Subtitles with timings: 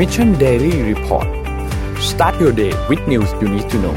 [0.00, 1.28] Mission Daily Report
[2.10, 3.96] start your day with news you need to know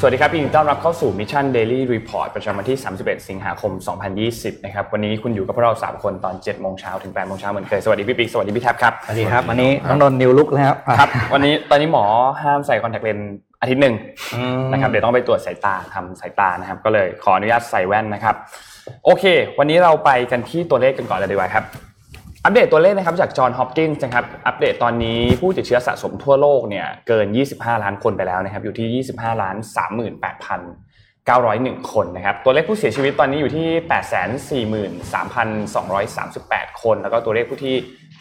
[0.00, 3.72] สวัสดีครับยินดีต้อนรับเข้าสู่ Mission Daily Report ประจำวันที่ 31 สิงหาคม
[4.18, 12.04] 2020 นะครับ วันนี้คุณอยู่กับพวกเรา 3 คนตอน 7 โมงเช้าถึง 8 โมงเช้าเหมือนเคย สวัสดีพี่ปิ๊ก สวัสดีพี่แท็บครับ สวัสดีครับ วันนี้น้องนนท์นิวลุกแล้วครับ วันนี้ตอนนี้หมอ
[12.42, 13.94] ห้ามใส่คอนแทคเลนส์อาทิตย์หนึ่ง
[14.72, 18.34] นะครับ เดี๋ยวต้องไปตรวจสายตาทำสายตานะครับ ก็เลยขออนุญาตใส่แว่นนะครับ
[19.04, 19.24] โอเค
[19.58, 21.64] วันนี้เราไปกันที่ตัวเลขกันก่อนเลยดีกว่าครับ
[22.44, 29.56] อัปเดตตัวเลขนะครับจากจอห์นฮอปกินส์นะครับอัปเดตตอนนี้ผู้ติดเชื้อสะสมทั่วโลกเนี่ยเกิน 25 ล้านคนไปแล้วนะครับอยู่ที่ 25 ล้าน
[31.78, 34.66] 38,901 คนนะครับตัวเลขผู้เสียชีวิตตอนนี้อยู่ที่
[35.72, 37.74] 843,238 คน แล้วก็ตัวเลขผู้ที่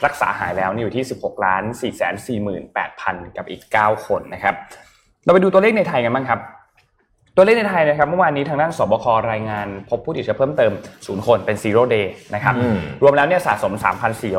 [0.06, 1.64] รักษาหายแล้วนี่อยู่ที่ 16 ล้าน
[2.50, 4.56] 448,000 กับอีก 9 คนนะครับ
[5.24, 6.40] เราไปดูตัวเลขในไทยกันบ้างครับ
[7.40, 12.06] ตัวเลขในไทยนะครับเมื่อวานนี้ทางด้านสบครายงาน พบผู้ติดเชื้อเพิ่มเติม 0 คนเป็น zero day
[12.36, 12.56] นะครับ
[13.02, 13.74] รวมแล้วเนี่ยสะสม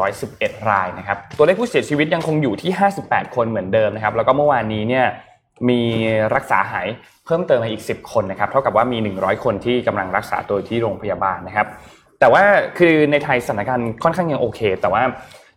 [0.03, 2.71] 3,411 รายนะครับตัวเลขผู้เสียชีวิตยังคงอยู่ที่
[3.03, 5.07] 58 คนเหมือนเดิมนะครับแล้วก็เมื่อวานนี้เนี่ย
[5.69, 5.81] มี
[6.35, 6.87] รักษาหาย
[7.27, 11.67] เพิ่มเติมมาอีก 10 คนนะครับเท่ากับว่ามี 100 คนที่กำลังรักษาตัวที่โรงพยาบาลนะครับ
[12.21, 12.43] แต่ว่า
[12.79, 15.03] คือในไทยสถานการณ์ค่อนข้างยังโอเค แต่ว่า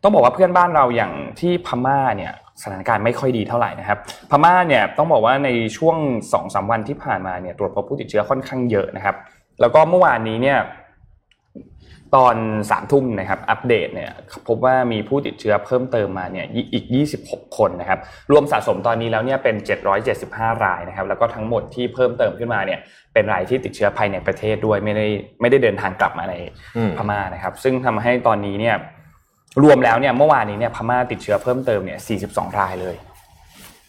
[0.03, 3.97] ต้องบอกว่าเพื่อนบ้านเราอย่างที่พม่าเนี่ย สถานการณ์ไม่ค่อยดีเท่าไหร่นะครับ
[4.29, 9.15] พม่าเนี่ยต้องบอกว่าในช่วง2อสวันที่ผ่านมาเนี่ยตรวจพบผู้ติดเชื้อค่อนข้างเยอะนะครับ
[9.61, 10.59] แล้วก็เมื่อวานนี้เนี่ย
[12.15, 12.35] ตอน
[12.71, 14.11] สามทุ่มนะครับอัปเดตเนี่ย
[14.47, 16.85] พบว่ามีผู้ติดเชื้อเพิ่มเติมมาเนี่ยอีก
[17.21, 17.99] 26 คนนะครับ
[18.31, 19.55] รวมสะสมตอนนี้แล้วเนี่ยเป็น
[20.09, 22.79] 775 รายนะครับแล้วก็ทั้งหมดที่เพิ่มเติมขึ้นมาเนี่ย
[23.13, 25.07] เป็นรายที่ติดเชื้อภายในประเทศด้วยไม่ได้
[25.41, 26.35] ไม่ได้เดินทางกลับมาใน
[26.97, 28.75] พม่านะครับ ซึ่งทำให้ตอนนี้เนี่ย
[29.63, 32.95] รวมแล้วเนี่ยเมื่อวานนี้เนี่ยพม่าติดเชื้อเพิ่มเติมเนี่ย 42 รายเลย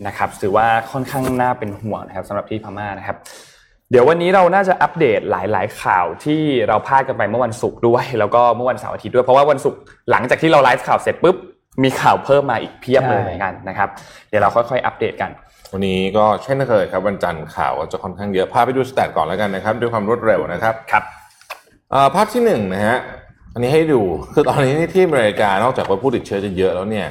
[0.06, 3.16] นะครับถือว่าค่อนข้างน่าเป็นห่วงนะครับสำหรับที่พม่านะครับ
[3.90, 9.78] เดี๋ยววันนี้เราน่าจะอัปเดตหลาย ๆ ข่าวที่เราพลาดกันไปเมื่อวันศุกร์ด้วย แล้วก็เมื่อวันเสาร์อาทิตย์ด้วยเพราะว่าวันศุกร์
[10.10, 11.36] หลังจากที่เราไลฟ์ข่าวเสร็จปุ๊บ
[11.82, 13.88] มีข่าวเพิ่มมาอีกเพียบเลยเหมือนกันนะครับ
[14.28, 15.30] เดี๋ยวเราค่อย ๆ อัปเดตกัน
[15.72, 21.04] วันนี้ก็เช่นเคยครับวันจันทร์ข่าวก็จะค่อนข้างเยอะพาไปดูสแตทก่อนแล้วกันนะครับ ด้วยความรวดเร็วนะครับครับ
[21.90, 22.98] เอ่อภาพที่หนึ่งนะฮะ
[23.54, 24.00] อันนี้ให้ดู
[24.34, 27.08] คือตอนนี้ที่อเมริกานอกจากว่าผู้ติดเชื้อจะเยอะแล้วเนี่ย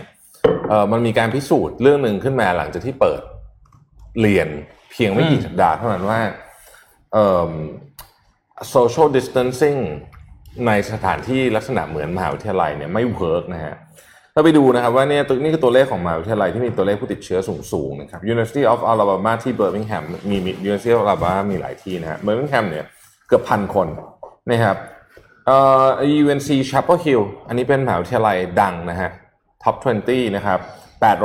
[0.69, 3.21] เออมันมีการพิสูจน์เรื่องหนึ่งขึ้นมาหลังจากที่เปิด
[4.21, 4.47] เรียน
[4.91, 6.19] เพียงไม่กี่สัปดาห์เท่านั้นว่า
[7.13, 7.51] เอ่อ
[8.73, 9.79] social distancing
[10.67, 13.75] ในสถานที่ลักษณะเหมือนมหาวิทยาลัยเนี่ยไม่เวิร์กนะฮะ
[14.33, 17.39] เราไปดูนะครับว่าเนี่ยนี่คือตัวเลขของมหาวิทยาลัยที่มีตัวเลขผู้ติดเชื้อ
[17.71, 22.85] สูงๆนะครับ University of Alabama ที่ Birmingham มีมี University of Alabama มีหลายที่นะฮะ Birmingham เนี่ย
[23.27, 23.87] เกือบพันคน
[24.49, 24.77] นะครับ
[25.45, 25.85] เอ่อ
[26.23, 29.09] UNC Chapel Hill อันนี้เป็นมหาวิทยาลัยดังนะฮะ
[29.63, 29.75] Top
[30.07, 30.59] 20 นะครับ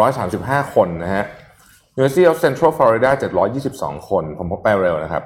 [0.04, 1.24] 835 คนนะฮะ
[1.98, 3.10] University of Central Florida
[3.60, 5.22] 722 คน ผมพบไปเร็วนะครับ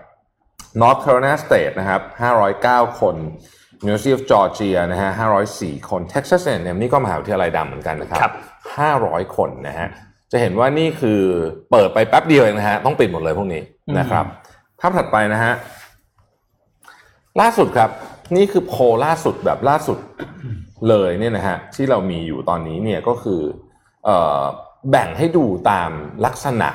[0.80, 2.00] North Carolina State นะครับ
[2.50, 3.16] 509 คน
[3.84, 5.10] University of Georgia นะฮะ
[5.50, 8.34] 504 คน Texas A&M นี่ก็มหาวิทยาลัยดังเหมือนกันนะครับครับ
[8.84, 9.88] 500 คนนะฮะ
[10.32, 11.20] จะเห็นว่านี่คือ
[11.70, 13.62] เปิดไปแป๊บเดียวเองนะฮะ ต้องปิดหมดเลยพวกนี้
[13.98, 14.24] นะครับ
[14.80, 15.52] ภาพถัดไปนะฮะ
[17.40, 17.90] ล่าสุดครับ
[18.36, 19.98] นี่คือโพลล่าสุดแบบล่าสุด
[20.88, 23.40] เลยเนี่ยนะฮะที่เรามีอยู่ตอนนี้เนี่ยก็คือ
[24.04, 24.40] เอ่อ
[24.90, 25.90] แบ่งให้ดูตาม
[26.26, 26.68] ลักษณะ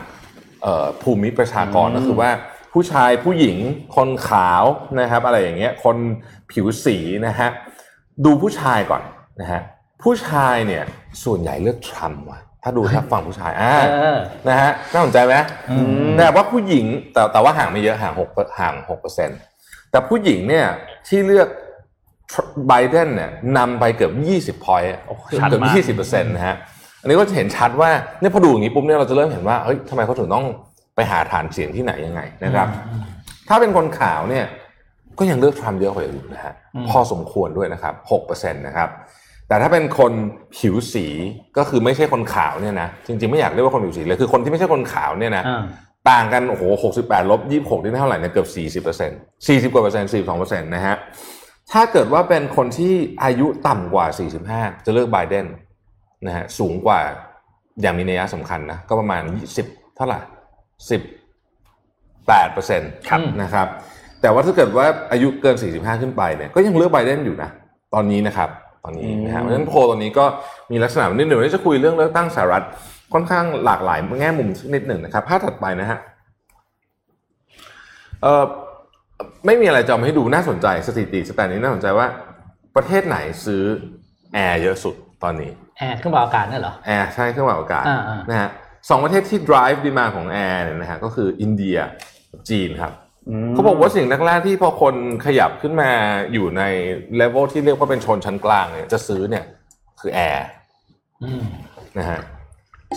[0.63, 2.31] เอ่อภูมิประชากรก็คือว่า
[2.73, 3.57] ผู้ชายผู้หญิง
[3.95, 4.63] คนขาว
[4.99, 5.97] นะครับ อะไรอย่างเงี้ยคน
[6.51, 7.49] ผิวสีนะฮะ
[8.25, 9.03] ดูผู้ชายก่อน
[9.41, 9.61] นะฮะ
[10.03, 10.83] ผู้ชายเนี่ย
[11.23, 15.35] ส่วนใหญ่เลือกทรัมป์ว่ะถ้าดูถ้าฝั่งผู้ชายอ่าเออนะฮะน่าสนใจไหม
[16.17, 18.29] แต่ว่าผู้หญิงแต่แต่ว่าห่างไม่เยอะห่างหก
[18.59, 19.39] ห่างหกเปอร์เซ็นต์
[19.91, 20.65] แต่ผู้หญิงเนี่ย
[21.07, 21.47] ที่เลือก
[22.67, 26.55] ไบเดนเนี่ยนำไปเกือบยี่สิบพอยต์โอ้โหเกือบชัดเกือบมากยี่สิบเปอร์เซ็นต์นะฮะ
[27.01, 27.89] อันนี้ก็จะเห็นชัดว่า
[28.19, 30.45] เนี่ยพอดูอย่างนี้ปุ๊บเนี่ยเราจะเริ่มเห็นว่าเฮ้ยทำไมเขาถึงต้อง
[30.95, 32.67] ไปหาฐานเสียงที่ไหนยังไงนะครับ
[33.47, 34.45] ถ้าเป็นคนขาวเนี่ย
[35.19, 36.53] ก็ยังเลือกทรัมป์เยอะกว่าอยู่นะฮะ
[36.89, 38.89] พอสมควรด้วยนะครับหกเปอร์เซ็นต์นะครับ
[39.47, 40.11] แต่ถ้าเป็นคน
[40.57, 41.05] ผิวสี
[41.57, 45.63] ก็คือไม่ใช่คนขาวเนี่ยนะจริงๆไม่อยากเรียกว่าคนผิวสีเลยคือคนที่ไม่ใช่คนขาวเนี่ยนะอ่า
[46.09, 49.17] ต่างกันโอ้โหหกสิบแปดลบยี่สิบหกนี่เท่าไหร่เนี่ยเกือบสี่สิบเปอร์เซ็นต์
[49.47, 50.95] สี่สิบกว่าเปอร์เซ็นต์สี่สองเปอร์เซ็นต์นะฮะ
[51.71, 52.93] ถ้าเกิดว่าเป็นคนที่
[53.23, 55.45] อายุต่ำกว่าสี่สิบห้าจะเลือกไบเดน
[56.27, 56.99] นะฮะสูงกว่า
[57.81, 59.65] อย่างมีนัยสำคัญนะ ก็ประมาณยี่สิบ
[59.95, 60.19] เท่าไหร่
[60.89, 61.01] สิบ
[62.27, 63.67] แปดเปอร์เซ็นต์ครับนะครับ
[64.21, 67.49] แต่ว่าถ้าเกิดว่าอายุเกิน 45 ขึ้นไปเนี่ยก็ยังเลือกไบเดนอยู่นะ
[67.93, 68.49] ตอนนี้นะครับ
[68.83, 70.25] ตอนนี้นะฮะเพราะฉะนั้นโพลตอนนี้ก็
[70.71, 72.65] มีลักษณะนิดหนึ่งที่จะคุยเรื่องเลือกตั้งสหรัฐ
[73.15, 75.99] ค่อนข้างหลากหลายแง่มุมสักนิดหนึ่งนะครับภาพถัดไปนะฮะ
[78.21, 78.43] เออ
[79.45, 82.07] ไม่มีอะไรจะเอามาให้ดูน่าสนใจสถิติ stat อันนี้น่าสนใจว่า
[82.75, 83.63] ประเทศไหนซื้อ
[84.33, 88.49] แอร์เยอะสุดตอนนี้แอร์เครื่องเป่าอากาศเนี่ยเหรอแอร์ใช่เครื่องปรับอากาศอ่าๆนะฮะ
[88.89, 91.77] สองประเทศที่ drive demand ของแอร์เนี่ยนะฮะก็คืออินเดีย
[92.31, 92.93] กับจีนครับ
[93.53, 94.95] เขาบอกว่าสิ่งแรกๆที่พอคน
[95.25, 95.91] ขยับขึ้นมา
[96.33, 96.63] อยู่ใน
[97.15, 99.45] เลเวลที่เรียกว่าเป็นชนชั้นกลางเนี่ยจะซื้อเนี่ย
[100.01, 100.47] คคือแอร์
[101.23, 101.43] อืม
[101.97, 102.19] นะฮะ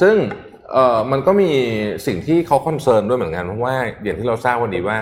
[0.02, 0.16] ซึ่ง
[0.72, 1.50] เอ่อมันก็มี
[2.06, 4.98] สิ่งที่เขา concern ด้วยเหมือนกันเพราะว่าอย่างที่เราทราบวันนี้ว่า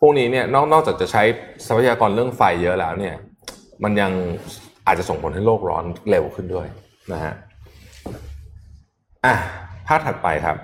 [0.00, 1.22] พวกนี้เนี่ยนอกนอกจากจะใช้
[1.66, 3.14] ทรัพยากรเรื่องไฟเยอะแล้วเนี่ย
[3.84, 4.12] มันยัง
[4.86, 6.66] อาจจะส่งผลให้โลกร้อนเร็วขึ้นด้วย
[7.12, 7.34] นะฮะ
[9.24, 9.34] อะ
[9.86, 10.56] ภาพถัดไปครับ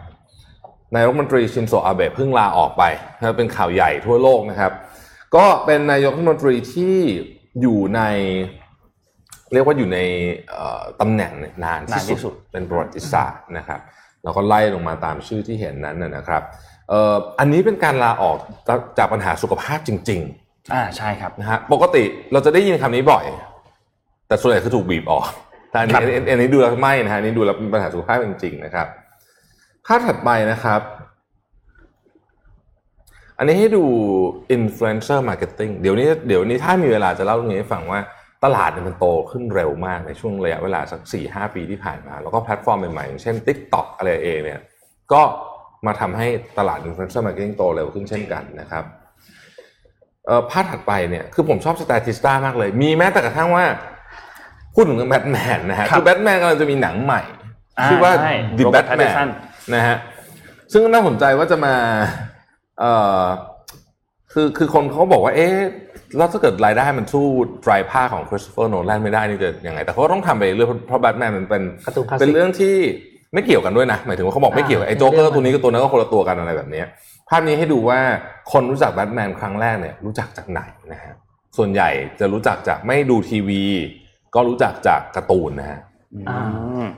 [0.95, 2.83] นายกรัฐมนตรีชินโซอาเบะเพิ่งลาออกไป
[3.19, 4.73] นะเป็นข่าวใหญ่ทั่วโลกนะครับ
[5.37, 6.97] ก็เป็นนายกรัฐมนตรีที่
[7.61, 8.01] อยู่ใน
[9.53, 9.99] เรียกว่าอยู่ใน
[10.51, 13.81] เอ่อตำแหน่งเนี่ยนานนานที่ที่สุสุดดเป็นประวัติศาสตร์นะครับ
[14.23, 16.43] แล้วก็ไล่ลงมาตามชื่อที่เห็นนั้นนะนะครับ
[16.89, 18.37] เอ่ออันนี้เป็นการลาออก
[18.99, 20.23] จากปัญหาสุขภาพจริง
[20.75, 22.03] อ่าใช่ครับๆนะฮะปกติ
[22.33, 23.25] เราจะได้ยินคำนี้บ่อย
[24.29, 25.27] แต่ส่วนใหญ่คือถูกบีบออก
[25.71, 28.87] แต่อันนี้ครับอันนี้อันนี้ดูแล้วไม่นะฮะอันนี้ดูแล้วเป็นปัญหาสุขภาพจริง ๆ นะครับ
[29.87, 30.81] ภาพถัดไปนะครับ
[33.39, 33.85] อันนี้ให้ดู
[34.57, 38.01] influencer marketing เดี๋ยวนี้เดี๋ยวนี้ถ้ามีเวลาจะเล่าเรื่องนี้ให้ฟังว่า
[38.45, 44.61] ตลาดเนี่ยมันโตขึ้นเร็วมากในช่วงระยะเวลาสัก4ี่หปีที่ผ่านมา แล้วก็แพลตฟอร์มใหม่ๆอย่างเช่น TikTok อะไรเองเนี่ย
[45.13, 45.23] ก็
[45.87, 46.27] มาทำให้
[46.59, 48.85] ตลาด influencer marketing โตเร็วขึ้นเช่นกันนะครับ
[50.27, 53.65] เอ่อภาพถัดไปเนี่ยคือผมชอบ Statista มากเลย มีแม้แต่กระทั่งว่า
[54.75, 57.23] พูดถึงเรื่องแบทแมนนะฮะครับคือแบทแมนกำลังจะมีหนังใหม่
[57.79, 59.29] อ่าชื่อว่าใช่ The Robert Batman Pattinson
[59.75, 59.97] นะฮะ
[60.73, 61.75] ซึ่งน่าสนใจว่าจะมา
[62.79, 62.93] เอ่
[63.23, 63.25] อ
[64.33, 65.57] คือคือคนเขาบอกว่าเอ๊ะ
[66.17, 67.27] แล้วถ้าเกิดรายได้มันสู้
[67.63, 72.75] ไตรภาคของคริสโตเฟอร์โนแลนไม่ได้นี่จะยังไง แต่เขาก็ต้องทำไปเรื่อยเพราะแบทแมนมันเป็นการ์ตูนคลาสสิกเป็นเรื่องที่
[73.35, 76.87] ไม่เกี่ยวกันด้วยนะ หมายถึงว่าเขาบอกไม่เกี่ยวอ่าไอ้โจ๊กเกอร์เป็นเรื่องตัวนี้กับตัวนั้นก็คนละตัวกันอะไรแบบเนี้ย
[77.29, 77.99] ภาพนี้ให้ดูว่า
[78.53, 80.61] คนรู้จักแบทแมนครั้งแรกเนี่ยรู้จักจากไหน
[80.93, 81.15] นะฮะ
[81.57, 81.89] ส่วนใหญ่
[82.21, 83.63] จะรู้จักจากไม่ดูทีวี
[84.35, 85.81] ก็รู้จักจากการ์ตูนนะฮะ
[86.29, 86.39] อ่า
[86.75, 86.89] อืม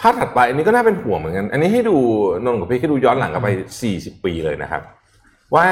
[0.00, 1.96] ภาพถัดไปอันนี้ก็น่าเป็นห่วงเหมือนกัน อันนี้ให้ดู
[2.44, 3.48] นนท์กับพี่ให้ดูย้อนหลังกลับไป
[3.86, 4.82] 40 ปีเลยนะครับ
[5.54, 5.66] ว่า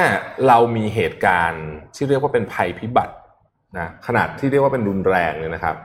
[0.47, 3.15] เรามีเหตุการณ์ที่เรียกว่าเป็นภัยพิบัติ
[3.77, 5.75] นะขนาดที่เรียกว่าเป็นรุนแรงเลยนะครับ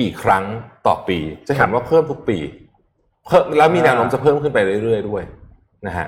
[0.00, 0.44] กี่ครั้ง
[0.86, 1.18] ต่อปี
[1.48, 2.38] จะเห็นว่าเพิ่มทุกปี
[3.26, 5.22] เพิ่มแล้วมีแนวโน้มจะเพิ่มขึ้นไปเรื่อย ๆ ด้วย
[5.86, 6.06] นะฮะ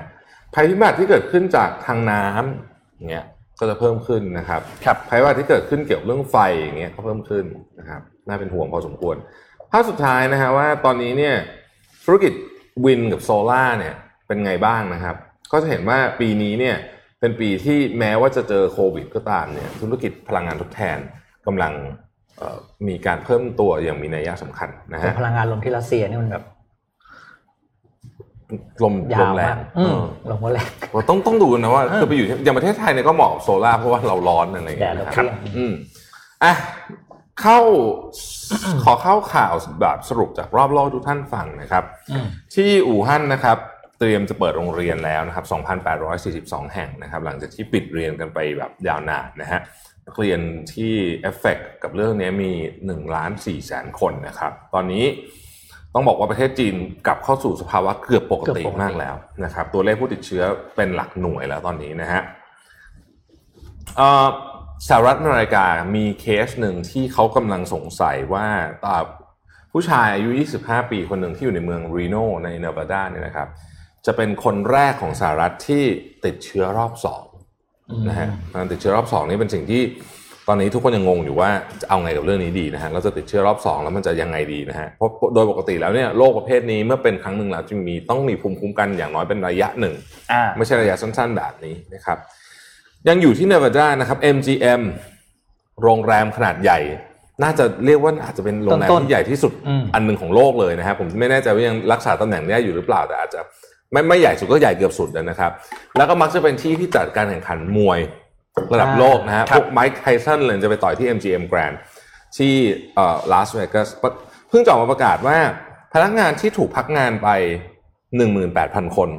[0.53, 3.25] ภัยพิบัติที่เกิดขึ้นจากทางน้ำอย่างเงี้ย
[3.59, 7.45] ก็จะเพิ่มขึ้นนะครับครับภัยพิบัติที่เกิดขึ้นเกี่ยวกับเรื่องไฟอย่างเงี้ยก็เพิ่มขึ้น
[7.79, 9.15] นะครับน่าเป็นห่วงพอสมควร
[9.71, 11.35] ภาพสุดท้ายนะฮะว่าตอนนี้เนี่ย
[12.05, 12.33] ธุรกิจ
[12.85, 13.93] วินกับโซล่าเนี่ย
[14.27, 15.15] เป็นไงบ้างนะครับ
[15.51, 16.75] ก็จะเห็นว่าปีนี้เนี่ย
[17.23, 20.97] เป็นปีที่แม้ว่าจะเจอโควิดก็ตามเนี่ยธุรกิจพลังงานทดแทน
[21.47, 21.73] กำลัง
[22.37, 26.43] เอ่อมีการเพิ่มตัวอย่างมีนัยสำคัญนะแต่ฮะพลังงานลมที่รัสเซียนี่มันแบบ
[28.83, 35.73] ลมยาลวมแรมางกอืมเออลมก็แรงว่าต้องต้องดูนะว่าคือไปอยู่ที่อย่างประเทศไทยเนี่ยก็เหมาะกับโซล่าร์เพราะว่าเราร้อนอะไรอย่างเงี้ยแดดเรานะครับเปรี้ยงอืม
[36.43, 36.53] อะ
[37.41, 37.59] เข้า
[38.83, 43.57] ขอเข้าข่าวแบบสรุปจากรอบโลกทุกท่านฟังนะครับอืมที่อู่ฮั่นนะครับ
[43.99, 45.45] เตรียมจะเปิดโรงเรียนแล้วนะครับ
[46.09, 49.61] 2,842 แห่งนะครับ หลังจากที่ปิดเรียนกันไปแบบยาวนานนะฮะ
[50.07, 50.39] นักเรียน
[50.73, 52.51] ที่ affect กับเรื่องนี้มี
[52.85, 55.05] 1ล้าน4แสนคนนะครับ ตอนนี้
[55.93, 56.75] ต้องบอกว่าประเทศจีน
[57.07, 60.43] กลับเข้าสู่สภาวะเกือบปกติมากแล้วนะครับ ตัวเลขผู้ติดเชื้อ
[60.75, 62.21] เป็นหลักหน่วยแล้วตอนนี้นะฮะ
[63.99, 64.27] อ่อ
[64.87, 65.65] สหรัฐอเมริกา
[65.95, 68.45] มีเคสหนึ่งที่เขากำลังสงสัยว่า
[68.85, 69.03] อ่า
[69.71, 70.29] ผู้ชายอายุ
[70.61, 73.47] 25 ปีคนหนึ่งที่อยู่ในเมืองรีโนในเนวาดาเนี่ยนะครับ
[74.05, 75.83] จะเป็นคนแรกของสหรัฐที่
[76.25, 77.23] ติดเชื้อรอบสอง
[78.07, 79.81] นะฮะการติดเชื้อรอบสองนี่เป็นสิ่งที่
[80.47, 81.49] ตอนนี้ทุกคนยังงงอยู่ว่า
[81.81, 89.95] จะเอาไงกับเรื่องนี้ดีนะฮะเราจะติดเชื้อรอบสองแล้วมันจะยังไงดีนะฮะเพราะโดยปกติแล้วเนี่ยโรคประเภทนี้เมื่อเป็นครั้งหนึ่งแล้วจึงมีต้องมีภูมิคุ้มกันอย่างน้อยเป็นระยะหนึ่ง
[90.31, 92.17] อ่าไม่ใช่ระยะสั้น ๆ แบบนี้นะครับ
[93.07, 94.81] ยังอยู่ที่เนวาดานะครับ MGM
[95.83, 96.79] โรงแรมขนาดใหญ่
[97.43, 103.41] น่าจะเรียกว่าอาจจะเป็นโรงแรมต้นๆที่ใหญ่ที่สุดอืมอันหนึ่งของโลกเลยนะครับผมไม่แน่ใจว่ายังรักษาตำแหน่งนี้อยู่หรือเปล่าแต่อาจจะ
[103.93, 105.51] ไม่ไม่ใหญ่สุดก็ใหญ่เกือบสุดนะครับ
[105.97, 107.99] แล้วก็มักจะเป็นที่ที่จัดการแข่งขันมวย
[108.73, 111.75] ระดับโลกนะฮะครัพบวกไมค์ไทสันเลยจะไปต่อยที่ MGM Grand
[112.37, 112.53] ที่
[112.95, 113.89] เอ่อลาสเวกัส
[114.49, 115.37] เพิ่งจะออกมาประกาศว่า
[115.93, 117.29] พนักงานที่ถูกพักงานไป
[118.13, 119.09] 18,000 คน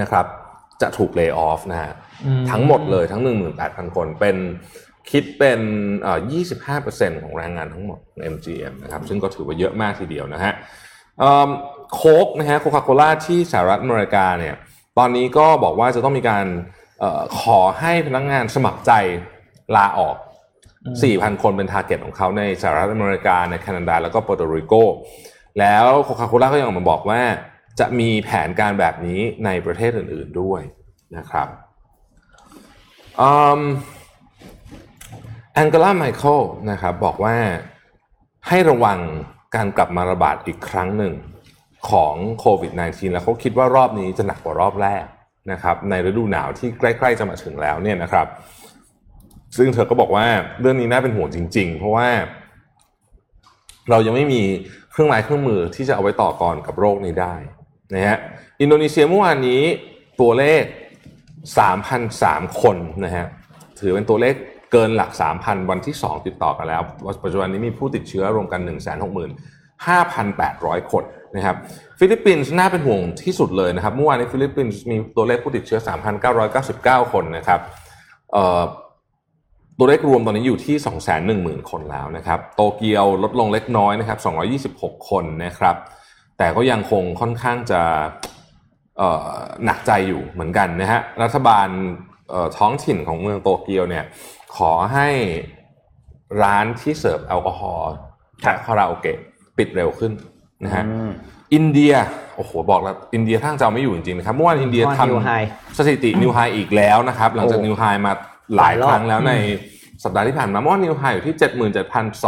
[0.00, 0.26] นะครับ
[0.82, 1.92] จะถูกเลิกออฟนะฮะ
[2.24, 3.22] อืมทั้งหมดเลยทั้ง
[3.58, 4.36] 18,000 คนเป็น
[5.10, 5.60] คิดเป็น
[6.02, 6.18] เอ่อ
[6.80, 10.52] 25%ของแรงงานทั้งหมดใน MGM นะครับ ซึ่งก็ถือว่าเยอะมากทีเดียวนะฮะ
[11.18, 11.48] เอิ่ม
[11.92, 14.54] โค้กนะฮะโคคาโคล่าที่สหรัฐอเมริกาเนี่ย
[14.98, 16.44] ตอนนี้ก็บอกว่าจะต้องมีการ
[17.00, 18.92] เออขอให้พนักงานสมัครใจ
[19.76, 20.16] ลาออก
[20.78, 24.74] 4,000 คนเป็น target ของเขาในสหรัฐอเมริกาในแคนาดาแล้วก็เปอร์โตริโก
[25.58, 27.20] แล้วโคคาโคล่าก็ยังออกมาบอกว่า
[27.80, 30.60] จะมีแผนการแบบนี้ในประเทศอื่น ๆด้วย
[31.16, 31.48] นะครับ
[35.54, 37.36] แองเกลาแมร์เคิลนะครับบอกว่า
[38.48, 38.98] ให้ระวัง
[39.54, 41.12] การกลับมาระบาดอีกครั้งหนึ่ง
[41.90, 45.04] ของโควิด -19 แล้วเขาคิดว่ารอบนี้จะหนักกว่ารอบแรก
[45.52, 48.26] นะครับในฤดูหนาวที่ใกล้ ๆ จะมาถึงแล้วเนี่ยนะครับ
[49.56, 50.26] ซึ่งเธอก็บอกว่า
[50.60, 52.08] เรื่องนี้น่าเป็นห่วงจริง ๆ เพราะว่า
[53.90, 54.42] เรายังไม่มี
[54.90, 57.34] เครื่องไม้เครื่องมือที่จะเอาไว้ต่อกรกับโรคนี้ได้
[57.94, 58.18] นะฮะ
[58.60, 59.62] อินโดนีเซียเมื่อวานนี้
[60.20, 60.62] ตัวเลข
[61.82, 63.26] 3,003 คนนะฮะ
[63.80, 64.34] ถือเป็นตัวเลข
[64.72, 65.10] เกินหลัก
[65.40, 66.82] 3,000 วันที่ 2 ติดต่อกันแล้ว
[67.24, 68.60] ปัจจุบันนี้มีผู้ติดเชื้อรวมกัน
[69.96, 71.04] 165,800 คน
[71.36, 71.56] นะครับ
[71.98, 75.80] ฟิลิปปินส์น่าเป็นห่วงที่สุดเลยนะครับเมื่อวานนี้ฟิลิปปินส์มีตัวเลขผู้ติดเชื้อ
[76.46, 77.60] 3,999 คนนะครับ
[78.32, 78.62] เอ่อ
[79.78, 80.76] ตัวเลขรวมตอนนี้อยู่ที่
[81.62, 84.18] 210,000 คนแล้วนะครับโตเกียวลดลงเล็กน้อยนะครับ
[84.92, 85.76] 226 คนนะครับ
[86.38, 87.82] แต่ก็ยังคงค่อนข้างจะ
[88.98, 89.30] เอ่อ
[89.64, 91.68] หนักใจอยู่เหมือนกันนะฮะรัฐบาล
[92.30, 94.04] เอ่อท้องถิ่นของเมืองโตเกียวเนี่ย
[94.56, 95.08] ขอให้
[96.42, 97.90] ร้านที่เสิร์ฟแอลกอฮอล์
[98.42, 99.18] และคาราโอเกะ
[99.58, 100.12] ปิดเร็วขึ้น
[100.64, 101.10] นะฮะอืม
[101.54, 101.92] อินเดีย
[102.36, 108.12] โอ้โหบอกแล้วอินเดียท่าจะเอาไม่อยู่จริงๆนะครับเมื่อวานอินเดียเมื่อวานท new high ำสถิตินิวไฮอีกแล้วนะครับ หลังจากโอ้ new high มา
[108.56, 111.36] หลายหลายรอบครั้งแล้วในอืมสัปดาห์ที่ผ่านมาเมื่อวาน new high อยู่ที่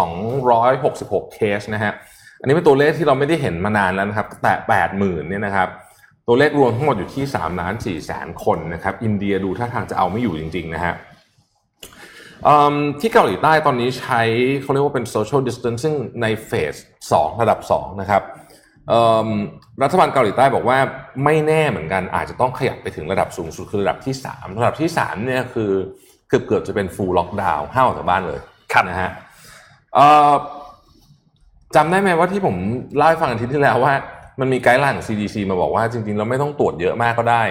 [0.00, 1.92] 77,266 เคสนะฮะ
[2.40, 4.54] อันนี้เป็นตัวเลขที่เราไม่ได้เห็นมานานแล้วนะครับ แต่
[4.92, 5.68] 80,000เนี่ยนะครับ
[6.26, 11.13] ตัวเลขรวมทั้งหมดอยู่ที่3ล้าน4แสนคนนะครับ อินเดียดูท่าทางจะเอาไม่อยู่จริงๆนะฮะอืม
[13.00, 14.20] ที่เกาหลีใต้ตอนนี้ใช้
[14.62, 16.74] เขาเรียกว่าเป็น social distancing ในเฟส
[17.12, 18.22] 2ระดับ 2 นะครับ
[18.88, 19.28] เอิ่ม
[19.82, 20.78] รัฐบาลเกาหลีใต้บอกว่า
[21.24, 25.70] ไม่แน่เหมือนกันอาจจะต้องขยับไปถึงระดับสูงสุดคือระดับที่ 3 ระดับที่3เนี่ยคือ
[26.28, 28.40] เกือบเกือบๆจะเป็น full lockdown ห้ามออกจากบ้านเลย
[28.72, 29.10] ครับนะฮะ
[29.94, 30.32] เอ่อ
[31.76, 32.56] จำได้ไหมว่าที่ผม
[32.96, 33.92] เล่าให้ฟังอาทิตย์ที่แล้วว่า
[34.40, 37.42] มันมี guideline ของ CDC มาบอกว่าจริงๆเราไม่ต้องตรวจเยอะมากก็ได้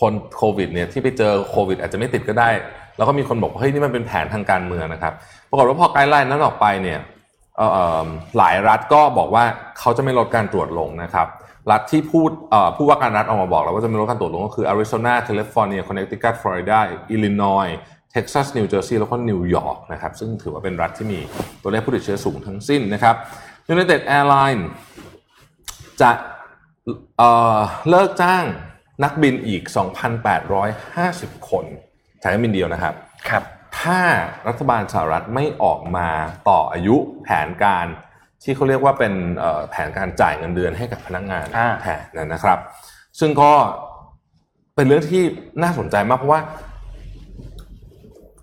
[0.00, 2.50] คนโควิดเนี่ยที่ไปเจอโควิด อาจจะไม่ติดก็ได้
[2.98, 5.12] แล้วก็มีคนบอกว่าเฮ้ยนี่มันเป็นแผนทางการเมืองนะครับ
[5.50, 6.98] ปรากฏว่าพอ guideline นั้นออกไปเนี่ย
[8.38, 9.44] หลายรัฐก็บอกว่า
[9.78, 11.26] เขาจะไม่ลดการตรวจลงนะครับ
[11.70, 12.30] รัฐที่พูด
[12.76, 16.78] ผู้ว่าการรัฐออกมาบอกแล้วว่าจะไม่ลดการตรวจลงก็คืออาริโซนาแคลิฟอร์เนียคอนเนคติคัตฟลอริดา
[17.10, 17.68] อิลลินอย
[18.12, 21.20] เท็กซัสนิวเจอร์ซีย์แล้วก็นิวยอร์กนะครับซึ่งถือว่าเป็นรัฐที่มี
[21.62, 23.14] ตัวเลขผู้ติดเชื้อสูงทั้งสิ้นนะครับ
[23.72, 24.64] United Airlines
[26.00, 27.20] จะ
[27.88, 28.44] เลิกจ้าง
[29.04, 29.62] นักบินอีก
[30.36, 31.64] 2,850 คน
[32.22, 32.94] สายการบินเดียวนะครับ
[33.28, 33.42] ครับ
[33.80, 34.00] ถ้า
[34.48, 36.08] รัฐบาลสหรัฐไม่ออกมา
[36.48, 37.86] ต่ออายุแผนการ
[38.42, 41.86] ที่เขาเรียกว่าเป็นเอ่อแผนการจ่ายเงินเดือนให้กับพนักงานอ่าแท
[42.24, 42.58] นนะครับ
[43.20, 43.52] ซึ่งก็
[44.74, 45.22] เป็นเรื่องที่
[45.62, 46.40] น่าสนใจมากเพราะว่า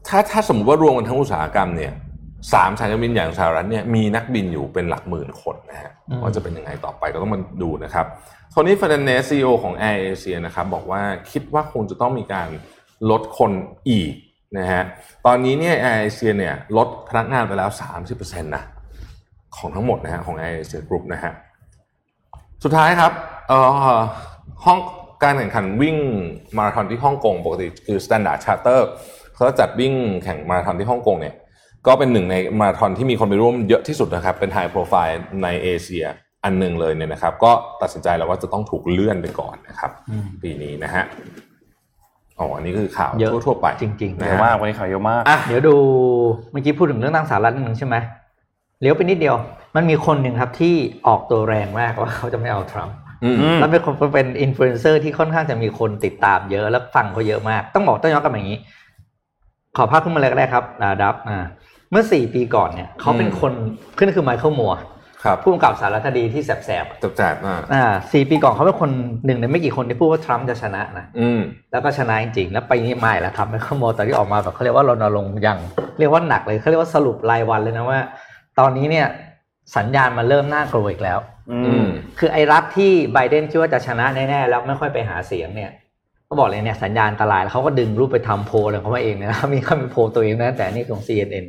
[0.08, 1.94] ถ้าถ้าสมมติว่ารวมกันทั้งอุตสาหกรรมเนี่ย
[2.54, 8.06] สามสายการบินอย่างสหรัฐเนี่ยมีนักบินอยู่เป็นหลักหมื่นคนนะฮะอืมว่าจะเป็นยังไงต่อไปก็ต้องมาดูนะครับ
[8.52, 11.02] โทนี่เฟอร์นานเดส CEO ของ Air Asia นะครับบอกว่า
[11.32, 12.50] คิดว่าคงจะต้องมีการ
[13.12, 13.52] ลดคน
[13.90, 14.12] อีก
[14.58, 14.84] นะฮะ
[15.26, 17.70] ตอนนี้เนี่ย Air Asia เนี่ยลดพนักงานไปแล้ว
[18.08, 18.64] 30%นะ
[19.58, 21.32] ของทั้งหมดนะฮะของ Air Asia Group นะฮะ
[22.64, 23.12] สุดท้ายครับ
[23.48, 23.60] เอ่
[23.98, 24.00] อ
[24.66, 24.80] ห้อง
[25.24, 25.98] การแข่งขันวิ่ง
[26.58, 28.80] มาราธอนที่ฮ่องกงปกติคือ Standard Charter
[29.36, 31.36] เขาจัดวิ่งแข่งมาราธอนที่ฮ่องกงเนี่ย
[31.88, 36.06] ก็เป็นหนึ่งในมาราธอนที่มีคนไปร่วมเยอะที่สุดนะครับ เป็นไฮโปรไฟล์ในเอเชีย
[36.44, 41.04] อันหนึ่งเลยเนี่ยนะครับ ก็ตัดสินใจแล้วว่าจะต้องถูกเลื่อนไปก่อนนะครับอืมปีนี้นะฮะ
[42.40, 45.76] อ๋ออันนี้คือข่าวเยอะทั่วๆไปจริงๆเยอะมากวันนี้ข่าวเยอะมากอะเดี๋ยวดู
[46.52, 47.96] เมื่อกี้พูดถึงเรื่องตั้งสาระนิดนึงใช่ไหม
[48.82, 49.36] เลี้ยวไปนิดเดียว
[49.76, 50.76] มันมีคนหนึ่งครับที่
[51.08, 58.60] ออกตัวแรงมากว่าเขาจะไม่เอาทรัมป์อืมอืมแล้วเป็นคนเป็นอินฟลูเอนเซอร์ที่ค่อนข้างจะมีคนติดตามเยอะแล้วฟังเขาเยอะมาก ต้องบอกต้องย้อนกลับมาอย่างนี้
[59.78, 61.38] ขอภาพขึ้นมาเลยก็ได้ครับดาดับอ่า
[61.92, 63.54] เมื่อสี่ปีก่อนเนี่ยเขาเป็นคน
[63.98, 64.90] ขึ้นคือไมเคิลมัวร์ครับ
[65.44, 66.50] ผู้กำกับสารคดีที่แส
[66.84, 68.90] บจับแจกอ่าๆอ่าสี่ปีก่อนเขาเป็นคน
[69.26, 71.42] หนึ่งในไม่กี่คนที่พูดว่าทรัมป์จะชนะนะอืม
[71.72, 75.60] แล้วก็ชนะจริงๆ แล้วไปนี้ไม่แล้วครับไมเคิลมัวตอนที่ออกมาแบบเขาเรียกว่ารณรงค์อย่าง
[76.00, 78.00] เรียกว่าหนักเลยเขาเรียกว่าสรุปรายวันเลยนะว่า
[78.60, 79.08] ตอนนี้เนี่ย
[79.78, 81.20] สัญญาณมันเริ่มน่ากลัวอีกแล้ว
[81.52, 81.90] อือืมม
[82.20, 85.72] คือไอ้รัฐที่ไบเดนคิดว่าจะชนะแน่ๆแล้วไม่ค่อยไปหาเสียงเนี่ย
[86.30, 91.46] ก็บอกเลยเนี่ยสัญญาณอันตรายแล้วเขาก็ดึงรูปไปทำโพลเลยเขาว่าเองนะมีเขามีโพลตัวเองนะแต่อันนี่ของ CNN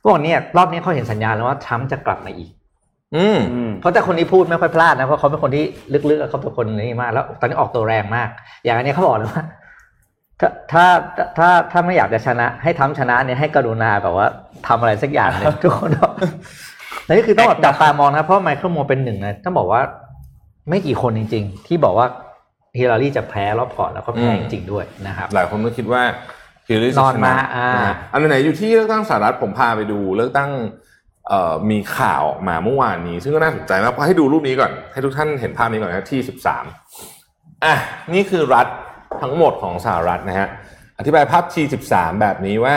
[0.00, 2.50] ก็บอกเนี่ยรอบนี้เขาเห็นสัญญาณแล้วว่าทรัมป์จะกลับมาอีก
[3.16, 5.64] อืมอืมเพราะแต่คนที่พูดไม่ค่อยพลาดนะเพราะเขาเป็นคนที่
[6.10, 8.28] ลึกๆอะเขาเป็นคนนี้มากแล้วตอนนี้ออกตัวแรงมาก
[8.64, 9.44] อย่างอันนี้เขาบอกเลยว่า
[10.40, 10.84] ถ้าถ้า
[11.38, 14.26] ถ้าถ้าไม่อยากจะชนะ ให้ทรัมป์ชนะเนี่ยให้กรุณาแบบว่า
[14.66, 16.12] ทำอะไรสักอย่างหนึ่งทุกคนบอก
[17.04, 19.82] และนี่คือต้องแบบจับตามองนะเพราะไมเคิลมัวร์เป็นหนึ่งนะต้องบอกว่า
[20.68, 22.06] ไม่กี่คนจริง ๆ ที่บอกว่า
[22.78, 26.02] ฮิลลารีจะแพ้รอบก่อนแล้วก็แพ้อืมจริงๆด้วยนะครับ หลายคนก็คิดว่า
[26.68, 27.70] ฮิลลารีนอนมาอ่า
[28.12, 30.83] อันไหนๆอยู่ที่เลือกตั้งสหรัฐผมพาไปดูเลือกตั้งเอ่อ
[31.70, 36.64] มีข่าวออกมาเมื่อวานนี้ ซึ่งก็น่าสนใจมากให้ดูรูปนี้ก่อน ให้ทุกท่านเห็นภาพนี้ก่อนนะ T13
[37.64, 37.74] อะ
[38.14, 38.66] นี่คือรัฐ
[39.22, 40.48] ทั้งหมดของสหรัฐนะฮะ
[40.98, 42.76] อธิบายภาพ T13 แบบนี้ว่า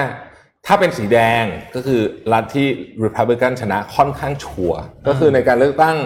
[0.66, 1.44] ถ้าเป็นสีแดง
[1.76, 2.02] ก็คือ
[2.34, 2.68] รัฐที่
[3.06, 5.98] Republican ชนะค่อนข้างชัวร์ก็คือในการเลือกตั้ง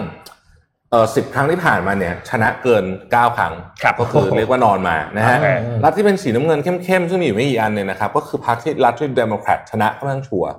[0.90, 5.48] เอ่อสิบครั้งที่ผ่านมาเนี่ย ชนะเกิน9ครั้งครับก็คือเรียกว่านอนมานะฮะโอเค
[5.84, 10.50] รัฐที่เป็นสีน้ำเงินเข้มๆซึ่งมีอยู่ไม่กี่อันเนี่ยนะครับก็คือพรรคที่รัฐที่เดโมแครตชนะค่อนข้างชัวร์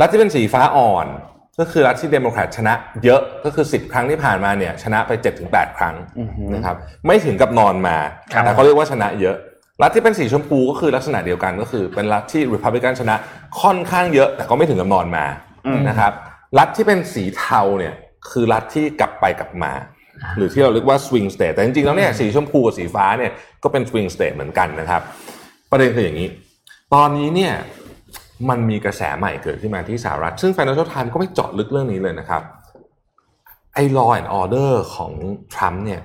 [0.00, 1.06] รัฐที่เป็นสีฟ้าอ่อน
[1.60, 2.74] ก็คือรัฐที่เดโมแครตชนะ
[3.04, 5.12] เยอะก็คือ 10 ครั้งที่ผ่านมาเนี่ยชนะไป
[5.44, 7.96] 7-8 ครั้งอือฮึนะครับไม่ถึงกับนอนมา
[8.32, 9.36] ครับแต่เขาเรียกว่าชนะเยอะ
[9.82, 13.14] รัฐที่เป็นสีชมพูก็คือลักษณะเดียวกันก็คือ เป็นรัฐที่ริพับลิกันชนะ
[13.60, 15.26] ค่อนข้างเยอะ แต่ก็ไม่ถึงกับนอนมา
[15.66, 16.12] อืมนะครับ
[16.58, 17.94] รัฐที่เป็นสีเทาเนี่ย
[18.30, 19.72] คือรัฐที่กลับไปกลับมา
[20.36, 23.32] หรือที่เราเรียกว่า swing state แต่จริงๆแล้วเนี่ยสีชมพูกับสีฟ้าเนี่ย
[23.62, 25.02] ก็เป็น swing state เหมือนกันนะครับ
[25.70, 26.28] ประเด็นคืออย่างนี้
[26.94, 27.54] ตอนนี้เนี่ย
[28.48, 32.42] มันมีกระแสใหม่เกิดขึ้นมาที่สหรัฐ ซึ่ง Financial Times ก็ไม่เจาะลึกเรื่องนี้เลยนะครับ
[33.74, 35.12] ไอ้ law and order ของ
[35.54, 36.00] ทรัมป์เนี่ย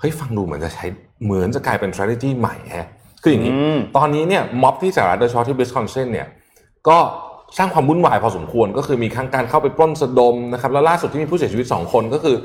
[0.00, 0.86] เฮ้ยฟังดูเหมือนจะใช้
[1.24, 2.88] เหมือนจะกลายเป็น strategy ใหม่ฮะ
[3.22, 6.26] คืออย่างนี้อืมตอนนี้เนี่ยม็อบที่สหรัฐโดยเฉพาะที่ Wisconsin เนี่ย
[6.88, 6.98] ก็
[7.58, 12.36] สร้างความวุ่นวายพอสมควร ก็คือมีทั้งการเข้าไปปล้นสะดมนะครับ แล้วล่าสุดที่มีผู้เสียชีวิต 2 คนก็คือ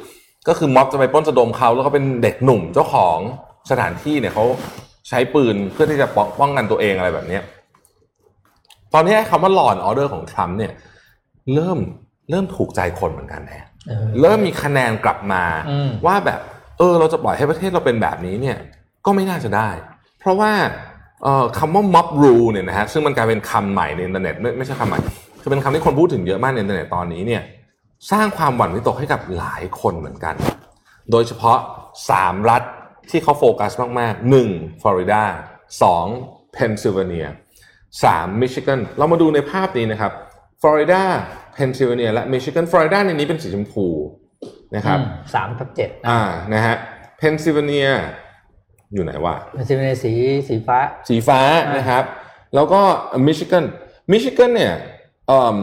[0.48, 3.18] ก็คือม็อบจะไปปล้นสะดมเขาแล้วก็เป็นเด็กหนุ่มเจ้าของ
[3.72, 4.46] สถานที่เนี่ยเขา
[5.10, 7.57] ใช้ปืนเพื่อที่จะป้องป้องกันตัวเองอะไรแบบเนี้ยต
[8.98, 10.72] อนนี้ไอ้คำว่า law and order ของทรัมป์เนี่ย
[11.54, 11.80] เริ่ม
[12.30, 16.40] เริ่มถูกใจคนเหมือนกันนะเออเริ่มมีคะแนนกลับมาอืมว่าแบบ
[16.78, 18.58] เออ เราจะปล่อยให้ประเทศเราเป็นแบบนี้เนี่ย
[19.06, 19.70] ก็ไม่น่าจะได้
[20.20, 20.52] เพราะว่า
[21.24, 25.00] เอ่อคำว่า mob rule เนี่ยนะฮะซึ่งมันกลายเป็นคำใหม่ในอินเทอร์เน็ตไม่ไม่ใช่คำใหม่
[25.42, 27.42] คือเป็นคำที่คนพูดถึงเยอะมากในอินเทอร์เน็ตตอนนี้เนี่ย
[28.12, 30.36] สร้างความหวั่นวิตกให้กับหลายคนเหมือนกัน
[31.12, 31.58] โดยเฉพาะ
[32.04, 32.64] 3 รัฐ
[33.10, 34.82] ที่เขาโฟกัสมากๆ 1.
[34.82, 35.24] ฟลอริดา
[35.88, 36.54] 2.
[36.54, 37.28] เพนซิลเวเนีย
[37.92, 38.42] 3.
[38.42, 40.12] มิชิแกนเรามาดูในภาพนี้นะครับ
[40.62, 41.04] ฟลอริดา
[41.54, 43.86] เพนซิลเวเนียและมิชิแกนฟลอริดาในนี้เป็นสีชมพู
[44.76, 46.22] นะครับอืมสามทับเจ็ดอ่า
[46.54, 46.76] นะฮะ
[47.18, 47.88] เพนซิลเวเนีย
[48.94, 50.12] อยู่ไหนวะมันจะเป็นสี
[50.48, 50.78] สีฟ้า
[51.10, 51.40] สีฟ้า
[51.78, 52.04] นะครับ
[52.56, 52.82] แล้วก็
[53.28, 53.66] มิชิแกน
[54.12, 54.74] มิชิแกนเนี่ย
[55.28, 55.58] เอ่อ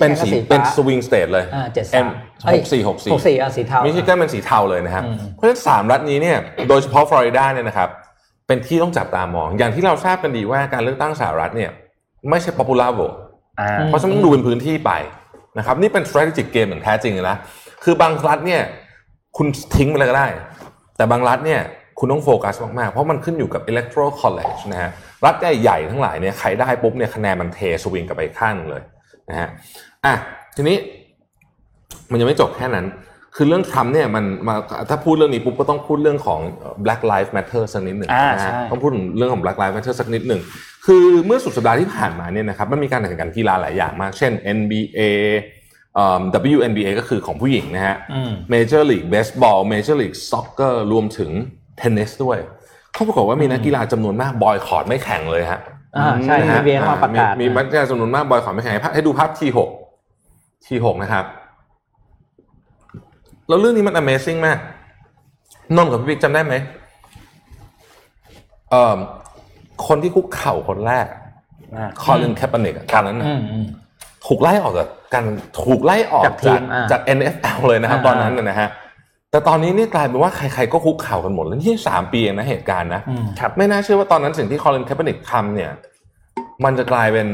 [0.00, 2.06] เป็นสี Michigan ก็สีฟ้าเป็น swing state เลยอ่าเจ็ดเอ็สาม
[2.54, 6.38] หกสี่หกสี่หกสี่อะสีเทามิชิแกนเป็นสีเทาเลยนะครับอืมเพราะฉะนั้นสามรัฐนี้เนี่ย
[6.68, 7.88] โดยเฉพาะฟลอริดาเนี่ยนะครับ
[8.52, 11.70] เป็นที่ต้องจับตามอง อย่างที่เราทราบกันดีว่าการเลือกตั้งสหรัฐเนี่ย
[12.30, 13.16] ไม่ใช่ popular vote
[13.60, 14.92] อ่าเพราะฉะนั้นต้องดูเป็นพื้นที่ไป
[15.58, 17.36] นะครับนี่เป็น strategic game อย่างแท้จริงเลยนะ
[17.84, 18.62] คือบางรัฐเนี่ย
[19.36, 20.26] คุณทิ้งไปเลยก็ได้
[20.96, 21.60] แต่บางรัฐเนี่ย
[21.98, 24.90] คุณต้องโฟกัสมาก ๆ เพราะมันขึ้นอยู่กับ electoral college นะฮะ
[25.24, 28.82] รัฐใหญ่ๆทั้งหลายเนี่ยใครได้ปุ๊บเนี่ยคะแนนมันเทสวิงกลับไปข้างหนึ่งเลย
[29.30, 29.48] นะฮะ
[30.04, 30.14] อะ
[30.56, 30.76] ทีนี้
[32.10, 32.86] มันยังไม่จบแค่นั้น
[33.36, 34.54] คือเรื่องทรัมป์เนี่ยมันมา
[34.90, 36.40] ถ้าพูดเรื่องนี้ปุ๊บก็ต้องพูดเรื่องของ
[36.84, 40.40] Black Lives Matter สักนิดหนึ่งอ่านะฮะใช่ต้องพูดถึงเรื่องของ Black Lives Matter สักนิดหนึ่ง
[40.86, 45.00] คือเมื่อสุดสัปดาห์ที่ผ่านมาเนี่ยนะครับมันมีการแข่งขันกีฬาหลายอย่างมาก เช่น NBA
[45.94, 46.22] เอ่อ
[46.54, 51.30] WNBA ก็คือของผู้หญิงนะฮะอืม Major League Baseball Major League Soccer รวมถึง
[51.78, 52.38] เทนนิสด้วย
[52.92, 55.60] เขาปรากฏว่ามีนักกีฬาจำนวนมากบอยคอตไม่แข่งเลยฮะ
[55.96, 59.58] อ่าใช่นะฮะเบียมาประกาศมีมีนักกีฬาจำนวนมากบอยคอตไม่แข่งให้ภาพให้ดูภาพ T6
[60.64, 61.24] T6 นะครับ
[63.48, 64.58] แล้วเรื่องนี้มัน Amazing มาก
[65.76, 66.54] นนท์กับพี่บิ๊กจำได้ไหม
[68.70, 68.98] เอ่อ
[69.86, 71.06] คนที่คุกเข่าคนแรก
[71.76, 73.66] อ่าคอลินแคปเปอร์เนกตอนนั้นน่ะอืมอืม
[74.26, 75.24] ถูกไล่ออกจากการ
[75.64, 78.68] ถูกไล่ออกจากทีจากมอ่าจาก NFL เลยนะครับอ่าตอนนั้นนะนะฮะ
[79.30, 85.70] แต่ตอนนี้นี่กลายเป็นว่าใครๆก็คุกเข่ากันหมดแล้วนี่สามปีเองนะเหตุการณ์นะอืมครับไม่น่าเชื่อว่าตอนนั้นสิ่งที่คอลินแคปเปอร์นิกทำเนี่ย
[86.64, 87.28] มันจะกลายเป็น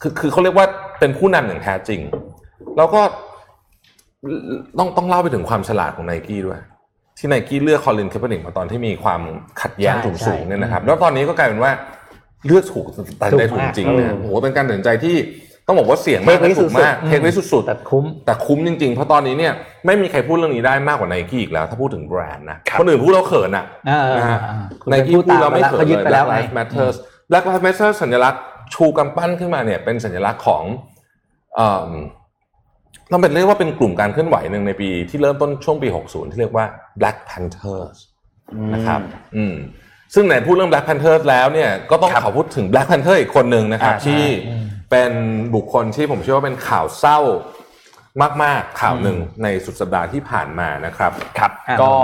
[0.00, 0.66] คือคือเขาเรียกว่า
[0.98, 2.00] เป็นผู้นำอย่างแท้จริง
[2.76, 3.00] แล้วก็
[4.78, 6.60] ต้องต้องเล่าไปถึงความฉลาดของไนกี้ด้วย
[7.18, 9.20] ที่ไนกี้เลือกคอลินแคปเปอร์นิกมาตอนที่มีความ
[9.62, 11.72] ขัดแย้งใช่สูงใช่สูงเนี่ยนะครับ แล้วตอนนี้ก็กลายเป็นว่า
[12.46, 15.16] เลือกถูกตัดสินใจถูถูกกมากจริงเออนะโอ้โหเป็นการตัดสินใจที่
[15.66, 19.52] ต้องบอกว่าเสี่ยงมากเทคนิและถูกมากสุดๆ take risk สุดๆแต่คุ้มแต่คุ้มจริงๆ เพราะตอนนี้เนี่ย
[19.86, 26.96] ไม่มีใครพูดเรื่องนี้ได้มากกว่าไนกี้อีกแล้ว ถ้าพูดถึงแบรนด์นะคนอื่นพูดแล้วเขินอะอ่านะฮะอ่าคุณไนเป็นกี้ผู้พูดแล้วไม่ตามเขินเขายึดเลยไปแล้ว Black ไง Lives Matters
[27.30, 28.42] Black Lives Matter สัญลักษณ์
[28.74, 30.62] ชูกำปั้นขึ้นมาเนี่ยเป็นสัญลักษณ์ของ
[33.08, 36.66] เอ่อต้องเป็นเรียกว่าเป็นกลุ่มการเคลื่อนไหวหนึ่งในปีที่เริ่มต้นช่วงปี 60 ที่เรียกว่า
[37.00, 37.96] Black Panthers
[38.74, 39.00] นะครับ
[39.36, 39.54] อืม
[40.14, 45.12] ซึ่งไหนพูดเรื่อง Black Panther แล้วเนี่ยก็ต้องครับขอพูดถึง Black Panther อีกคนหนึ่งนะครับอ่าที่อืมเป็น
[45.54, 47.18] บุคคลที่ผมเชื่อว่าเป็นข่าวเศร้า
[48.42, 51.94] มาก ๆ ข่าวหนึ่งในสุดสัปดาห์ที่ผ่านมานะครับ ครับอ่าก็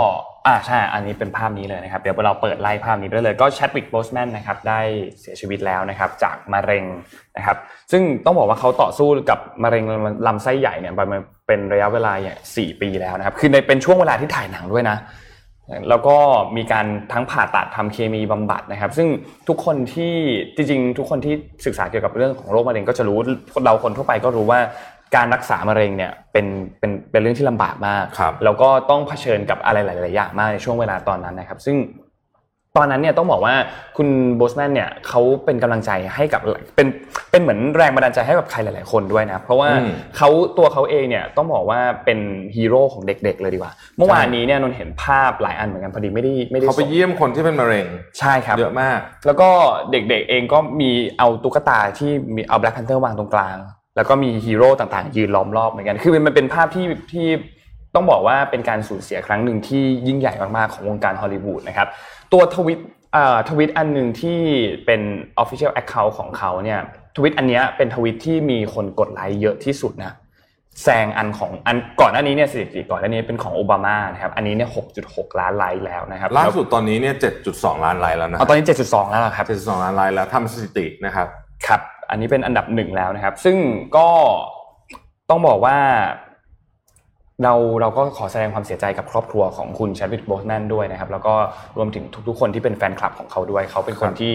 [0.47, 4.81] อ่าใช่อันนี้เป็นภาพนี้เลยนะครับ เดี๋ยวเราเปิดไล่ภาพนี้ไปเลย ก็แชดวิกโบสแมนนะครับได้
[5.21, 6.85] เสียชีวิตแล้วนะครับจากมะเร็ง
[7.37, 7.57] นะครับ
[7.93, 9.85] ซึ่งต้องบอกว่าเขาต่อสู้กับมะเร็ง
[10.27, 14.99] ลำไส้ใหญ่เนี่ยไปมาเป็นระยะเวลาอย่างสี่ปีแล้วนะครับ คือในเป็นช่วงเวลาที่ถ่ายหนังด้วยนะ
[15.89, 16.17] แล้วก็
[16.57, 19.09] มีการทั้งผ่าตัดทำเคมีบำบัดนะครับ ซึ่ง
[19.49, 20.15] ทุกคนที่
[20.57, 21.35] จริงๆ ทุกคนที่
[21.67, 23.19] ศึกษาเกี่ยวกับเรื่องของโรคมะเร็งก็จะรู้
[23.65, 24.61] เราคนทั่วไปก็รู้ว่า
[25.17, 26.47] การรักษามะเร็งเนี่ยเป็น
[26.79, 31.79] เป็นเป็นเรื่องที่ลำบากมากครับแล้วก็ต้องเผชิญกับอะไรหลาย ๆ อย่างมากในช่วงเวลาตอนนั้นนะครับ ซึ่ง
[32.77, 33.55] ตอนนั้นเนี่ยต้องบอกว่า
[33.97, 36.41] คุณโบสแมนเนี่ยเขาเป็นกำลังใจให้กับ
[36.77, 36.87] เป็น
[37.31, 42.19] เป็นเหมือนแรงบันดาลใจให้กับใครหลาย ๆ คนด้วยนะ เพราะว่าอืมเขาตัวเขาเองเนี่ยต้องบอกว่าเป็น
[42.57, 47.87] ฮีโร่ของเด็ก ๆ เลยดีกว่า เมื่อวานนี้เนี่ยนนท์เห็นภาพหลายอันเหมือนกันพอดีไม่ได้ไม่ได้เขาไปส่งเยี่ยมคนที่เป็นมะเร็ง
[48.19, 49.49] ใช่ครับเยอะมาก แล้วก็
[49.91, 53.57] เด็ก ๆ เองก็มีเอาตุ๊กตาที่มีเอา Black Panther วางตรงกลาง
[53.99, 57.27] แล้วก็มีฮีโร่ต่างๆ ยืนล้อมรอบเหมือนกัน คือมันเป็นภาพที่ที่
[57.95, 61.89] ต้องบอกว่าเป็นการสูญเสียครั้งหนึ่งที่ยิ่งใหญ่มากๆของวงการฮอลลีวูดนะครับ
[62.33, 62.79] ตัวทวิต
[63.49, 64.39] ทวิตอันหนึ่งที่
[64.87, 65.01] เป็น
[65.43, 66.81] Official Account ของเขาเนี่ย
[67.17, 70.15] ทวิตอันนี้เป็นทวิตที่มีคนกดไลค์เยอะที่สุดนะ
[70.83, 81.27] แซงอันของอันก่อนหน้านี้เนี่ยสถิติก่อนหน้านี้เป็นของโอบามานะครับอันนี้เนี่ยหกจุดหกล้านไลค์แล้วนะครับล่าสุดตอนนี้เนี่ยเจ็ดจุดสองล้านไลค์แล้วนะเอาตอนนี้เจ็ดจุดสองแล้วครับเจ็ดจุดสองล้านไลค์แล้วทำสถิตินะครับ
[81.67, 81.81] ครับ
[82.11, 83.57] อันนี้เป็นอันดับหนึ่งแล้วนะครับ ซึ่ง
[83.97, 84.09] ก็
[85.31, 85.77] ต้องบอกว่า
[87.43, 91.35] เราเราก็ขอแสดงความเสียใจกับครอบครัวของคุณแชดวิกโบสแมนด้วยนะครับ แล้วก็
[91.77, 94.35] รวมถึงทุกๆ คนที่เป็นแฟนคลับของเขาด้วย เขาเป็นคนที่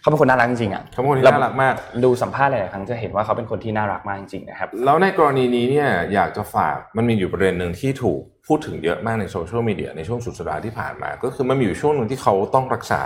[0.00, 13.02] เขาเป็นคนน่ารักจริงๆอะเขาเป็นคนที่น่ารักมากดูสัมภาษณ์หลายๆครั้งจะเห็นว่าเขาเป็นคนที่น่ารักมากจริงๆนะครับแล้วในกรณีนี้เนี่ยอยากจะฝากมันมีอยู่ประเด็นหนึ่งที่ถูกพูดถึงเยอะมากในโซเชียลมีเดียในช่วงสุดสัปดาห์ที่ผ่านมา ก็คือมันมีอยู่ช่วงหนึ่งที่เขาต้องรักษา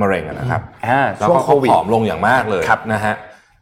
[0.00, 3.14] มะเร็งอะนะครับอ่าแล้วช่วก็งโคเขาวิดผอมลงอย่างมากเลยครับนะฮะ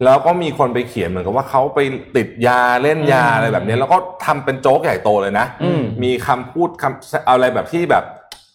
[0.05, 1.79] แล้วก็มีคนไปเขียนเหมือนกับว่าเขาไป
[2.17, 8.05] ติดยาเล่นยาอะไรแบบนี้ แล้วก็ทำเป็นโจ๊กใหญ่โตเลยนะอืมมีคำพูดคำอะไรแบบที่แบบ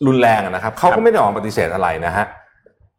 [0.08, 2.26] รุนแรงอะนะครับเขาก็ไม่ได้ออกมาปฏิเสธอะไรนะฮะ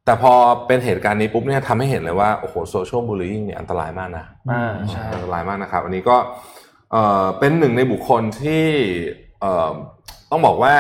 [0.05, 0.33] แต่พอ
[0.67, 6.17] เป็นเหตุการณ์นี้ปุ๊บเนี่ยทำให้เห็นเลยว่าโอ้โหโซเชียลบูลลี่เนี่ยอันตรายมากนะอ่าใช่อันตรายมากนะครับ อันนี้ก็
[6.93, 8.65] เอ่อเป็นหนึ่งในบุคคลที่
[9.41, 9.71] เอ่อ
[10.31, 10.75] ต้องบอกว่า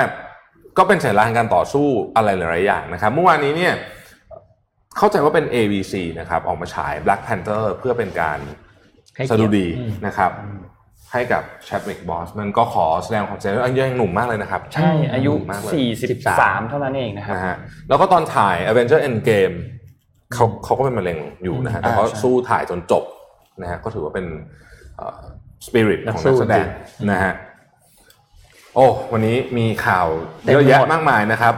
[0.78, 3.74] ก็เป็นสัญลักษณ์การต่อสู้อะไรหลายๆอย่างนะครับ เมื่อวานนี้เนี่ย
[4.96, 8.38] เข้าใจว่าเป็น ABC นะครับออกมาฉาย Black Panther เพื่อเป็นการ
[9.16, 10.32] ให้สเกียรติดุดีอืมนะครับ
[11.12, 15.72] ให้กับ Chadwick Boseman ก็ขอแสดงความเสียใจด้วยอายุยังหนุ่มมากเลยนะครับ ใช่อายุหนุ่มมากเลย
[16.16, 17.56] 43 เท่านั้นเองนะครับนะฮะ
[17.88, 19.56] แล้วก็ตอนถ่าย Avenger Endgame
[20.34, 23.04] เขาเขาก็เป็นมะเร็งอยู่นะฮะแต่เขาอ่าใช่สู้ถ่ายจนจบ
[23.62, 24.26] นะฮะก็ถือว่าเป็น
[25.66, 26.62] สปิริตนักของสู้นักแสดงจริ
[27.04, 27.32] งนะฮะ
[28.78, 30.06] โอ้วันนี้มีข่าว
[30.44, 31.54] เต็มเยอะไปหมแยะดมากมายนะครับ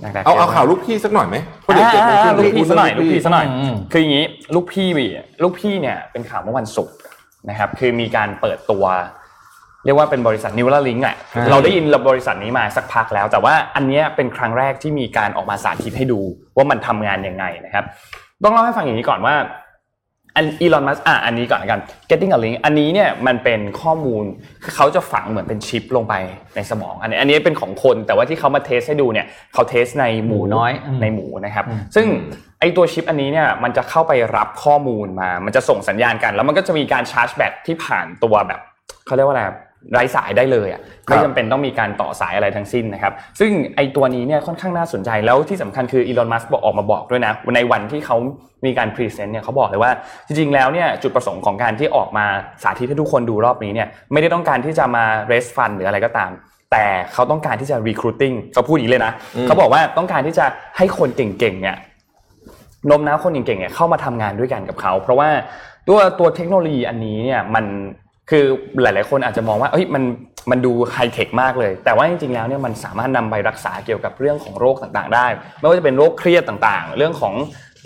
[0.00, 4.24] หนักๆเอาเอายะมกข่าวลูกพี่สักหน่อยไหมเพราะอ่าเดี๋ยวเจ็ดโมงครึ่งลูกพี่ซะหน่อยลูกพี่ซะหน่อยอืมคืออย่างนี้
[4.54, 5.06] ลูกพี่วี
[5.42, 6.94] ลูกพี่เนี่ยเป็นข่าวเมื่อวันศุกร์
[7.48, 8.84] นะครับ คือมีการเปิดตัว
[9.84, 11.16] เรียกว่าเป็นบริษัทนิวลาลิงอะ
[11.50, 16.20] เราได้ยินบริษัทนี้มาสักพักแล้ว แต่ว่าอันเนี้ยเป็นครั้งแรกที่มีการออกมาสาธิตให้ดู
[16.56, 17.84] ว่ามันทำงานยังไงนะครับ
[18.42, 19.34] ต้องเล่าให้ฟังอย่างนี้ก่อนว่า
[20.36, 24.24] อันอีลอนมัสอะอันนี้ก่อนละกัน getting a link อันนี้เนี่ยมันเป็นข้อมูล
[24.62, 26.14] คือเขาจะฝังเหมือนเป็นชิปลงไป
[26.56, 32.06] ในสมอง อันนี้อันนี้เป็นของคนแต่ว่าที่เขามาเทสให้ดูเนี่ยเขาเทสในหมูหมูน้อยอืมในหมูนะครับ ซึ่ง
[32.60, 38.60] ไอตัวชิปอันนี้เนี่ยมันจะเข้าไปรับข้อมูลมา มันจะส่งสัญญาณกัน แล้วมันก็จะมีการชาร์จแบตที่ผ่านตัวแบบ
[39.06, 39.42] เขาเรียกว่าอะไร
[39.92, 48.16] ไร้สายได้เลยอะ ไม่จำเป็นต้องมีการต่อสายอะไรทั้งสิ้นนะครับ ซึ่งไอตัวนี้เนี่ยค่อนข้างน่าสนใจแล้วที่สำคัญคืออีลอนมัสก์บอกออกมาบอกด้วยนะในวันที่เขา
[48.66, 49.90] มีการพรีเซนต์เนี่ยเขาบอกเลยว่า
[50.26, 52.26] จริงๆแล้วเนี่ยจุดประสงค์ของการที่ออกมา
[52.62, 56.30] สาธิตให้ทุกคนดูรอบนี้เนี่ยไม่ได้ต้องการที่จะมา raise fund หรืออะไรก็ตาม
[56.72, 59.12] แต่เขาต้องการที่จะ recruiting เขาพูดอย่างนี้เลยนะ
[59.46, 61.76] เขาบอกว่าต้องการที่จะให้คนเก่งๆเนี่ย
[62.86, 65.28] โน้มน้าวคนเก่งๆเนี่ยเข้ามาทำงานด้วยกันกับเขา เพราะว่า
[65.88, 67.64] ตัวตัวเทคโนโลยีอันนี้เนี่ยมัน
[68.30, 68.44] คือ
[68.82, 70.04] หลาย ๆ คนอาจจะมองว่าเอ้ยมัน
[70.50, 75.26] มันดูไฮเทคมากเลย แต่ว่าจริง ๆ แล้วเนี่ยมันสามารถนำไปรักษาเกี่ยวกับเรื่องของโรคต่างๆ ได้
[75.58, 77.34] ไม่ว่าจะเป็นโรคเครียดต่างๆ เรื่องของ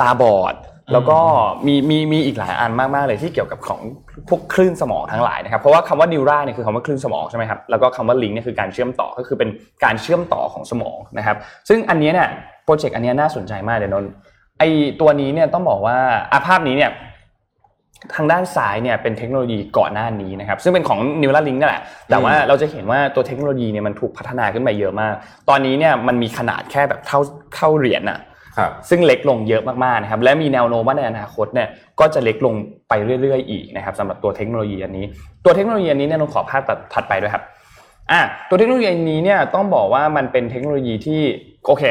[0.01, 0.55] ตาบอด
[0.93, 1.19] แล้วก็
[1.67, 3.81] มีมีมีอีกหลายอันมากๆเลยที่เกี่ยวกับของ
[4.29, 9.49] พวกคลื่นสมองทั้งหลายนะครับเพราะว่าคำว่านิวราเนี่ยคือคำว่าคลื่นสมองใช่ไหมครับแล้วก็คำว่าลิงเนี่ยคือการเชื่อมต่อก็คือเป็น
[9.85, 11.37] การเชื่อมต่อของสมองนะครับ
[11.69, 12.29] ซึ่งอันนี้เนี่ย
[12.65, 14.05] โปรเจกต์อันนี้น่าสนใจมากเดี๋ยวนน
[14.59, 14.63] ไอ
[15.01, 15.97] ตัวนี้เนี่ยต้องบอกว่า
[16.33, 16.91] อาภาพนี้เนี่ย
[18.15, 25.15] ทางด้านซ้ายเนี่ยเป็นเทคโนโลยีก่อนหน้านี้นะครับซึ่งเป็นของ Neuralink นั่นแหละแต่ว่าเราจะเห็นว่าตัวเทคโนโลยีเนี่ยมันถูกพัฒนาขึ้นไปเยอะมาก
[25.49, 27.21] ตอนนี้เนี่ยมันมีขนาดแค่แบบเท่า
[27.55, 28.19] เท่าเหรียญอะ
[28.59, 31.69] ครับซึ่งเล็กลงเยอะมากๆนะครับและมีแนวโน้มว่าในอนาคตเนี่ย
[32.01, 32.55] ก็จะเล็กลง
[32.89, 35.05] ไปเรื่อยๆอีกนะครับสำหรับตัวเทคโนโลยีอันนี้
[35.45, 37.45] ตัวเทคโนโลยีอันนี้เนี่ยนนขอภาพตัดถัดไปด้วยครับ
[38.13, 41.23] อะตัวเทคโนโลยีอันนี้เนี่ยต้องบอกว่ามันเป็นเทคโนโลยีที่
[41.67, 41.85] โอเค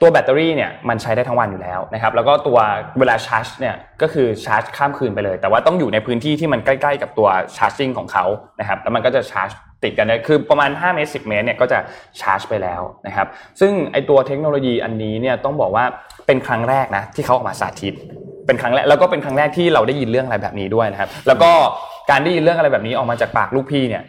[0.00, 2.58] ตัวแบตเตอรี่เนี่ยมันใช้ได้ทั้งวันอยู่แล้วนะครับ แล้วก็ตัว
[2.98, 8.24] เวลาชาร์จเนี่ยก็คือชาร์จข้ามคืนไปเลย แต่ว่าต้องอยู่ในพื้นที่ที่มันใกล้ๆกับตัวชาร์จิ่งของเขา
[8.60, 9.50] นะครับ แล้วมันก็จะชาร์จ
[9.84, 11.78] ติดกันได้คือประมาณ 5 เมตร 10 เมตรเนี่ยก็จะ
[12.20, 13.26] ชาร์จไปแล้วนะครับ
[13.60, 15.84] ซึ่งไอตัวเทคโนโลยีอันนี้เนี่ยต้องบอกว่า
[16.26, 17.94] เป็นครั้งแรกนะที่เขาออกมาสาธิต
[18.46, 21.50] เป็นครั้งแรกแล้วก็เป็นครั้งแรกที่เราได้ยินเรื่องอะไรแบบนี้ด้วยนะครับ แล้วก็
[22.10, 24.02] การได้ยินเรื่องอะไรแบบนี้ออกมาจากปากลูกพี่เนี่ย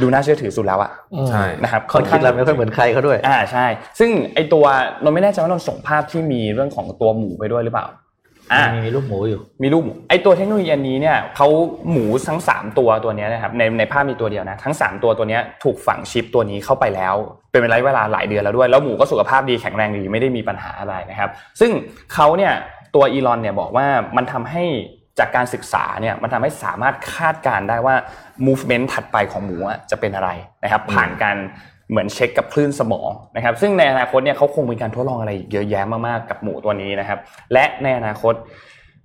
[0.00, 0.90] ดูน่าเชื่อถือสุดแล้วอะ
[1.30, 3.66] ใช่นะครับคนคิดเราไม่ค่อยเหมือนใครเขาด้วย อ่าใช่
[3.98, 4.64] ซึ่งไอตัว
[5.02, 7.86] นนไม่แน่ใจว่านนส่งภาพที่มีเรื่องของตัวหมูไปด้วยหรือเปล่า
[8.52, 11.48] อ่ามีมีลูกหมูอยู่ มีรูปหมูไอตัวเทคโนโลยีอันนี้เนี่ยเขา
[11.90, 17.14] หมูทั้ง 3 ตัวตัวเนี้ยนะครับในในภาพมีตัวเดียวนะทั้ง 3 ตัวตัวเนี้ยถูกฝังชิปตัวนี้เข้าไปแล้ว
[17.50, 21.70] เป็นระยะเวลาหลายเดือนแล้วด้วย แล้วหมูก็สุขภาพดีแข็งแรงดีไม่ได้มีปัญหาอะไรนะครับ ซึ่ง
[22.14, 22.52] เขาเนี่ย
[22.94, 24.64] ตัวอีลอนเนี่ยบอกว่ามันทำให้
[25.18, 27.94] จากการศึกษาเนี่ยมันทำให้สามารถคาดการณ์ได้ว่า
[28.46, 30.30] movement ถัดไปของหมูอะจะเป็นอะไร
[30.62, 31.36] นะครับผ่านการ
[31.90, 37.18] เหมือนเช็คกับคลื่นสมองนะครับซึ่งในอนาคตเนี่ยเขาคงมีการทดลองอะไรอีกเยอะแยะมากๆกับหมูตัวนี้นะครับ
[37.52, 38.34] และในอนาคต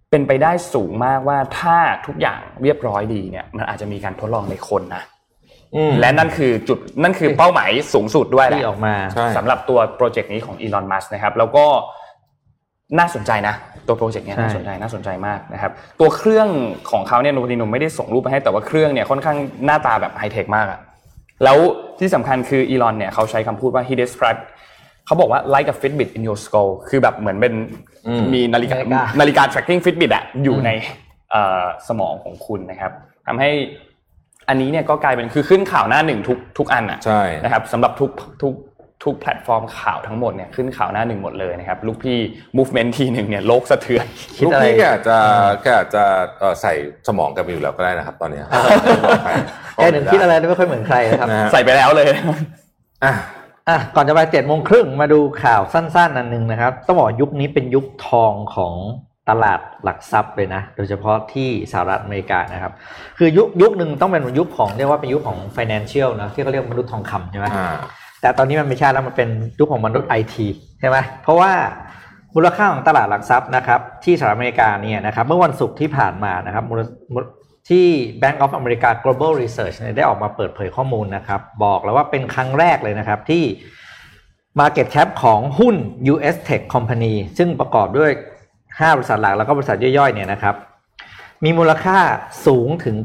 [0.10, 5.04] เป็นไปได้สูงมากว่าถ้าทุกอย่างเรียบร้อยดีเนี่ยมันอาจจะมีการทดลองในคนนะ
[5.76, 11.66] อืมและนั่นคือจุดนั่นคือเป้าหมายสูงสุดด้วยแหละที่ออกมาใช่สำหรับตัวโปรเจกต์นี้ของอีลอนมัสนะครับแล้วก็
[13.00, 13.56] น่าสนใจนะ
[13.88, 16.48] ตัวโปรเจกต์เนี้ยใช่น่าสนใจน่าสนใจมากนะครับตัวเครื่อง
[16.92, 20.80] ของเขาเนี่ยพอดีผมไม่ได้ส่งรูปไปให้แต่ว่าเครื่องเนี่ยค่อนข้างหน้าตาแบบไฮเทคมากอะ
[21.44, 21.58] แล้ว
[22.00, 24.44] ที่สำคัญคืออีลอนเนี่ยเขาใช้คำพูดว่า he described
[25.06, 27.54] เขาบอกว่า like a Fitbit in your skull คือแบบเหมือนเป็น
[28.08, 30.70] อืมมีนาฬิกานาฬิกานาฬิกา tracking Fitbit อะอยู่ใน
[31.32, 32.92] เอ่อสมองของคุณนะครับ
[33.28, 33.50] ทำให้
[34.50, 38.54] อันนี้เนี่ยก็กลายเป็นคือขึ้นข่าวหน้าหนึ่งทุกทุกอันอะใช่นะครับสำหรับทุกทุก
[39.04, 42.18] ทุกแพลตฟอร์มข่าวทั้งหมดเนี่ยขึ้นข่าวหน้าหนึ่งหมดเลยนะครับลูกพี่
[42.58, 44.06] movement ทีหนึ่งเนี่ยโลกสะเทือน
[44.36, 45.18] คิดลูกอะไรพี่แกอาจจะ
[45.64, 46.04] แกอาจจะ
[46.40, 46.74] เอ่อใส่
[47.08, 48.46] สมองแกันไปอยู่แล้วก็ได้นะครับ ตอนเนี้ย
[49.76, 52.08] แกหนึ่งคิดอะไรไม่ค่อยเหมือนใครนะครับนะฮะใส่ไปแล้วเลย
[53.04, 53.14] อะ
[53.70, 58.74] อะก่อนจะไปเจ็ดโมงครึ่งมาดูข่าวสั้นๆอันหนึ่งนะครับต้องบอกยุคนี้เป็นยุคทองของ
[59.30, 62.74] ตลาดหลักทรัพย์เลยนะ โดยเฉพาะที่สหรัฐอเมริกานะครับ
[63.18, 67.76] คือยุคยุคหนึ่งต้องเป็นยุคของเรียกว่าเป็นยุคของ financial นะที่เขาเรียกมนุษย์ทองคำใช่ไหมอ่า
[68.22, 70.48] แต่ตอนนี้มันไม่ใช่แล้วมันเป็นยุคของมนุษย์ไอที
[70.80, 71.52] ใช่ไหมเพราะว่า
[72.36, 76.64] มูลค่าของตลาดหลักทรัพย์นะครับ ที่สหรัฐอเมริกาเนี่ยนะครับ เมื่อวันศุกร์ที่ผ่านมานะครับ
[77.70, 77.88] ที่
[78.22, 83.44] Bank of America Global Research ได้ออกมาเปิดเผยข้อมูลนะครับ บอกแล้วว่าเป็นครั้งแรกเลยนะครับที่
[84.60, 85.76] Market Cap ของหุ้น
[86.14, 88.12] US Tech Company ซึ่งประกอบด้วย
[88.58, 90.56] 5 บริษัทหลักแล้วก็บริษัทย่อยๆเนี่ยนะครับ
[91.44, 91.98] มีมูลค่า
[92.46, 92.96] สูงถึง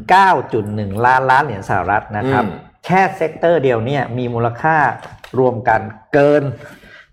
[0.48, 2.44] 9.1 ล้านล้านเหรียญสหรัฐนะครับ
[2.86, 4.76] แค่ sector เดียวเนี่ยมีมูลค่า
[5.38, 5.80] รวมกัน
[6.14, 6.42] เกิน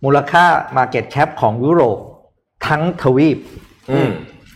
[0.05, 0.45] มูลค่า
[0.77, 1.97] Market Cap ของยุโรป
[2.67, 3.37] ทั้งทวีป
[3.91, 4.11] อืม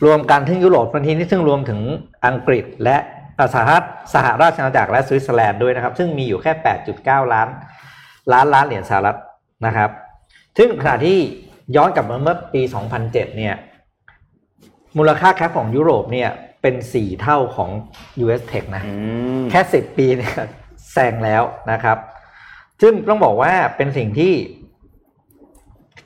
[0.06, 1.80] รวมกันทั้งยุโรปบางทีนี่ซึ่งรวมถึง
[2.26, 2.97] อังกฤษและ
[3.54, 6.52] สหรัฐสหราชอาณาจักรและสวิตเซอร์แลนด์ด้วยนะครับ ซึ่งมีอยู่แค่
[6.93, 7.47] 8.9 ล้าน
[8.32, 9.17] ล้านล้านเหรียญสหรัฐ
[9.65, 9.89] นะครับ
[10.58, 11.17] ซึ่งขณะที่
[11.76, 12.62] ย้อนกลับมาเมื่อปี
[12.99, 13.56] 2007 เนี่ย
[14.97, 16.30] มูลค่าแคปของยุโรปเนี่ย
[16.62, 17.69] เป็น 4 เท่าของ
[18.23, 18.84] US Tech นะ
[19.52, 20.36] แค่ 10 ปีเนี่ย
[20.93, 21.97] แซงแล้วนะครับ
[22.82, 24.34] ซึ่งต้องบอกว่าเป็นสิ่งที่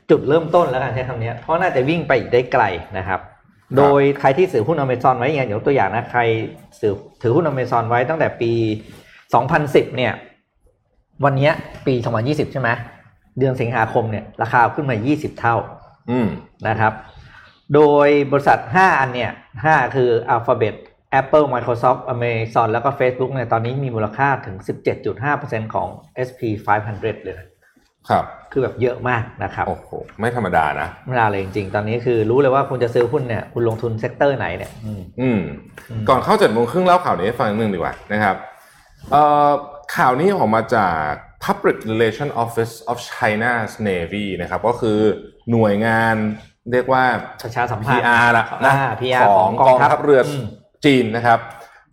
[0.10, 2.64] จุดเริ่มต้นแล้วกันใช้คำนี้เพราะน่าจะวิ่งไปอีกได้ไกล
[2.98, 3.20] นะครับ
[3.78, 6.22] โดยใครที่ถือหุ้นอเมซอนไว้อย่างยกตัวอย่างนะใคร
[6.82, 8.52] ถือถือหุ้นอเมซอนไว้ตั้งแต่ปี
[9.26, 10.14] 2010 เนี่ย
[11.24, 11.52] วันเนี้ย
[11.88, 12.70] ปี 2020 ใช่ไหม
[13.40, 15.56] เดือนสิงหาคมเนี่ยราคาขึ้นมา 20 เท่า
[16.12, 16.28] อืม
[16.68, 16.94] นะครับ
[17.74, 19.32] โดยบริษัท 5 อันเนี่ย
[19.64, 20.76] 5 คือ Alphabet
[21.22, 24.56] Apple Microsoft Amazon แล้วก็ Facebook เนี่ยตอนนี้มีมูลค่าถึง
[25.16, 25.88] 17.5%ของ
[26.28, 26.42] S&P
[26.84, 27.48] 500 เลยนะ
[28.10, 35.42] ครับ คือแบบเยอะมากนะครับ โอ้โห ไม่ธรรมดานะไม่น่าเลยจริงๆ ตอนนี้คือรู้เลยว่าคุณจะซื้อหุ้นเนี่ย คุณลงทุน sector ไหนเนี่ย อืมอืม
[35.90, 38.36] อืมก่อนเข้าเจ็ดโมงครึ่งเล่าข่าวนี้ให้ฟังนิดนึงดีกว่านะครับ
[39.12, 39.52] เอ่อ
[39.96, 41.10] ข่าวนี้ออกมาจาก
[41.46, 45.00] Public Relation Office of China's Navy นะครับ ก็คือ
[45.52, 46.16] หน่วยงาน
[46.72, 47.04] เรียกว่า
[47.44, 50.28] ประชาสัมพันธ์ PR ละนะอ่า PR ของกองทัพเรืออืม
[50.88, 51.40] จีนนะครับ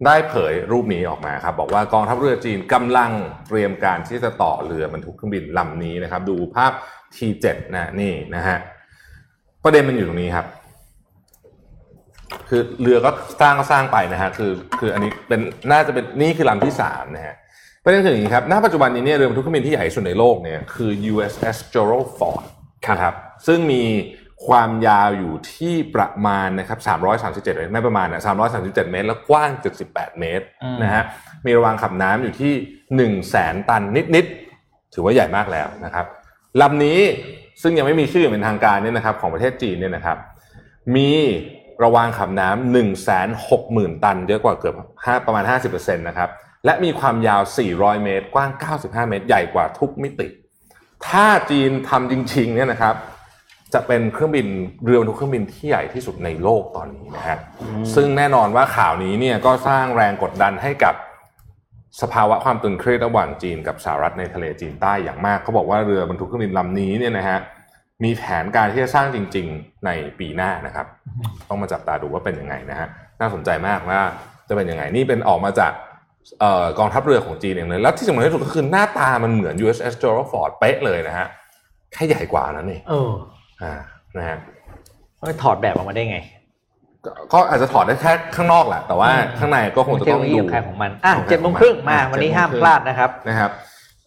[0.06, 3.10] ได้เผยรูปนี้ออกมาครับบอกว่ากองทัพเรือจีนกำลัง
[3.48, 6.72] เตรียมการที่จะต่อเรือบรรทุกเครื่องบินลำนี้นะครับ ดูภาพ
[7.14, 8.58] T7 นะนี่นะฮะ
[9.64, 10.46] ประเด็นมันอยู่ตรงนี้ครับ
[12.48, 17.34] คือเรือก็สร้างก็สร้างไปนะฮะคือคืออันนี้เป็นน่าจะเป็นนี่คือลำที่สามนะฮะ
[17.84, 22.44] ประเด็นคืออย่างนี้ครับ ณ ปัจจุบันนี้เนี่ยเรือบรรทุกเครื่องบินที่ใหญ่สุดในโลกเนี่ยคือ USS Gerald Ford
[22.86, 23.14] ครับ
[23.46, 23.82] ซึ่งมี
[24.46, 28.22] ความยาวอยู่ที่ประมาณนะครับ337เมตรไม่ประมาณนะ
[28.54, 29.50] 337 เมตร แล้วกว้าง
[29.84, 31.02] 78 เมตรอืมนะฮะ
[31.46, 33.82] มีระวางขับน้ำอยู่ที่ 1 0 0 0 0แสนตัน
[34.14, 36.06] นิดๆ ถือว่าใหญ่มากแล้วนะครับ
[36.60, 37.00] ลำนี้
[37.62, 40.18] ซึ่งยังไม่มีชื่ออย่างเป็นทางการเนี่ยนะครับของประเทศจีนเนี่ยนะครับ
[40.96, 41.10] มี
[41.84, 46.30] ระวางขับน้ำหนึ่งแสนหกหมื่นตัน เยอะกว่าเกือบห้าประมาณ 50%นะครับ
[46.64, 50.28] และมีความยาว 400 เมตร กว้าง 95 เมตร ใหญ่กว่าทุกมิติ
[51.08, 52.94] ถ้าจีนทำจริงๆเนี่ยนะครับ
[53.74, 54.46] จะเป็นเครื่องบิน
[54.84, 57.38] เรือบรรทุกเครื่องบินที่ใหญ่ที่สุดในโลกตอนนี้นะฮะ
[57.94, 60.94] ซึ่งแน่นอนว่าข่าวนี้เนี่ยก็สร้างแรงกดดันให้กับ
[62.02, 67.38] สภาวะความตึงเครียดระหว่างจีนกับสหรัฐในทะเลจีนใต้อย่างมากเขาบอกว่าเรือบรรทุกเครื่องบินลำนี้เนี่ยนะฮะ
[68.04, 70.86] มีแผนการที่จะสร้างจริง ๆในปีหน้านะครับ
[71.48, 72.88] ต้องมาจับตาดูว่าเป็นยังไงนะฮะ
[73.20, 74.00] น่าสนใจมากว่า
[74.48, 75.72] จะเป็นยังไงนี่เป็นออกมาจาก
[76.40, 81.26] เอ่อกองทัพเรือของจีนเองเลยแล้วที่สำคัญที่สุดก็คือหน้าตามันเหมือน USS Gerald Ford เป๊ะเลยนะฮะ
[81.92, 83.76] แค่ใหญ่กว่านั้นเองเอออ่า
[84.16, 84.38] นะฮะ
[85.18, 86.18] ไม่ถอดแบบออกมาได้ไง
[87.04, 93.50] ก็ก็อาจจะถอดได้แค่ข้างนอกแหละแต่ว่าอืมข้างในก็คงจะเทคต้โนองโลยีดูของใครของมันอะของใครเจ็ดโมงครึ่งของมันมาอะวันนี้7ห้ามโมงครึ่งพลาดนะครับนะครับ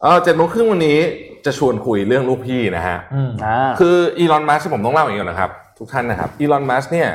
[0.02, 1.00] เออเจ็ดโมงครึ่งวันนี้
[1.46, 7.10] จะชวนคุยเรื่องลูกพี่นะฮะอืมอ่าคืออีลอนมัสผมต้องเล่าอย่างนี้ก่อนนะครับ ทุกท่านนะครับอีลอนมัสเนี่ย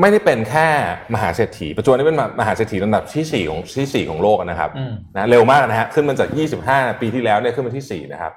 [0.00, 0.66] ไม่ได้เป็นแค่
[1.14, 6.28] มหาเศรษฐีปัจจุบันนี้เป็นมหาเศรษฐีลำดับที่สี่ของที่สี่ของโลกนะครับอืมนะเร็วมากนะฮะขึ้นมาจาก
[6.64, 8.32] 25 ปีที่แล้วเนี่ยขึ้นมาที่4นะครับ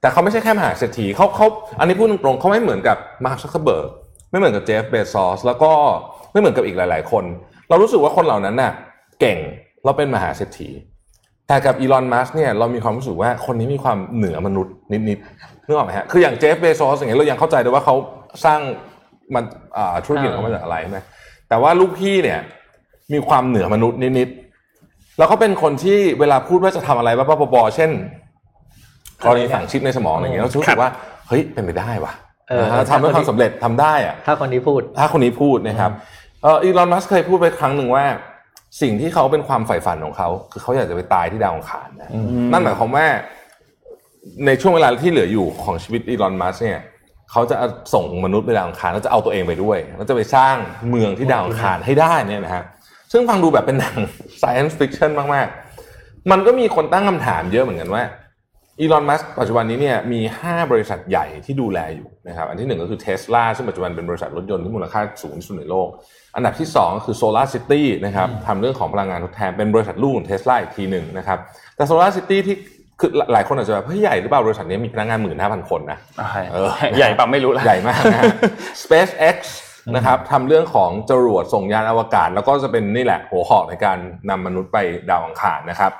[0.00, 1.46] แต่เขาไม่ใช่แค่มหาเศรษฐีเขาเขา
[1.78, 3.88] อันนี้พูดตรงๆเขาไม่เหมือนกับมาร์คซักเคอร์เบิร์ก
[4.30, 5.72] ไม่เหมือนกับเจฟเบซอสแล้วก็
[6.32, 7.24] ไม่เหมือนกับอีกหลาย ๆ คน
[7.68, 8.72] เรารู้สึกว่าคนเหล่านั้นน่ะ
[9.20, 9.38] เก่ง
[9.84, 10.70] แล้วเป็นมหาเศรษฐี
[11.48, 17.94] แต่กับอีลอนมัสเนี่ยเรามีความรู้สึกว่าคนนี้มีความเหนือมนุษย์นิดๆนึกออกไหมฮะคืออย่างเจฟเบซอสอย่างเงี้ยเรายังเข้าใจได้ว่าเขา
[18.44, 18.60] สร้าง
[19.34, 19.44] มัน
[19.76, 20.98] อ่าธุรกิจของเขามาจากอะไรใช่ไหม
[21.48, 22.40] แต่ว่าลูกพี่เนี่ย
[23.12, 27.90] มีความเหนือมนุษย์นิดๆแล้วเขาเป็นคนที่เวลาพูดว่าจะทำอะไรบ้าๆบอๆเช่น
[29.24, 30.90] กรณีฝังชิปในสมองอะไรอย่างเงี้ยเรารู้สึกว่า
[31.28, 32.12] เฮ้ยเป็นไปได้ว่ะ
[32.48, 35.90] เออนะฮะทำด้วยความสำเร็จทำได้อะถ้าคนนี้พูด ถ้าคนนี้พูดนะครับ
[36.42, 38.04] เอออีลอนมัสเคยพูดไปครั้งหนึ่งว่า
[38.80, 42.10] สิ่งที่เขาเป็นความใฝ่ฝันของเขา คือเขาอยากจะไปตายที่ดาวอังคารนะ
[42.52, 43.06] นั่นหมายความว่า
[44.46, 46.80] ในช่วงเวลาที่เหลืออยู่ของชีวิตอีลอนมัสเนี่ย
[47.30, 47.56] เขาจะ
[47.94, 50.56] ส่งมนุษย์ไปดาวอังคารแล้วจะเอาตัวเองไปด้วย แล้วจะไปสร้าง
[50.90, 52.64] เมืองที่ดาวอังคารให้ได้เนี่ยนะฮะ
[53.12, 53.96] ซึ่งฟังดูแบบเป็นหนัง
[54.42, 58.02] science fiction มากๆ มันก็มีคนตั้งคำถามเยอะเหมือนกันว่า
[58.80, 65.88] อีลอน มัสปัจจุบันนี้เนี่ยมี 5 บริษัทใหญ่ที่ดูแลอยู่นะครับ อันที่หนึ่งก็คือเทสลาซึ่งปัจจุบันเป็นบริษัทรถยนต์ที่มูลค่าสูงที่สุดในโลก
[66.36, 71.38] อันดับที่ 2 ก็คือ Solar City นะครับทำเรื่องของพลังงานทดแทน เป็นบริษัทลูกของเทสลาอีกทีหนึ่งนะครับ
[71.76, 72.56] แต่ Solar City ที่
[73.00, 75.98] คือหลายคนอาจจะแบบเฮ้ยใหญ่หรือเปล่าบริษัทนี้มีพนักงานหมื่นห้าพันคนนะ
[76.52, 78.24] เออใหญ่ปะไม่รู้ละใหญ่มากนะฮะ
[78.82, 79.36] SpaceX
[79.96, 83.98] นะครับทำเรื่องของจรวดส่งยานอวกาศ แล้วก็จะเป็นนี่แหละหัวหอกในการ
[84.30, 84.78] นำมนุษย์ไป
[85.10, 85.92] ดาวอังคารนะครับ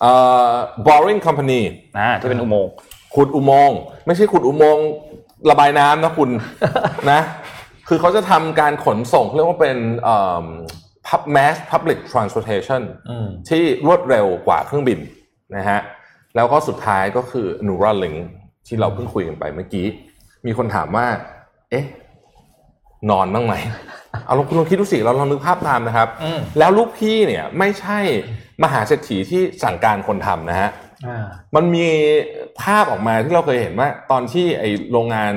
[0.00, 0.12] เอ่
[0.50, 0.52] อ
[0.86, 1.60] Boring Company
[1.98, 2.72] อ่าที่เป็นอุโมงค์
[3.14, 4.86] ขุดอุโมงค์ไม่ใช่ขุดอุโมงค์
[5.50, 6.30] ระบายน้ำนะคุณ
[7.10, 7.20] นะ
[7.88, 10.46] คือเขาจะทำการขนส่งเรียกว่าเป็นเอ่อ
[11.08, 14.98] pub- mass public transportation อืมที่รวดเร็วกว่าเครื่องบิน
[15.56, 15.80] นะฮะ
[16.36, 18.18] แล้วก็สุดท้ายก็คือ Neuralink
[18.66, 19.86] ที่เราเพิ่งคุยกันไปเมื่อกี้
[20.46, 21.06] มีคนถามว่า
[21.70, 21.84] เอ๊ะ
[23.10, 23.54] นอนบ้างไหม
[24.26, 27.98] เอาลองคุณลองคิดดูสิเราลองนึกภาพตามนะครับอืมแล้วลูกพี่เนี่ยไม่ใช่
[28.62, 30.70] มหาเศรษฐีที่สั่งการคนทำนะฮะ
[31.06, 31.86] อ่ามันมี
[32.62, 35.32] ภาพออกมาที่เราเคยเห็นว่า ตอนที่ไอโรงงาน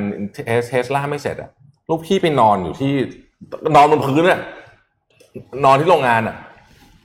[0.67, 1.49] เทสลาไม่เสร็จอะ
[1.89, 2.93] ลูกพี่ไปนอนอยู่ที่
[3.75, 4.41] นอนบนพื้นอะ
[5.65, 6.35] นอนที่โรงงานอะ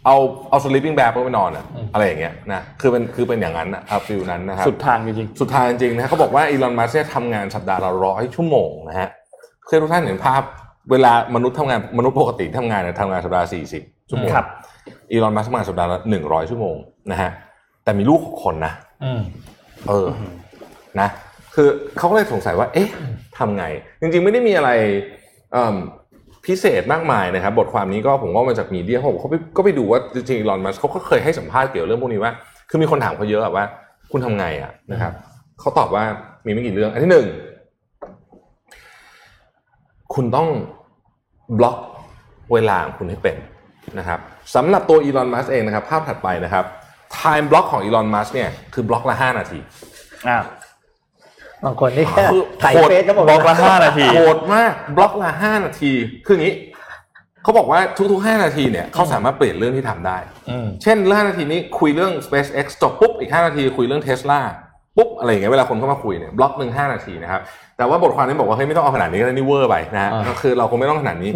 [0.07, 0.17] เอา
[0.51, 10.43] เอา sleeping bag ไปนอนอะอะไรอย่างเงี้ยนะคือเป็นคือเป็นอย่างนั้นอะเอา feel นั้นนะครับสุดทางจริงสุดทางจริงๆนะเขาบอกว่าอีลอนมัสก์ทำงานสัปดาห์ละร้อยชั่วโมงนะฮะเคยทุกท่านเห็นภาพ
[10.91, 14.47] เวลามนุษย์ทำงานมนุษย์ปกติทำงานเนี่ยทำงานสัปดาห์สี่สิบชั่วโมงครับ
[15.11, 16.77] อีลอนมัสก์ทำงานสัปดาห์ละหนึ่งร้อยชั่วโมง
[17.11, 17.31] นะฮะ
[17.85, 18.73] แต่มีลูกหกคนนะ
[19.05, 19.21] อืม
[19.89, 20.07] เออ
[21.01, 21.09] นะ
[21.55, 22.89] คือเขาก็เลยสงสัยว่า เอ๊ะ
[23.39, 23.65] ทำไง
[24.01, 24.71] จริงๆไม่ได้มีอะไร
[25.53, 25.77] เอิ่ม
[26.47, 32.33] พิเศษมากมายนะครับ บทความนี้ก็ผมว่ามาจากมีเดียเขาบอกเขาไปก็ไปดูว่าจริงๆอีลอนมัสก์เขาก็เคยให้สัมภาษณ์เกี่ยวกับเรื่องพวกนี้ว่า
[32.71, 33.65] คือมีคนถามเขาเยอะอะว่า
[34.13, 35.13] คุณทำไงอะนะครับ
[35.61, 36.05] เขาตอบว่า
[36.47, 37.27] มีไม่กี่เรื่อง อันที่หนึ่ง
[40.15, 40.49] คุณต้อง
[41.59, 41.77] บล็อก
[42.53, 43.37] เวลาของคุณให้เป็น
[43.99, 44.19] นะครับ
[44.55, 46.65] สำหรับตัวอีลอนมัสเองนะครับภาพถัดไปนะครับ
[47.19, 50.39] time block ของอีลอนมัสเนี่ยคือบล็อกละ5นาทีๆอ่า
[51.65, 55.93] บางคนนี่แค่คือถ่ายโหดเฟซก็บอกบล็อกละห้านาทีโหดมากบล็อกละ5นาที
[56.27, 56.55] คืออย่างนี้
[57.43, 57.81] เขาบอกว่า
[58.13, 60.19] ทุกๆ 5 นาทีเนี่ยเขาสามารถเปลี่ยนเรื่องที่ทำได้
[60.51, 64.41] อืมเช่นเรื่อง5นาทีนี้คุยเรื่อง SpaceX จบปุ๊บอีก 5 นาทีคุยเรื่อง Tesla
[64.97, 67.41] ปุ๊บอะไรอย่างเงี้ยเวลาคนเข้ามาคุยเนี่ยบล็อกหนึ่ง5นาทีนะครับ
[67.77, 71.31] แต่ว่าบทความนี้บอกว่าเฮ้ยไม่ต้องเอาขนาดนี้ก็ได้นี่เวอร์ไปนะฮะอ่าก็คือเราคงไม่ต้องขนาดนี้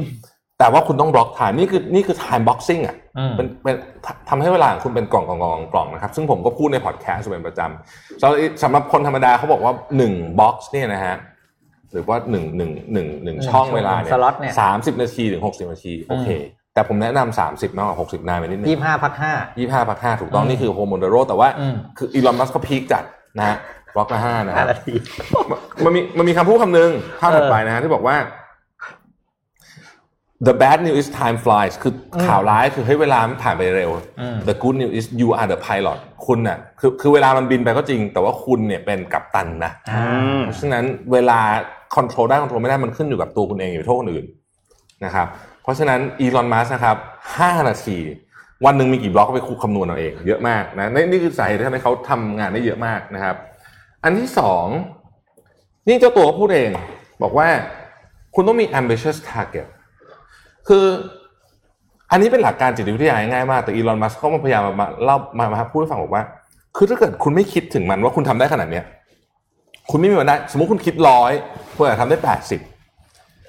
[0.58, 3.76] แต่ว่าคุณต้องบล็อก time นี่คือนี่คือ time boxing อะอืมเป็นเป็น
[4.28, 9.72] ทำให้เวลาของคุณเป็นกล่องกล่องกล่องกล่องนะครับซึ่งผมก็พูดในพอดแคสต์เป็นประจำสำหรับสำหรับคนธรรมดาเขาบอกว่า
[10.06, 11.16] 1 box เนี่ยนะฮะ
[11.92, 12.36] หรือว่า1 1
[13.26, 16.28] 1 1ช่องเวลาเนี่ยสล็อตเนี่ยสามสิบนาทีถึงหกสิบนาทีโอเค
[16.74, 23.04] แต่ผมแนะนำสามสิบมากกว่าหกสิบนานไปนิดนึงยี่ห้าพักห้ายี่ห้าพักห้าถูกต้องอืมนี่คือ Pomodoro แต่ว่าอืมคืออีลอนมัสก์เขา peak จัด
[23.36, 23.56] นะฮะ
[23.94, 24.94] บล็อกละห้านาทีฮะ
[25.84, 28.16] มันมีมันมีคำพูดคำหนึ่งภาพถัดไปนะฮะที่บอกว่า
[30.48, 31.92] the bad news is time flies คือ
[32.26, 40.04] ข่าวร้ายคือให้เวลามันผ่านไปเร็วอืม the good news is you are the pilot คุณน่ะคือคือเวลามันบินไปก็จริง แต่ว่าคุณเนี่ยเป็นกัปตันนะอ่า
[40.42, 41.40] เพราะฉะนั้นเวลา
[41.94, 44.26] control ได้ control ไม่ได้มันขึ้นอยู่กับตัวคุณเองอย่าโทษคนอื่น
[45.04, 45.26] นะครับ
[45.62, 46.96] เพราะฉะนั้นอีลอนมัสก์นะครับ
[47.32, 47.98] 5 นาที
[48.64, 53.36] วันหนึ่งมีกี่บล็อกก็ไปคูณคำนวณเอาเอง เยอะมากนะนี่นี่คือสาเหตุที่ทำให้เขาทำงานได้เยอะมากนะครับ
[54.04, 54.66] อันที่สอง
[55.86, 56.70] นี่เจ้าตัวพูดเอง
[57.22, 57.48] บอกว่า
[58.34, 59.66] คุณต้องมี ambitious target
[60.68, 60.84] คือ
[62.10, 66.24] อันนี้เป็นหลักการจิตวิทยาง่ายมาก แต่อีลอนมัสก์เขามาพยายามมาเล่ามามาพูดให้ฟังบอกว่า
[66.76, 68.84] คือถ้าเกิดคุณไม่คิดถึงมันว่าคุณทำได้ขนาดเนี้ย
[69.90, 71.32] คุณไม่มีวันได้ สมมติคุณคิดร้อย
[71.76, 72.60] คุณอาจจะทำได้แปดสิบ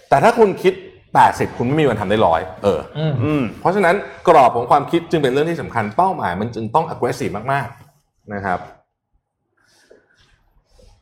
[0.10, 0.74] แต่ถ้าคุณคิด
[1.14, 3.95] แปดสิบคุณไม่มีวันทำได้ร้อยเอออืมอืมเพราะฉะนั้น
[4.28, 8.60] กรอบของความคิดจึงเป็นเรื่องที่สำคัญเป้าหมายมันจึงต้อง aggressive มากๆนะครับ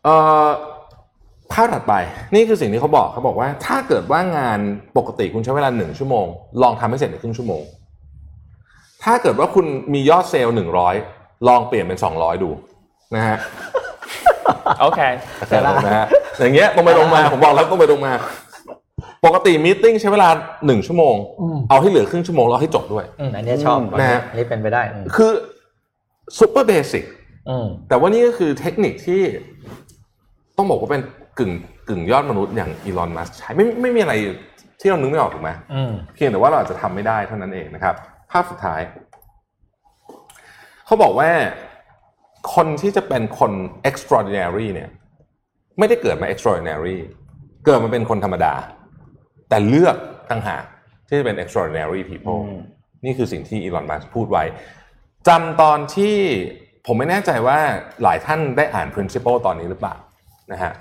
[0.03, 0.47] เอ่อ
[1.51, 1.93] ภาพถัดไป
[2.33, 4.59] นี่คือสิ่งที่เขาบอกเขาบอกว่า ถ้าเกิดว่างาน
[4.97, 6.25] ปกติคุณใช้เวลาหนึ่งชั่วโมง
[6.61, 7.63] ลองทำให้เสร็จในครึ่งชั่วโมง
[9.03, 10.95] ถ้าเกิดว่าคุณมียอดเซลล์หนึ่งร้อย
[11.47, 12.49] ลองเปลี่ยนเป็นสองร้อยดู
[13.15, 13.37] นะฮะ
[14.81, 15.01] โอเค
[15.49, 16.07] แต่ละนะฮะ
[16.39, 18.13] อย่างเงี้ยตรงไปตรงมาผมบอกแล้วตรงไปตรงมา
[19.25, 20.29] ปกติมีติ้งใช้เวลา
[20.65, 25.31] หนึ่งชั่วโมงอืมเอาให้เหลือครึ่งชั่วโมงแล้วให้จบด้วย อืมอันเนี้ยชอบอืมอันเนี้ยนะฮะ อันนี้เป็นไปได้อืมคือ
[26.39, 27.03] super basic
[27.49, 29.21] อืมแต่ว่านี่ก็คือเทคนิคที่
[30.57, 31.01] ต้องบอกว่าเป็น
[31.39, 31.51] กึ่ง
[31.89, 34.13] กึ่งยอดมนุษย์อย่างอีลอนมัสก์ใช้ไม่ไม่มีอะไร
[34.79, 37.95] ที่เรานึกไม่ออกถูกไหม อืม เพียงแต่ว่าเราอาจจะทำไม่ได้เท่านั้นเองนะครับ
[38.31, 38.81] ภาพสุดท้าย
[40.85, 41.29] เขาบอกว่า
[42.55, 43.51] คนที่จะเป็นคน
[43.89, 44.89] extraordinary เนี่ย
[45.79, 46.97] ไม่ได้เกิดมา extraordinary
[47.65, 48.53] เกิดมาเป็นคนธรรมดา
[49.49, 49.95] แต่เลือก
[50.31, 50.63] ต่างหาก
[51.07, 52.61] ที่จะเป็น extraordinary people อืม
[53.05, 54.43] นี่คือสิ่งที่อีลอนมัสพูดไว้
[55.27, 56.15] จำตอนที่
[56.85, 57.59] ผมไม่แน่ใจว่า
[58.03, 59.95] หลายท่านได้อ่าน principle ตอนนี้หรือเปล่า
[60.51, 60.73] นะฮะ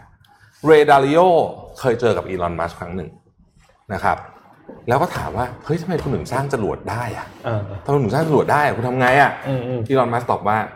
[0.66, 1.20] เรดาริโอ
[1.78, 3.10] เคยเจอกับอีลอนมัสครั้งหนึ่ง
[3.92, 4.18] นะครับ
[4.88, 10.75] แล้วก็ถามว่าเฮ้ยทำไมคุณถึงสร้างจรวดได้อะเออทำไมคุณถึงสร้างจรวดได้อะคุณทำไงอะอืมอืมอีลอนมัสตอบว่าเอ่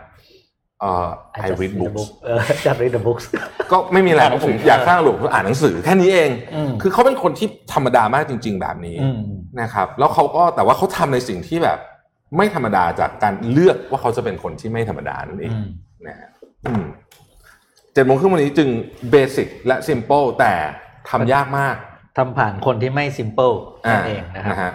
[1.45, 3.25] I read books เออ just read the books
[3.71, 9.19] ก็ไม่มีอะไรอ่านหนังผสืมออยากสร้างหลุมอ่านหนังสือแค่นี้เองอืมคือเขาเป็นคนที่ธรรมดามากจริง ๆ แบบนี้อืม
[9.61, 11.77] นะครับ แล้วเขาก็แต่ว่าเขาทำในสิ่งที่แบบ
[12.37, 15.67] ไม่ธรรมดาจากการเลือกว่าเขาจะเป็นคนที่ไม่ธรรมดานั่นเองอืม
[16.07, 16.29] นะฮะ
[16.65, 16.83] อืม
[17.93, 18.69] เจ็ดโมงครึ่งวันนี้จึง
[19.11, 20.53] เบสิกและ simple แต่
[21.09, 21.75] ทำยากมาก
[22.17, 23.55] ทำผ่านคนที่ไม่ simple
[23.89, 24.71] นั่นเองนะครับนะฮะ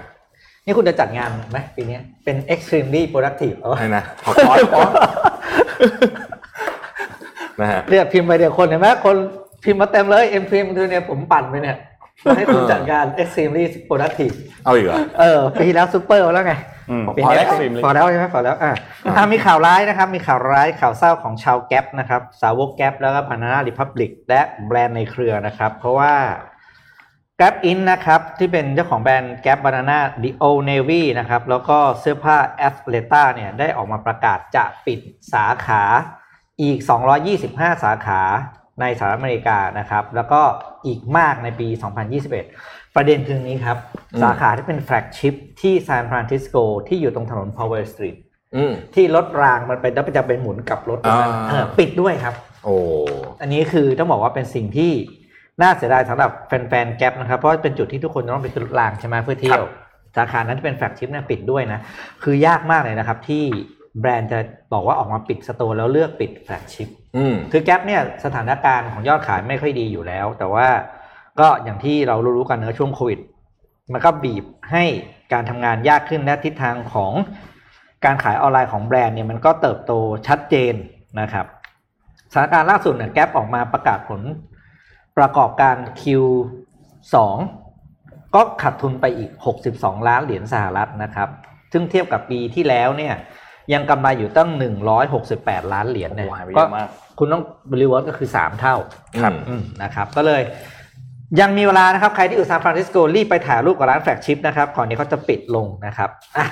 [0.67, 4.91] นี่คุณจะจัดงานไหมปีเนี้ยเป็น extremely productive เอาวะใช่นะขอพอดพอด
[7.61, 9.17] นะฮะเรียกพิมพ์ไปเดียวคนเห็นไหมคน
[9.65, 11.79] พิมพ์มาเต็มเลย M พิมพ์คือเนี่ยผมปั่นไปเนี่ย
[12.37, 16.55] ให้คุณจัดงาน extremely productive เอาอีกเหรอ เออปีที่แล้วซูเปอร์แล้วไง
[16.91, 17.47] อืมปีพอนี้แล้ว
[17.85, 18.73] พอแล้วใช่ไหมพอแล้วอะ
[19.17, 26.13] อะมีข่าวร้ายนะครับ มีข่าวร้ายข่าวเศร้าของชาวแก๊ปนะครับ สาวกแก๊ปแล้วก็พานานาริพับลิกและแบรนด์ในเครือนะครับ เพราะว่า
[27.41, 32.77] g a p In นะครับ ที่เป็นเจ้าของแบรนด์ Gap Banana The Old Navy นะครับ แล้วก็เสื้อผ้า a t
[32.77, 35.01] h l e t a เนี่ย ได้ออกมาประกาศจะปิด
[35.33, 35.83] สาขา
[36.63, 36.79] อีก
[37.31, 38.21] 225 สาขา
[38.81, 40.41] ในสหรัฐอเมริกานะครับ แล้วก็
[40.87, 41.69] อีกมากในปี
[42.33, 43.79] 2021 ประเด็นคือนี้ครับ
[44.15, 46.57] อืมสาขาที่เป็น flagship ที่ซานฟรานซิสโก
[46.89, 48.19] ที่อยู่ตรงถนน Powell Street
[48.57, 52.35] อืมที่รถรางมันเป็นแล้วจะเป็นหมุนกลับรถตรงนั้นอ่าเออปิดด้วยครับ
[52.65, 52.77] โอ้
[53.41, 54.93] อันนี้คือต้องบอกว่าเป็นสิ่งที่
[55.61, 59.63] น่าเสียดายสำหรับแฟนๆ Gap นะครับ เพราะว่าเป็นจุดที่ทุกคนต้องไปขึ้นรถรางใช่ไหมเพื่อเที่ยว
[60.17, 61.81] สาขานั้นที่เป็น flagship เนี่ยปิดด้วยนะ
[62.23, 63.45] คือยากมากเลยนะครับที่
[64.01, 64.39] แบรนด์จะ
[64.73, 70.67] บอกว่าออกมาปิด store แล้วเลือกปิด flagship อืมคือ Gap เนี่ยสถานการณ์ของยอดขายไม่ค่อยดีอยู่แล้ว แต่ว่า
[71.41, 73.21] ก็อย่างที่เรารู้ๆกันเนอะช่วงโควิด
[73.93, 74.85] มันก็บีบให้
[75.33, 77.13] การทำงานยากขึ้นและทิศทางของ
[78.05, 79.93] การขายออนไลน์ของแบรนด์เนี่ยมันก็เติบโต
[80.27, 80.75] ชัดเจน
[81.21, 81.47] นะครับ
[82.33, 84.21] สถานการณ์ล่าสุดเนี่ย Gap ออกมาประกาศผล
[85.19, 87.15] ประกอบการ Q2
[88.35, 89.31] ก็ขาดทุนไปอีก
[89.69, 91.29] 62 ล้านเหรียญสหรัฐนะครับ
[91.73, 93.15] ซึ่งเทียบกับปีที่แล้วเนี่ย
[93.73, 94.51] ยังกำไรอยู่ตั้ง
[95.11, 96.89] 168 ล้านเหรียญเนี่ยโอ้โหหายไปเยอะมากก็
[97.19, 97.43] คุณต้อง
[97.83, 98.77] reverse ก็คือ 3 เท่า
[99.21, 100.43] ครับอืมนะครับ ก็เลย
[101.41, 106.47] ยังมีเวลานะครับ ใครที่อยู่ซานฟรานซิสโกรีบไปถ่ายรูปกับร้าน flagship นะครับก่อนที่เขาจะปิดลงนะครับอะ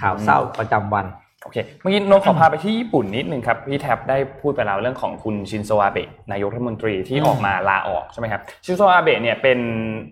[0.00, 1.06] ข่าวเศร้าประจำวัน
[1.46, 9.58] โอเคเมื่อกี้นนท์ขอพาไปที่ญี่ปุ่นนิดนึงครับพี่แท็บได้พูดไปแล้วเรื่องของคุณชินโซอาเบะนายกรัฐมนตรีที่อืมออกมาลาออกใช่ไหมครับชินโซอาเบะเนี่ยเป็น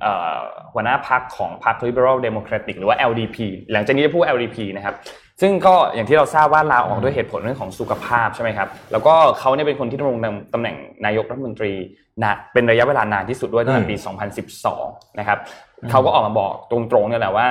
[0.02, 0.36] เอ่อ
[0.72, 3.36] หัวหน้าพรรคของพรรค Liberal Democratic หรือว่า LDP
[3.72, 4.94] หลังจากนี้จะพูด LDP นะครับ
[5.40, 10.18] ซึ่งก็อย่างที่เราทราบว่าลาออกด้วยเหตุผลเรื่องของสุขภาพใช่ไหมครับแล้วก็เขาเนี่ยเป็นคนที่ดำรง
[10.54, 10.76] ตำแหน่ง
[11.06, 11.72] นายกรัฐมนตรี
[12.22, 13.96] นะเป็นระยะเวลานานที่สุดด้วยตั้งแต่ปี
[14.56, 15.38] 2012 นะครับ
[15.90, 17.46] เขาก็ออกมาบอกตรงๆเนี่ยแหละว่า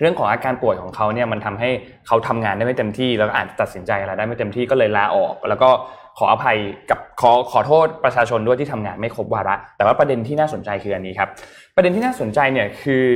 [0.00, 1.70] เรื่องของอาการป่วยของเขาเนี่ยมันทำให้
[2.06, 5.70] เขาทำงานได้ไม่เต็มที่ แล้วก็อาจจะตัดสินใจอะไรได้ไม่เต็มที่ก็เลยลาออก แล้วก็
[6.18, 6.56] ขออภัย
[6.90, 11.28] กับขอขอโทษประชาชนด้วยที่ทำงานไม่ครบวาระ แต่ว่าประเด็นที่น่าสนใจคืออันนี้ครับ
[11.76, 13.06] ประเด็นที่น่าสนใจเนี่ยคือ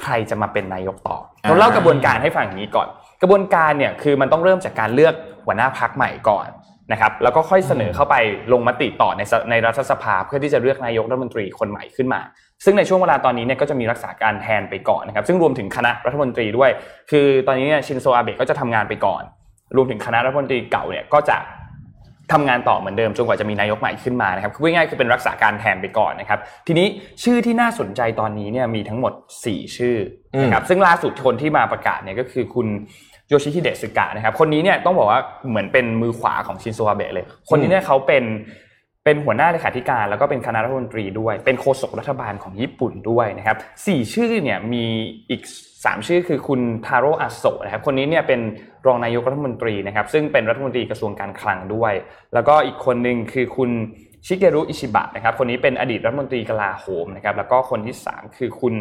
[0.00, 2.88] ใครจะมาเป็นนายกต่อเราเล่ากระบวนการให้ฟังอย่างนี้ก่อน
[3.22, 5.14] กระบวนการเนี่ยคือมันต้องเริ่มจากการเลือก
[5.44, 6.48] หัวหน้าพักใหม่ก่อน
[6.92, 8.16] นะครับแล้วก็ค่อยเสนอเข้าไป
[8.52, 12.20] ลงมติต่อในสในรัฐสภาเพื่อที่จะเลือกนายกรัฐมนตรีคนใหม่ขึ้นมา
[12.64, 16.70] ซึ่งในช่วงเวลาตอนนี้เนี่ยก็จะมีรักษาการแทนไปก่อนนะครับ ซึ่งรวมถึงคณะรัฐมนตรีด้วย
[17.10, 19.22] คือตอนนี้เนี่ยชินโซอาเบะก็จะทำงานไปก่อน
[19.76, 21.38] รวมถึงคณะรัฐมนตรีเก่าเนี่ยก็จะ
[22.32, 26.86] ทำงานต่อเหมือนเดิมจนกว่าจะมีนายกใหม่ขึ้นมานะครับคือง่ายๆคือเป็นรักษาการแทนไปก่อนนะครับ ทีนี้
[27.22, 29.12] ชื่อที่น่าสนใจตอนนี้เนี่ยมีทั้งหมด
[29.44, 29.96] 4 ชื่อ
[30.42, 32.66] นะครับซึ่งล่าสุดคนที่มาประกาศเนี่ยก็คือคุณ
[33.28, 38.24] โยชิฮิเดะสึกะนะครับคนนี้เนี่ยต้องบอกว่าเหมือนเป็นมือขวาของชินโซอาเบะเลย คนนี้เนี่ยเขาเป็น
[39.06, 44.84] เป็นหัวหน้าเลขาธิการแล้วก็เป็นคณะรัฐมนตรีด้วย เป็นโฆษกรัฐบาลของญี่ปุ่นด้วยนะครับสี่ชื่อเนี่ยมี
[45.30, 45.42] อีก
[45.84, 48.40] สามชื่อคือคุณทาโร่อาโซนะครับคนนี้เนี่ยเป็น
[48.86, 51.92] รองนายกรัฐมนตรีนะครับซึ่งเป็นรัฐมนตรีกระทรวงการคลังด้วย
[52.34, 53.70] แล้วก็อีกคนหนึ่งคือคุณ
[54.26, 58.74] ชิเกรุอิชิบะนะครับคนนี้เป็นอดีตรัฐมนตรีกลาโหมนะครับแล้วก็คนที่สามคือคุณ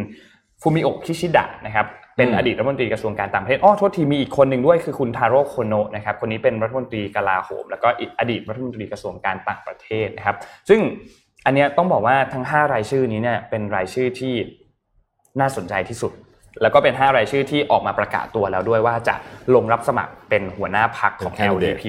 [0.62, 1.86] ฟูมิโอะคิชิดะนะครับ
[2.18, 7.88] เป็นอดีตรัฐมนตรีกระทรวงการต่างประเทศอ้อโทษทีมีอีกคนหนึ่งด้วยคือคุณทาโร่โคโนะนะครับคนนี้เป็นรัฐมนตรีกลาโหม แล้วก็
[8.20, 10.36] อดีตรัฐมนตรีกระทรวงการต่างประเทศนะครับ
[10.70, 10.80] ซึ่ง
[11.46, 14.34] อันเนี้ยต้องบอกว่าทั้ง 5 รายชื่อนี้เนี่ยเป็นรายชื่อที่
[15.40, 16.12] น่าสนใจที่สุด
[16.62, 19.16] แล้วก็เป็น 5 รายชื่อที่ออกมาประกาศตัวแล้วด้วยว่าจะ
[19.56, 21.86] ลงรับสมัครเป็นหัวหน้าพักของเป็น candidate LDP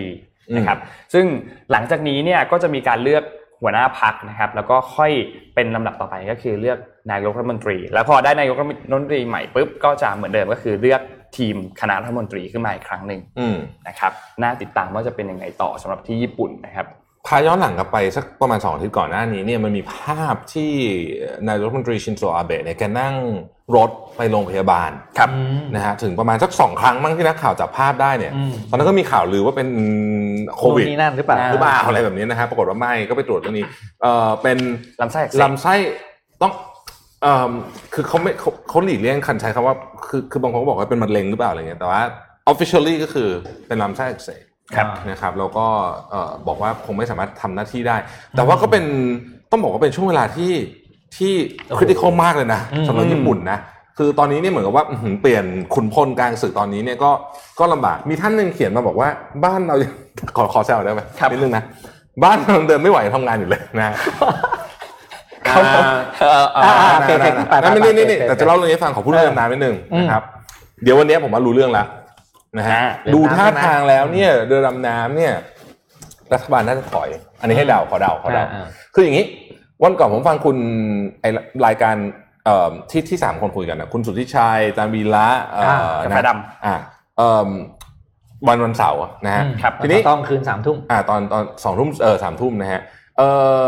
[0.57, 0.79] นะครับ
[1.15, 1.27] ซึ่ง
[1.73, 3.25] หลังจากนี้เนี่ยก็จะมีการเลือก
[3.63, 5.13] หัวหน้าพักนะครับ แล้วก็ค่อย
[5.55, 6.79] เป็นลำดับต่อไปก็คือเลือก
[7.13, 8.73] นายกรัฐมนตรี แล้วพอได้นายกรัฐม
[9.05, 11.01] นตรีใหม่ปุ๊บก็จะเหมือนเดิมก็คือเลือก
[11.37, 13.57] ทีมคณะรัฐมนตรีขึ้นมาอีกครั้งหนึ่งอืม
[13.89, 16.87] นะครับน่าติดตามว่าจะเป็นยังไงต่อสำหรับที่ญี่ปุ่นนะครับ
[17.27, 20.73] พาย้อนหลังกลับไปสักประมาณสองอาทิตย์ก่อนหน้านี้เนี่ยมันมีภาพที่
[21.49, 23.15] นายกรัฐมนตรีชินโซอาเบะเนี่ยแกนั่ง
[23.77, 25.29] รถไปโรงพยาบาลครับ
[25.75, 29.69] นะฮะถึงประมาณสักสองครั้งมั้งที่นักข่าวจับภาพได้เนี่ยอืมตอนนั้นก็มีข่าวลือว่าเป็น
[30.57, 33.67] โควิดนู่นนี่นั่นหรือเปล่าหรือเปล่าอะไรแบบนี้นะฮะปรากฏว่าไม่ก็ไปตรวจเรื่องนี้
[34.03, 34.59] เออเป็น
[35.01, 35.75] ลำไส้อักเสบลำไส้
[36.43, 36.53] ต้อง
[37.23, 37.53] เออ
[37.95, 39.75] คือเขาไม่เขาเขาหลีกเลี่ยงคันใช้คำว่า
[40.09, 42.01] คือคือบางคนก็บอกว่าเป็นมะเร็งหรือเปล่าอะไรเงี้ยแต่ว่า
[42.53, 43.29] officially ก็คือ
[43.67, 44.43] เป็นลำไส้อักเสบ
[44.77, 45.67] ครับนะครับแล้วก็
[46.11, 47.97] เอ่อบอกว่าคงไม่สามารถทำหน้าที่ได้
[48.37, 48.85] แต่ว่าก็เป็น
[49.51, 50.53] ต้องบอกว่าเป็นช่วงเวลาที่
[51.17, 51.33] ที่
[51.79, 53.59] critical มากเลยนะอืมสำหรับญี่ปุ่นนะ
[53.99, 55.45] คือตอนนี้เนี่ยเหมือนกับว่าอื้อหือเปลี่ยน
[55.75, 57.11] ขุนพลกลางศึกตอนนี้เนี่ยก็
[57.59, 59.09] ก็ลำบากมีท่านหนึ่งเขียนมาบอกว่า
[59.45, 59.93] บ้านเรายัง
[60.37, 61.63] ขอขอแซวได้ไหมครับนิดนึงนะ
[62.25, 63.95] บ้านเราเดินไม่ไหวทำงานอยู่เลยนะ
[65.47, 67.29] เขาอ่าเอ่อเอ่ออ่าอ่าโอเคโอเค
[67.61, 70.23] ได้ไปไปได้ไปไม่นี่นี่ไปไปแต่จะเล่าเรื่องนี้ให้ฟังขอพูดเรื่องน้ำนิดนึงอืมนะครับ
[70.83, 71.87] เดี๋ยววันนี้ผมว่ารู้เรื่องแล้ว
[72.59, 75.33] นะฮะอ่าดูเรือดำท่าใช่ไหมทางแล้วเนี่ยเรือดำน้ำเนี่ย
[76.33, 77.09] รัฐบาลน่าจะถอย
[77.41, 79.25] อันนี้ให้เดาขอเดาขอเดาอ่าคืออย่างนี้
[79.85, 80.57] วันก่อนผมฟังคุณ
[81.21, 81.27] ไอ
[81.67, 81.97] รายการ
[82.45, 86.29] เอ่อที่ที่สามคนคุยกันนะคุณสุทธิชัยอาจารย์วีระเอ่ออ่ากาแฟด
[86.65, 86.75] อ่า
[87.17, 87.51] เอ่อ
[88.49, 92.81] วันวันเสาร์นะฮะอืมครับทีนี้ต้องคืนสามทุ่มอ่าตอนตอนสองทุ่มเออสามทุ่มนะฮะ
[93.17, 93.29] เอ่
[93.65, 93.67] อ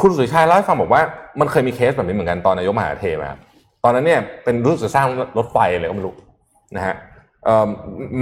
[0.00, 1.02] คุณสุริชัยเล่าให้ฟังบอกว่า
[1.40, 3.40] มันเคยมีเคสแบบนี้เหมือนกันตอนนายกมหาเทมาครับ
[3.84, 5.06] ตอนนั้นเนี่ยเป็นรู้สึกจะสร้าง
[5.38, 6.14] รถไฟอะไรก็ไม่รู้
[6.76, 6.94] นะฮะ
[7.44, 7.66] เอ่อ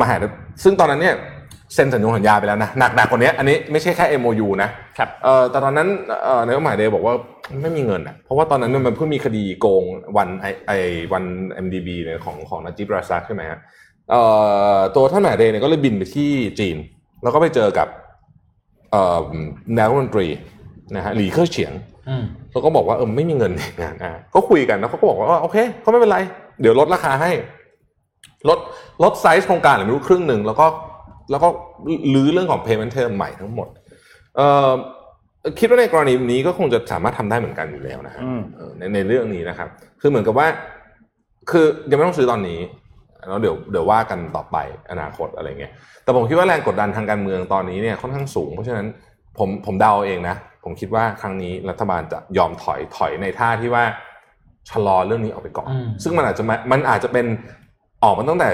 [0.01, 0.15] มหา
[0.63, 1.15] ซึ่งตอนนั้นเนี่ย
[1.75, 4.69] เซ็นสัญญงสัญญาไปแล้วนะหนักหนักกว่านี้อันนี้ไม่ใช่แค่ MOU นะ
[4.99, 5.89] ครับเอ่อแต่ตอนนั้น
[6.25, 7.15] เอ่อนายกมหาเทบอกว่า
[7.63, 9.85] ไม่มีเงินอะเพราะว่าตอนนั้นเนี่ยมันเพิ่งมีคดีโกง
[10.17, 10.73] วันไอไอ
[11.13, 11.25] วัน
[11.65, 13.59] MDB เนี่ยของของนาจิบราซักใช่ไหมฮะ
[14.11, 14.23] เอ่
[14.77, 16.77] อตัวท่านมหาเทเนี่ยก็เลยบินไปที่จีน
[17.23, 17.89] แล้วก็ไปเจอกับ
[18.91, 19.19] เอ่อ
[19.77, 20.27] นายกรัฐมนตรี
[20.95, 21.73] นะฮะหลีเค่อเฉียง
[22.09, 26.19] อืมแล้วก็บอกว่าเออไม่มีเงินในงานอะก็คุยกันแล้วเขาก็บอกว่าโอเคก็ไม่เป็นไร
[26.61, 27.31] เดี๋ยวลดราคาให้
[28.49, 28.59] ลด
[29.03, 30.67] ลดไซส์โครงการหรือไม่รู้ครึ่งหนึ่งแล้วก็
[31.31, 31.49] แล้วก็
[32.15, 33.69] ลื้อเรื่องของ payment term ใหม่ทั้งหมด
[34.37, 34.73] เอ่อ
[35.59, 39.69] คิดว่าในกรณีนี้ก็คงจะสามารถทำได้เหมือนกันอยู่แล้วนะฮะอืมเออในในเรื่องนี้นะครับ
[40.01, 40.47] คือเหมือนกับว่า
[41.51, 42.61] คือยังไม่ต้องซื้อตอนนี้
[43.29, 44.57] แล้วเดี๋ยวเดี๋ยวว่ากันต่อไป
[44.91, 45.73] อนาคตอะไรเงี้ย
[46.05, 48.87] แต่ผมคิดว่าแรงกดดันทางการเมืองตอนนี้เนี่ยค่อนข้างสูง เพราะฉะนั้น
[49.39, 53.85] ผมผมเดาเองนะ ผมคิดว่าครั้งนี้รัฐบาลจะยอมถอยถอยในท่าที่ว่า
[54.71, 57.27] ชะลอเรื่องนี้ออกไปก่อนอืมซึ่งมันอาจจะมามันอาจจะเป็น
[58.05, 58.51] ออกมาตั้งแต่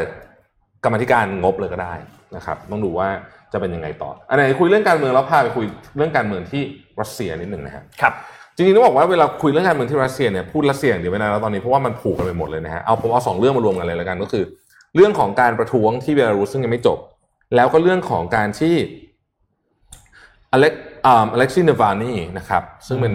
[0.84, 1.94] กรรมาธิการงบเลยก็ได้
[2.36, 3.08] นะครับต้องดูว่า
[3.52, 5.64] จะเป็นยังไงต่อ อันไหนคุยเรื่องการเมืองแล้วพาไปคุย
[5.96, 6.62] เรื่องการเมืองที่
[7.00, 8.12] รัสเซียนิดหนึ่งนะฮะครับ
[8.56, 14.44] จริงๆต้องบอกว่าเวลาคุยเรื่องการเมืองที่รัสเซียเนี่ยพูดรัสเซียอย่างเดียวไม่ได้แล้วตอนนี้เพราะว่ามันผูกกันไปหมดเลยนะฮะเอาผมเอาสองเรื่องมารวมกันเลยแล้วกันก็คือ
[14.96, 16.98] เรื่องของการประท้วงที่เบลารุสซึ่งยังไม่จบ
[17.56, 18.74] แล้วก็เรื่องของการที่
[20.52, 20.72] อเล็ก
[21.06, 23.14] อ่าอเล็กซีเนวานีนะครับซึ่งเป็น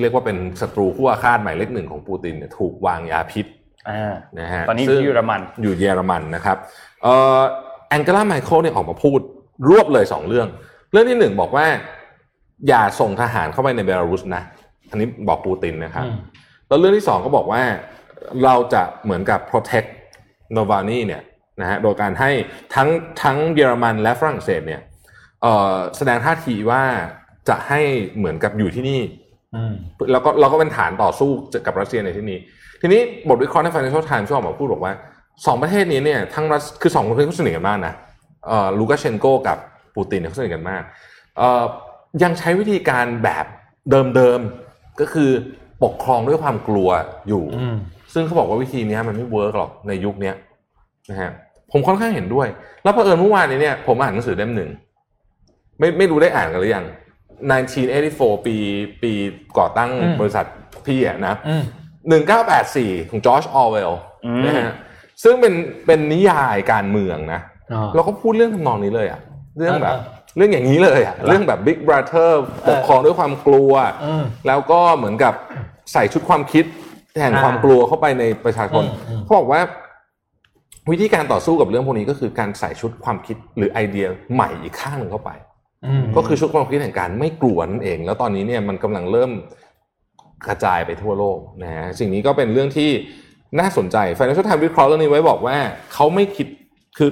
[0.00, 3.46] เรียกว่าเป็นศัตรูคู่อาฆาตหมายเลขหนึ่งของปูตินเนี่ยถูกวางยาพิษ
[3.88, 6.56] อ่านะฮะตอนนี้อซึ่งยู่เยอรมันอยู่เยอรมันนะครับ
[7.02, 7.40] เอ่อ
[7.88, 9.20] แองเกลาไมเคิลเนี่ยออกมาพูด
[9.68, 10.48] รวบเลยสองเรื่อง
[10.92, 11.66] เรื่องที่หนึ่งบอกว่า
[12.68, 14.42] อย่าส่งทหารเข้าไปในเบลารุสนะ
[14.90, 16.16] อันนี้บอกปูตินนะครับอืม
[16.68, 17.62] แล้วเรื่องที่สองก็บอกว่า
[18.44, 19.88] เราจะเหมือนกับ protect
[20.56, 21.22] Navalny เนี่ย
[21.60, 22.30] นะฮะโดยการให้
[22.74, 22.88] ทั้ง
[23.22, 24.80] ทั้งเยอรมันและฝรั่งเศสเนี่ย
[25.42, 26.82] เอ่อแสดงท่าทีว่า
[27.48, 27.80] จะให้
[28.16, 29.00] เหมือนกับอยู่ที่นี่
[29.54, 29.72] อืม
[30.12, 31.30] แล้วก็เราก็เป็นฐานต่อสู้
[31.66, 32.38] กับรัสเซียในที่นี้
[32.80, 34.92] ทีนี้บทวิเคราะห์ใน Financial Times ก็ออกมาพูดบอกว่า
[35.46, 37.94] สองประเทศนี้เนี่ยทั้งรัสคือสองประเทศเขาสนิทกันมากนะ
[38.46, 39.58] เอ่อลูกาเชนโกกับ
[39.94, 40.82] ปูตินเนี่ยเขาสนิทกันมาก
[41.38, 41.64] เอ่อ
[42.22, 43.46] ยังใช้วิธีการแบบ
[44.16, 45.30] เดิมๆก็คือ
[45.84, 46.88] ปกครองด้วยความกลัว
[47.28, 47.76] อยู่อืม
[48.12, 50.34] ซึ่งเขาบอกว่าวิธีนี้มันไม่ work หรอกในยุคเนี้ย
[51.10, 51.30] นะฮะ
[51.72, 52.48] ผมค่อนข้างเห็นด้วย
[52.82, 54.70] แล้วเผอิญเมื่อวานนี้เนี่ยผมอ่านหนังสือเล่มหนึ่ง
[55.78, 56.86] ไม่ไม่รู้ได้อ่านกันหรือยัง
[57.64, 58.56] 1984 ปี
[59.02, 59.12] ปี
[59.58, 60.46] ก่อตั้งอืมบริษัท
[60.86, 61.62] พี่อะนะอืม
[62.36, 63.92] 1984 ของจอร์จออร์เวลล์
[64.26, 64.72] อืมนะฮะ
[65.22, 65.54] ซึ่งเป็น
[65.86, 67.40] เป็นนิยายการเมืองนะ
[67.72, 69.20] อ๋อเราก็พูดเรื่องทำนองนี้เลยอะ
[69.58, 72.30] เรื่องแบบเออเรื่องอย่างนี้เลยอะเรื่องแบบ Big Brother
[72.68, 73.72] ปกครองด้วยความกลัว
[74.04, 75.34] อืมแล้วก็เหมือนกับ
[75.92, 76.64] ใส่ชุดความคิด
[77.20, 79.60] แห่งอ่าความกลัวเข้าไปในประชาชนอืมอืมเขาบอกว่า
[80.90, 85.30] วิธีการต่อสู้กับเรื่องพวกนี้ก็คือการใส่ชุดความคิดหรือไอเดียใหม่อีกข้างหนึ่งเข้าไป
[85.86, 89.30] อืมก็คือชุดความคิดแห่งการไม่กลัวนั่นเอง แล้วตอนนี้เนี่ยมันกำลังเริ่ม
[90.46, 92.90] กระจายไปทั่วโลกนะฮะสิ่งนี้ก็เป็นเรื่องที่
[93.58, 95.56] น่าสนใจ Financial Times วิเคราะห์เรื่องนี้ไว้บอกว่า
[95.94, 96.46] เขาไม่คิด
[96.98, 97.10] คือ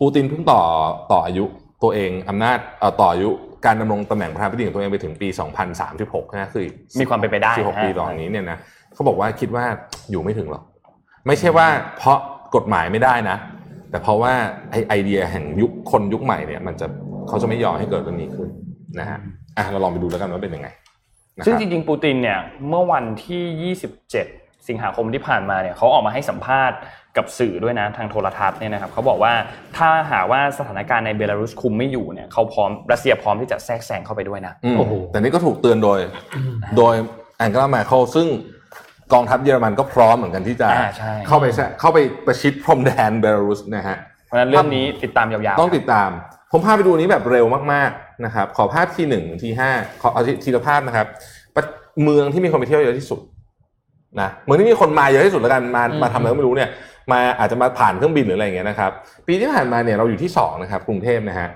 [0.00, 0.60] ปูตินเพิ่งต่อ
[1.12, 1.44] ต่ออายุ
[1.82, 3.30] ตัวเองอำนาจเอ่อต่ออายุ
[3.66, 5.28] การดำรงตำแหน่งประธานาธิบดีของตัวเองไปถึงปี
[5.82, 8.58] 2036นะคืออีกมีความเป็นไปได้16ปีฮะต่อจากนี้เนี่ยนะ
[8.94, 9.64] เขาบอกว่าคิดว่า
[10.10, 10.62] อยู่ไม่ถึงหรอก
[11.26, 11.66] ไม่ใช่ว่า
[11.96, 12.18] เพราะ
[12.56, 13.36] กฎหมายไม่ได้นะ
[13.90, 14.32] แต่เพราะว่า
[14.70, 16.86] ไอไอเดียแห่งยุคคนยุคใหม่เนี่ย มันจะ
[17.28, 18.48] เขาจะไม่ยอมให้เกิดเรื่องนี้ขึ้น
[18.98, 19.18] นะฮะ
[19.56, 20.68] อะเราลองไปดูแล้วกันว่าเป็นยังไง
[21.36, 23.74] นะคซึ่งรับจริงๆปูตินเนี่ยเมื่อวันที่
[24.14, 26.78] 27 สิงหาคมที่ผ่านมาเนี่ยเขาออกมาให้สัมภาษณ์
[27.16, 29.32] กับสื่อด้วยนะทางโทรทัศน์เนี่ยนะครับเขาบอกว่า
[29.76, 35.98] ถ้าหากว่าสถานการณ์ในเบลารุสคุมไม่อยู่เนี่ยเขาพร้อมรัสเซียพร้อมที่จะแทรกแซงเข้าไปด้วยนะอืมโอ้โหแต่นี่ก็ถูกเตือนโดย
[36.76, 36.94] โดย
[37.38, 38.26] แองเกลาแมคเคิลซึ่ง
[39.12, 43.96] กองทัพเยอรมันก็พร้อมเหมือนกันที่จะอ่าใช่เข้าไปแทรกเข้าไปประชิดพรมแดนเบลารุสนะฮะ
[44.26, 46.10] เพราะฉะนั้นเรื่องนี้ติดตามยาวๆต้องติดตาม
[46.52, 49.70] ผมพาไปดูนี้แบบเร็วมากๆนะครับ ขอภาพทีหนึ่งทีห้า
[50.02, 51.06] ขอเอาทีทีละภาพนะครับ
[51.56, 51.64] ประ
[52.02, 53.20] เมืองที่มีคนไปเที่ยวเยอะที่สุด
[54.20, 56.70] นะเมืองที่มีคนมาเยอะที่สุดแล้วกันมาอืมมาทำอะไรก็ไม่รู้เนี่ย
[57.12, 58.90] มาอาจจะมาผ่านเครื่องบินหรืออะไรอย่างเงี้ยนะครับ
[59.26, 61.48] ปีที่ผ่านมาเนี่ยเราอยู่ที่สองนะครับกรุงเทพนะฮะ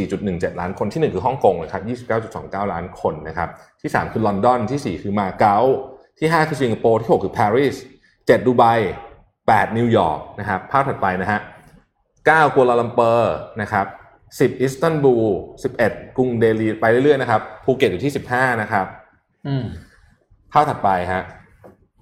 [0.00, 3.48] 24.17 ล้านคนที่หนึ่งคือฮ่องกงนะครับ29.29 ล้านคนนะครับ
[3.80, 5.58] ที่สามคือลอนดอนที่สี่คือมาเก๊า
[6.18, 7.76] ที่ห้าคือสิงคโปร์ที่หกคือปารีส
[8.26, 8.64] เจ็ดดูไบ
[9.48, 11.40] แปดนิวยอร์กนะครับภาพถัดไปนะฮะ
[11.96, 13.86] 9กัวลาลัมเปอร์นะครับ
[14.38, 15.26] 10อิสตันบูล
[15.72, 18.86] 11 กรุงเดลีไปเรื่อยๆนะครับภูเก็ตอยู่ที่ 15 นะครับ
[19.46, 19.64] อืม
[20.52, 21.22] ภาพถัดไปฮะ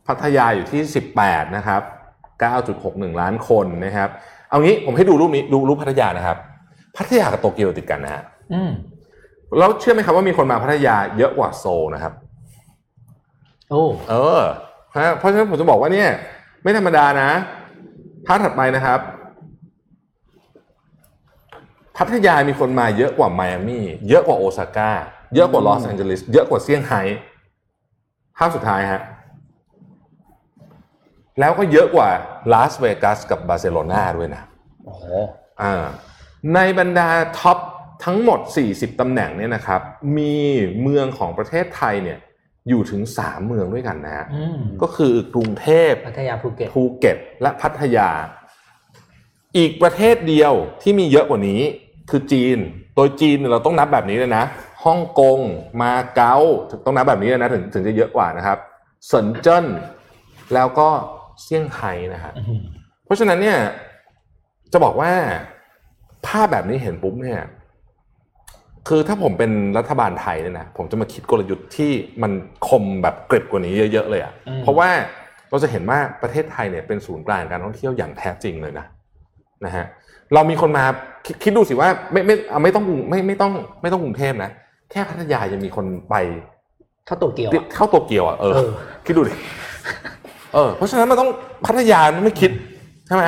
[0.08, 0.80] พัทยาอยู่ที่
[1.18, 1.82] 18 นะครับ
[2.50, 4.08] 9.61 ล้านคนนะครับ
[4.50, 6.36] เอางี้ผมให้ดูรูปนี้ดูรูปพัทยานะครับ
[6.96, 8.70] พัทยากับโตเกียวติดกันนะฮะอืม
[9.58, 12.12] แล้วเชื่อไหมครับว่ามีคนมาพัทยาเยอะกว่าโซลนะครับ
[13.70, 14.42] โอ้เออ
[14.98, 16.08] ฮะเพราะฉะนั้นผมจะบอกว่าเนี่ย
[16.62, 17.30] ไม่ธรรมดานะ
[18.26, 19.00] ภาพถัดไปนะครับ
[21.96, 24.92] พัทยามีคนมาเยอะกว่าไมอามี่เยอะกว่าโอซาก้า
[25.34, 27.00] เยอะกว่าลอสแอนเจลิสเยอะกว่าเซี่ยงไฮ้
[28.36, 29.02] ภาพสุดท้ายฮะ
[31.40, 32.08] แล้วก็เยอะกว่า
[32.52, 34.42] ลาสเวกัสกับบาร์เซโลนาด้วยนะ
[34.84, 35.02] โอ้โห
[35.62, 35.84] อ่า
[36.54, 37.58] ในบรรดา top
[38.04, 39.80] ทั้งหมด 40 ตำแหน่งเนี่ยนะครับ
[40.18, 40.36] มี
[40.82, 42.18] เมืองของประเทศไทยเนี่ย
[42.68, 48.10] อยู่ถึง 3 เมืองด้วยกันนะฮะอืมก็คือกรุงเทพพัทยาภูเก็ตภูเก็ต และพัทยา
[49.58, 51.60] อีกประเทศเดียวที่มีเยอะกว่านี้
[52.10, 52.58] คือจีน
[52.94, 54.44] โดยจีนเนี่ยเราต้องนับแบบนี้เลยนะ
[54.84, 55.38] ฮ่องกง
[55.82, 56.36] มาเก๊า
[56.84, 58.58] ต้องนับแบบนี้เลยนะถึงถึงจะเยอะกว่านะครับ
[59.06, 59.66] เซินเจิ้น
[60.54, 60.88] แล้วก็
[61.42, 62.62] เซี่ยงไฮ้นะฮะอืม
[63.04, 63.58] เพราะฉะนั้นเนี่ย
[64.72, 65.12] จะบอกว่า
[66.26, 67.40] ภาพแบบนี้เห็นปุ๊บเนี่ย
[68.88, 71.90] คือถ้าผมเป็นรัฐบาลไทยเนี่ยนะผมจะมาคิดกลยุทธ์ที่
[72.22, 72.32] มัน
[72.68, 74.32] คมแบบกริบกว่านี้เยอะ ๆ เลยอะ่ะ
[74.62, 74.88] เพราะว่า
[75.50, 78.86] เราจะเห็นว่าประเทศไทยเนี่ยเป็นศูนย์กลางการท่องเที่ยวอย่างแท้จริงเลยนะ
[79.64, 79.84] นะฮะ
[80.34, 80.84] เรามีคนมา
[81.26, 84.50] คิดคิดดูสิว่าไม่ไม่เอาไม่ต้องกรุงไม่ไม่ต้องไม่ต้องกรุงเทพนะ
[84.90, 86.14] แค่พัทยายังมีคนไป
[87.08, 88.70] ถ้าโตเกียวอะเข้าโตเกียวอะเออเออ
[89.06, 89.34] คิดดูดิ
[90.54, 91.30] เออเพราะฉะนั้นมันต้อง
[91.66, 92.50] พัทยาไม่คิด
[93.06, 93.24] ใช่ไหม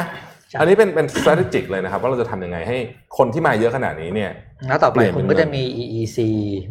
[0.60, 2.76] อันนี้เป็นเป็น strategic เลยนะครับ ว่าเราจะทำยังไงให้
[3.18, 4.30] คนที่มาเยอะขนาดนี้เนี่ย
[4.68, 6.18] แล้วต่อไปเปลี่ยนคุณเป็นก็เงินจะมี EEC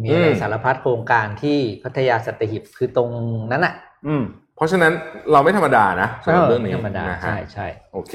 [0.02, 3.10] มีอะไรอืมสารพัดโครงการที่พัทยาสัตหีบคือตรง
[3.52, 3.74] นั้นอะ
[4.08, 4.24] อืม
[4.56, 4.92] เพราะฉะนั้น
[5.32, 8.14] เราไม่ธรรมดานะสำหรับเรื่องนี้ธรรมดานะฮะใช่ใช่โอเค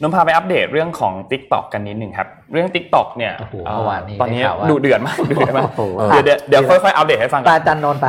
[0.00, 5.82] นมพาไปอัปเดตเรื่องของ Tik t o อกกันนิดหนึ่งครับ เรื่อง Tik t o อกเนี่ยโอ้โหเอ่อเมื่อวานนี้ตอนนี้ได้ข่าวว่าดูเดือดมากดูเดือดมากโอ้โห
[6.24, 8.06] เดี๋ยวเดี๋ยวเดี๋ยวค่อยๆอัปเดตให้ฟังปลาจันนนท์ไป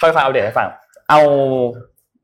[0.00, 0.68] ค่อยๆอัปเดตให้ฟัง
[1.10, 1.20] เอา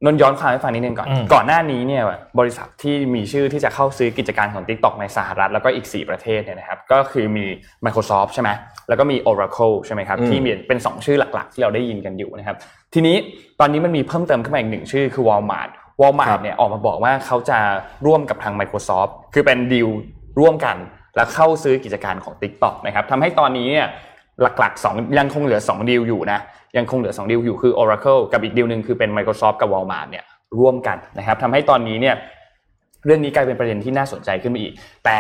[0.05, 2.03] นนย้อนความให้ฟังนิดนึงก่อนอืมก่อนหน้านี้เนี่ย
[2.39, 7.47] บริษัทที่มีชื่อที่จะเข้าซื้อกิจการของ TikTok ในสหรัฐแล้วก็อีก 4 ประเทศเนี่ยนะครับก็คือมี
[7.85, 8.51] Microsoft ใช่ไหม
[8.89, 12.57] แล้วก็มี Oracle ใช่ไหมครับอืมที่มีเป็น 2 ชื่อหลักๆ ที่เราได้ยินกันอยู่นะครับ
[12.95, 13.17] ทีนี้
[13.61, 15.71] ตอนนี้มันมีเพิ่มเติมขึ้นมาอีกหนึ่งชื่อคือ Walmart
[16.01, 17.59] Walmart เนี่ยออกมาบอกว่าเขาจะ
[18.07, 19.89] ร่วมกับทาง Microsoft คือเป็นดีล
[20.41, 20.77] ร่วมกัน
[21.17, 23.87] แล้วเข้าซื้อกิจการของ TikTok นะครับทำให้ตอนนี้เนี่ย
[24.43, 26.39] หลักๆ2ยังคงเหลือ 2 ดีลอยู่นะ
[26.77, 30.25] ยังคงเหลือ 2 ดีลอยู่คือ Oracle กับอีกดีลหนึ่งคือเป็น Microsoft กับ Walmart เนี่ย
[30.61, 32.15] ร่วมกันนะครับทำให้ตอนนี้เนี่ย
[33.05, 34.73] เรื่องนี้กลายเป็นประเด็นที่น่าสนใจขึ้นมาอีก
[35.05, 35.19] แต่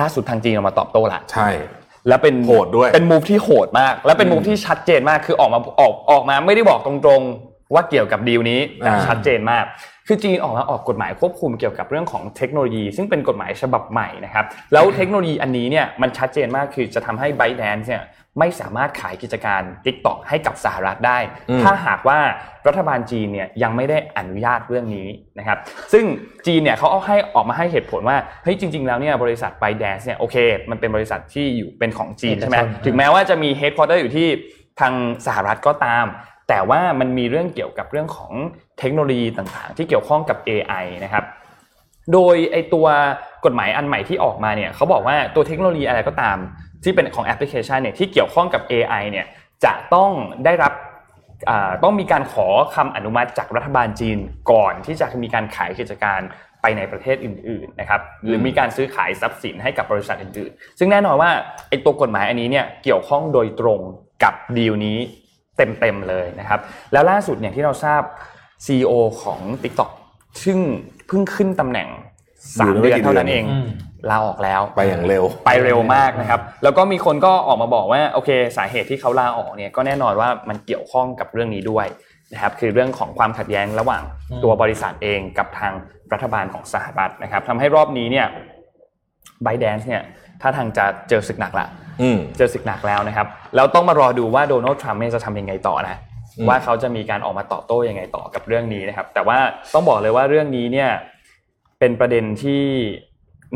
[0.00, 1.48] ล่าสุดทางจีนออกมาตอบโต้ละใช่
[2.08, 9.64] แล้วเป็นโหดด้วยเป็นมูฟที่โหดมาก และเป็นมูฟที่ชัดเจนมากคือออกมาออกออกมาไม่ได้บอกตรงๆ ว่าเกี่ยวกับดีลนี้แต่อ่าชัดเจนมาก
[10.06, 18.04] คือจีนออกมาออกกฎหมายควบคุมเกี่ยวกับเรื่องของเทคโนโลยี ซึ่งเป็นกฎหมายฉบับใหม่นะครับแล้วเทคโนโลยีอันนี้เนี่ยมันชัดเจนมากคือจะทำให้ b y t e d a n c e เนี่ย
[18.38, 21.18] ไม่สามารถขายกิจการ TikTok ให้กับสหรัฐได้
[21.50, 22.18] อืมถ้าหากว่า
[22.66, 25.08] รัฐบาลจีนเนี่ยยังไม่ได้อนุญาตเรื่องนี้
[25.38, 25.58] นะครับ
[25.92, 26.04] ซึ่ง
[26.46, 30.36] จีนเนี่ยเขาเอาให้ออกมาให้เหตุผลว่าเฮ้ยจริง ๆ แล้วเนี่ยบริษัท b y t e d a n c e เนี่ยโอเค
[30.70, 34.28] มันเป็นบริษัทที่อยู่เป็นของจีนใช่ไหมเอกชนถึงแม้ว่าจะมีเฮดค q u เตอร์อยู่ที่
[34.80, 34.94] ทาง
[35.26, 36.06] สหรัฐก็ตาม
[36.48, 38.32] แต่ว่ามันมีเรื่องเกี่ยวกับเรื่องของ
[38.78, 41.24] เทคโนโลยีต่างๆ ที่เกี่ยวข้องกับ AI นะครับ
[42.12, 42.86] โดยไอตัว
[43.44, 46.36] กฎหมายอันใหม่ที่ออกมาเนี่ยเขาบอกว่าตัวเทคโนโลยีอะไรก็ตาม
[46.84, 49.26] ที่เป็นของแอปพลิเคชันเนี่ยที่เกี่ยวข้องกับ AI เนี่ย
[49.64, 50.10] จะต้อง
[50.44, 50.72] ได้รับ
[51.84, 54.18] ต้องมีการขอคำอนุมัติจากรัฐบาลจีน
[54.50, 56.20] ก่อนที่จะมีการขายกิจการ
[56.62, 61.30] ไปในประเทศอื่นๆนะครับหรือมีการซื้อขายทรัพย์สินให้กับบริษัทอื่นๆ ซึ่งแน่นอนว่า
[61.68, 63.80] ไอ้ตัวกฎหมายอันนี้เนี่ยเกี่ยวข้องโดยตรง
[64.22, 64.98] กับดีลนี้
[65.58, 66.60] เต็มๆเลยนะครับ
[66.92, 68.02] แล้วล่าสุดเนี่ยที่เราทราบ
[68.66, 68.92] CEO
[69.22, 69.90] ของ TikTok
[70.44, 70.58] ซึ่ง
[71.06, 71.88] เพิ่งขึ้นตำแหน่ง
[72.58, 73.68] สาอยู่มได้ไม่เดือนกี่เท่านั้นเดืเออนงอืม
[74.10, 81.86] ลาออกแล้วไปอย่างเร็วไปเร็วมากนะครับ แล้วก็มีคนก็ออกมาบอกว่าโอเค สาเหตุที่เขาลาออกเนี่ยก็แน่นอนว่ามันเกี่ยวข้องกับเรื่องนี้ด้วย
[82.32, 85.72] นะครับคือเรื่องของความขัดแย้งระหว่างอืมตัวบริษัทเองกับทาง
[86.12, 88.26] รัฐบาลของสหรัฐนะครับทำให้รอบนี้เนี่ย
[89.42, 90.02] ไบแดนเนี่ย
[90.42, 91.87] ถ้าทางจะเจอศึกหนักละอืม
[92.36, 93.26] เจอศึกหนักแล้วนะครับ
[93.56, 95.96] แล้วต้องมารอดูว่าโดนัลด์ทรัมป์เนี่ยจะทำยังไงต่อนะ
[96.38, 99.38] อืมว่าเขาจะมีการออกมาตอบโต้ยังไงต่อกับเรื่องนี้นะครับ แต่ว่า
[99.74, 100.90] ต้องบอกเลยว่าเรื่องนี้เนี่ย
[101.78, 102.62] เป็นประเด็นที่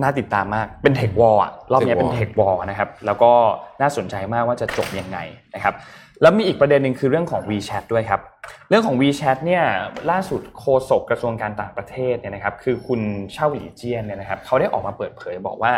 [0.03, 3.32] น่าติดตามมากเป็น tech war อะรอบนี้เป็น tech war นะครับ แล้วก็
[3.80, 5.18] น่าสนใจมากว่าจะจบยังไง
[5.55, 5.74] นะครับ
[6.22, 8.20] แล้วมีอีกประเด็นหนึ่งคือเรื่องของ WeChat ด้วยครับ
[8.68, 9.64] เรื่องของ WeChat เนี่ย
[10.11, 13.01] ล่าสุดโฆษกกระทรวงการต่างประเทศเนี่ยนะครับ คือคุณ
[13.33, 15.72] จ้าวลี่เจียนเนี่ยนะครับเขาได้ออกมาเปิดเผยบอกว่า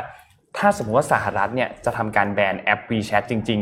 [0.59, 3.61] ถ้าสมมติว่าสหรัฐเนี่ยจะทำการแบนแอป WeChat จริง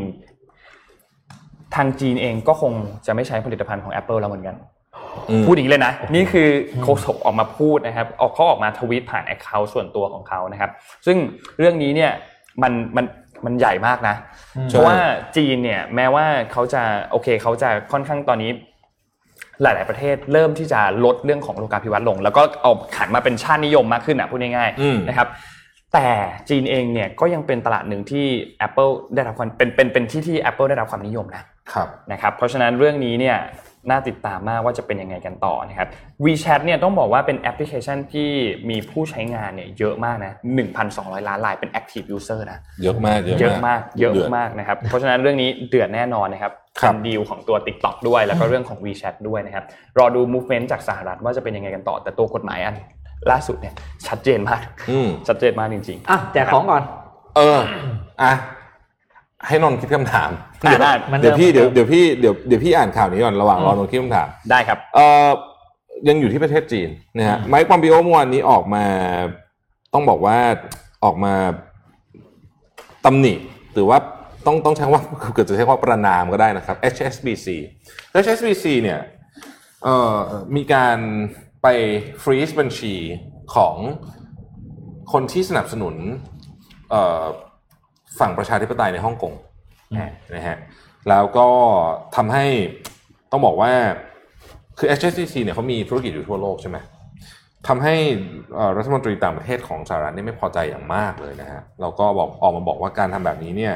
[0.86, 2.72] ๆ ทางจีนเองก็คง
[3.06, 4.56] จะไม่ใช้ผลิตภัณฑ์ของ Apple แล้วเหมือนกัน
[5.30, 6.48] อืมพูดอย่างนี้เลยนะ นี่คือ
[6.82, 10.70] โฆษกออกมาพูดนะครับออกเขาออกมาทวีตผ่านแอคเคาท์ส่วนตัวของเขานะครับ
[11.06, 11.16] ซึ่ง
[11.58, 12.12] เรื่องนี้เนี่ย
[12.62, 13.04] มันมัน
[13.44, 14.14] มันใหญ่มากนะ
[14.68, 14.96] เพราะว่า
[15.36, 18.50] จีนเนี่ยแม้ว่าเขาจะโอเคเขาจะค่อนข้างตอนนี้
[19.62, 25.28] หลาย ๆ ประเทศเริ่มที่จะลดเรื่องของโลกาภิวัตน์ลง แล้วก็เอาขันมาเป็นชาตินิยมมากขึ้นนะพูดง่ายอืมๆนะครับ
[25.94, 26.08] แต่
[26.48, 28.26] จีนเองเนี่ยก็ยังเป็นตลาดหนึ่งที่
[28.66, 33.38] Apple ได้รับความเป็นเป็นเป็นที่ที่ Apple ได้รับความนิยมนะครับนะครับเพราะฉะนั้นเรื่องนี้เนี่ย
[33.90, 35.88] น่าติดตามมากว่าจะเป็นยังไงกันต่อนะครับ
[36.24, 38.30] WeChat เนี่ยต้องบอกว่าเป็นแอปพลิเคชันที่
[38.70, 40.32] มีผู้ใช้งานเนี่ยเยอะมากนะ
[40.80, 49.64] 1,200 ล้านรายเป็น Active User นะเยอะมากเยอะมากเยอะดืดมากนะครับเพราะฉะนั้นเรื่องนี้เดือดแน่นอนนะครับครับเป็นดีลของตัว TikTok ด้วยแล้วก็เรื่องของ WeChat ด้วยนะครับ
[49.98, 52.76] รอดู movement จากสหรัฐว่าจะเป็นยังไงกันต่อแต่ตัวกฎหมายอัน
[53.30, 53.74] ล่าสุดเนี่ย
[54.08, 54.60] ชัดเจนมาก
[54.90, 56.82] อืมชัดเจนมากจริงอะแจกของก่อน
[57.36, 57.60] เออ
[58.22, 58.32] อะ
[59.46, 60.30] ให้นนท์คิดคำถาม
[60.66, 65.28] อะได้มันเดี๋ยวพี่เริ่เดี๋ยวมเดี๋ยวพี่เดี๋ยวเดี๋ยวพี่อ่านข่าวนี้ก่อนระหว่างรออืมนนท์คิดคำถามๆได้ครับ เออ
[66.08, 68.84] ยังอยู่ที่ประเทศจีนนะฮะไมค์ปอมปิโอเมื่อวานนี้ออกมา
[69.94, 70.36] ต้องบอกว่า
[71.04, 71.34] ออกมา
[73.04, 73.34] ตำหนิ
[73.74, 73.98] หรือว่า
[74.46, 75.00] ต้องต้องใช้ว่า
[75.34, 77.46] เกิดจะใช้ว่าประนามก็ได้นะครับ HSBC
[78.24, 79.00] HSBC เนี่ย
[79.84, 80.16] เอ่อ
[80.56, 80.98] มีการ
[81.62, 81.66] ไป
[82.22, 82.94] ฟรีซบัญชี
[83.54, 83.76] ของ
[85.12, 85.94] คนที่สนับสนุน
[86.90, 87.24] เอ่อ
[88.18, 89.34] ฝั่งประชาธิปไตยในฮ่องกง
[90.34, 90.56] นะฮะ
[91.08, 91.48] แล้วก็
[92.16, 92.46] ทำให้
[93.30, 93.72] ต้องบอกว่า
[94.78, 96.78] คือ HSBC เนี่ยเขามีธุรกิจอยู่ทั่วโลกใช่ไหม
[97.68, 97.94] ทำให้
[98.54, 103.74] เอ่อรัฐมนตรีต่างประเทศของสหรัฐเนี่ยไม่พอใจอย่างมากเลยนะฮะแล้วก็บอกออกมาบอกว่าการทำแบบนี้เนี่ย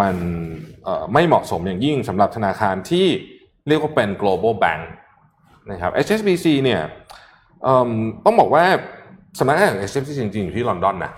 [0.00, 0.14] มัน
[0.84, 3.06] เอ่อไม่เหมาะสมอย่างยิ่งสำหรับธนาคารที่
[3.68, 4.82] เรียกว่าเป็น global bank
[5.70, 7.23] นะครับ HSBC เนี่ยเอิ่ม
[8.24, 8.64] ต้องบอกว่า
[9.38, 11.12] สำนักงานของ HSBC จริงๆอยู่ที่ลอนดอนนะ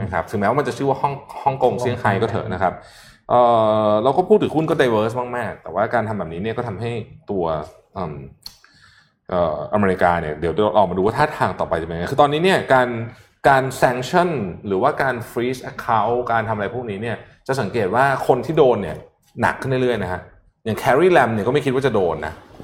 [0.00, 2.72] นะครับถึงแม้ว่ามันจะชื่อว่าฮ่องฮ่องกงเซี่ยงไฮ้ก็เถอะนะครับ
[3.30, 3.40] เอ่
[3.88, 6.90] อเราก็พูดถึงหุ้นก็ diverse มากๆ แต่ว่าการทำแบบนี้เนี่ยก็ทำให้
[7.30, 7.44] ตัว
[7.96, 8.16] อืม
[9.30, 12.88] เอ่ออเมริกาเนี่ยเดี๋ยวเราออกมาดูว่าท่าทางต่อไปจะเป็นยังไงคือตอนนี้เนี่ยการ
[13.48, 14.30] การ sanction
[14.66, 17.16] หรือว่าการ freeze account การทำอะไรพวกนี้เนี่ย
[17.46, 18.96] จะสังเกตว่าคนที่โดนเนี่ย
[19.40, 20.20] หนักขึ้นเรื่อยๆนะฮะ
[20.64, 22.34] อย่าง Carrie Lam เนี่ยก็ไม่คิดว่าจะโดนนะ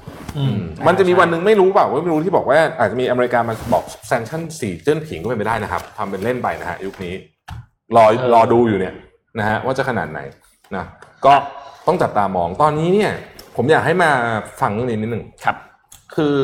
[0.53, 0.57] ม
[0.87, 7.13] มันจะมีวันหนึ่งไม่รู้เปล่าว่าไม่รู้ที่บอกว่าอาจจะมีอเมริกามาบอกแซงชั่นสี่เจิ้นผิงก็เป็นไปได้นะครับทำเป็นเล่นไปนะฮะยุคนี้
[7.95, 8.93] รอเออรอดูอยู่เนี่ย
[9.39, 10.19] นะฮะว่าจะขนาดไหน
[10.75, 10.85] นะ
[11.25, 11.33] ก็
[11.87, 13.11] ต้องจับตามองตอนนี้เนี่ย
[13.55, 14.09] ผมอยากให้มา
[14.61, 15.55] ฟังเรื่องนี้นิดหนึ่งครับ
[16.15, 16.35] คือ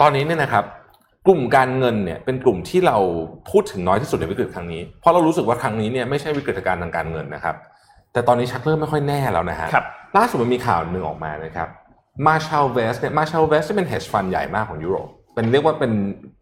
[0.00, 0.64] ตอนนี้เนี่ยนะครับ
[1.26, 2.96] กลุ่มการเงินเนี่ยเป็นกลุ่มที่เรา
[3.50, 7.56] พูดถึงน้อยที่สุดในวิกฤตครั้งนี้เพราะเรารู้สึกว่าครั้งนี้เนี่ยไม่ใช่วิกฤตการณ์ทางการเงินนะครับ
[8.12, 9.86] แต่ตอนนี้ชักเริ่มไม่ค่อยแน่แล้วนะฮะครับ
[10.16, 11.68] ล่าสุดมันมีข่าวหนึ่งออกมานะครับ
[12.26, 15.92] มาชาลเวสเนี่ยมาชาลเวสเป็น hedge fund ใหญ่มากของยุโรปเป็นเรียกว่าเป็น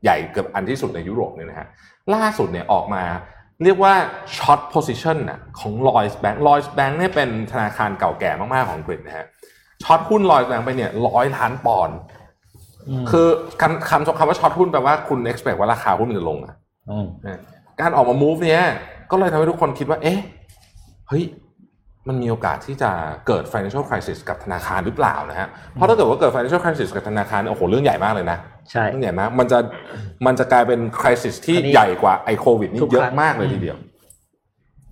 [0.05, 1.67] ใหญ่เกือบอันที่สุดในยุโรปเนี่ยนะฮะ
[2.15, 3.03] ล่าสุดเนี่ยออกมา
[3.65, 3.95] เรียกว่า
[4.37, 9.27] short position นะของ Lloyds Bank Lloyds Bank เนี่ยเป็นธนาคารเก่าแก่มาก ๆ ของอังกฤษนะฮะ
[9.83, 11.97] ช็อตหุ้น Lloyds Bank ไปเนี่ยร้อยล้านปอนด์
[13.03, 13.27] มคือ
[13.61, 16.55] คำคำคำว่าช็อตหุ้นแปลว่าคุณ expect ว่าราคาหุ้นมันจะลงอะ
[17.05, 17.41] มนะ
[17.81, 18.63] การออกมา move เนี้ย
[19.11, 20.19] ก็เลยทำให้ทุกคนคิดว่า เอ๊ะ
[21.09, 21.25] เฮ้ย
[22.11, 22.91] มันมีโอกาสที่จะ
[23.27, 28.39] เกิด financial crisis กับธนาคารหรือเปล่านะฮะ เพราะถ้าเกิดว่าเกิด financial crisis กับธนาคารเนี่ยโอ้โหเรื่องใหญ่มากเลยนะ
[28.71, 29.59] ใช่เรื่องใหญ่มากมันจะ
[30.27, 33.77] มันจะกลายเป็น crisis ที่อันนี้ใหญ่กว่าไอโควิดนี่ทุกเยครั้อะงมากเลยทีเดียว